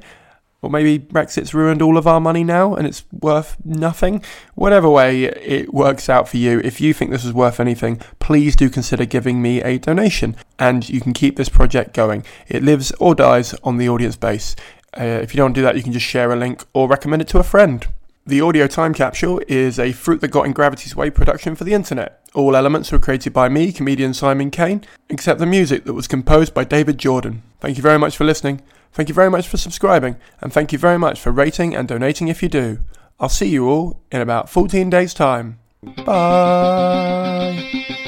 Or 0.62 0.70
maybe 0.70 0.96
Brexit's 0.96 1.52
ruined 1.52 1.82
all 1.82 1.98
of 1.98 2.06
our 2.06 2.20
money 2.20 2.44
now 2.44 2.74
and 2.74 2.86
it's 2.86 3.04
worth 3.10 3.56
nothing. 3.64 4.24
Whatever 4.54 4.88
way 4.88 5.24
it 5.24 5.74
works 5.74 6.08
out 6.08 6.28
for 6.28 6.36
you, 6.36 6.60
if 6.60 6.80
you 6.80 6.94
think 6.94 7.10
this 7.10 7.24
is 7.24 7.32
worth 7.32 7.58
anything, 7.58 8.00
please 8.20 8.54
do 8.54 8.70
consider 8.70 9.04
giving 9.04 9.42
me 9.42 9.60
a 9.60 9.78
donation 9.78 10.36
and 10.60 10.88
you 10.88 11.00
can 11.00 11.12
keep 11.12 11.36
this 11.36 11.48
project 11.48 11.92
going. 11.94 12.24
It 12.46 12.62
lives 12.62 12.92
or 13.00 13.16
dies 13.16 13.54
on 13.64 13.76
the 13.76 13.88
audience 13.88 14.16
base. 14.16 14.54
Uh, 14.98 15.04
if 15.04 15.34
you 15.34 15.38
don't 15.38 15.52
do 15.52 15.62
that, 15.62 15.76
you 15.76 15.82
can 15.82 15.92
just 15.92 16.06
share 16.06 16.32
a 16.32 16.36
link 16.36 16.64
or 16.72 16.86
recommend 16.86 17.22
it 17.22 17.28
to 17.28 17.38
a 17.38 17.42
friend. 17.42 17.86
The 18.24 18.40
audio 18.40 18.68
time 18.68 18.94
capsule 18.94 19.42
is 19.48 19.80
a 19.80 19.90
Fruit 19.90 20.20
That 20.20 20.28
Got 20.28 20.46
in 20.46 20.52
Gravity's 20.52 20.94
Way 20.94 21.10
production 21.10 21.56
for 21.56 21.64
the 21.64 21.74
internet. 21.74 22.20
All 22.34 22.54
elements 22.54 22.92
were 22.92 23.00
created 23.00 23.32
by 23.32 23.48
me, 23.48 23.72
comedian 23.72 24.14
Simon 24.14 24.52
Caine, 24.52 24.84
except 25.08 25.40
the 25.40 25.46
music 25.46 25.86
that 25.86 25.94
was 25.94 26.06
composed 26.06 26.54
by 26.54 26.62
David 26.62 26.98
Jordan. 26.98 27.42
Thank 27.58 27.76
you 27.76 27.82
very 27.82 27.98
much 27.98 28.16
for 28.16 28.22
listening. 28.22 28.62
Thank 28.92 29.08
you 29.08 29.14
very 29.14 29.30
much 29.30 29.48
for 29.48 29.56
subscribing, 29.56 30.16
and 30.40 30.52
thank 30.52 30.72
you 30.72 30.78
very 30.78 30.98
much 30.98 31.20
for 31.20 31.32
rating 31.32 31.74
and 31.74 31.88
donating 31.88 32.28
if 32.28 32.42
you 32.42 32.48
do. 32.48 32.78
I'll 33.18 33.28
see 33.28 33.48
you 33.48 33.68
all 33.68 34.02
in 34.10 34.20
about 34.20 34.50
14 34.50 34.90
days' 34.90 35.14
time. 35.14 35.58
Bye. 36.04 37.98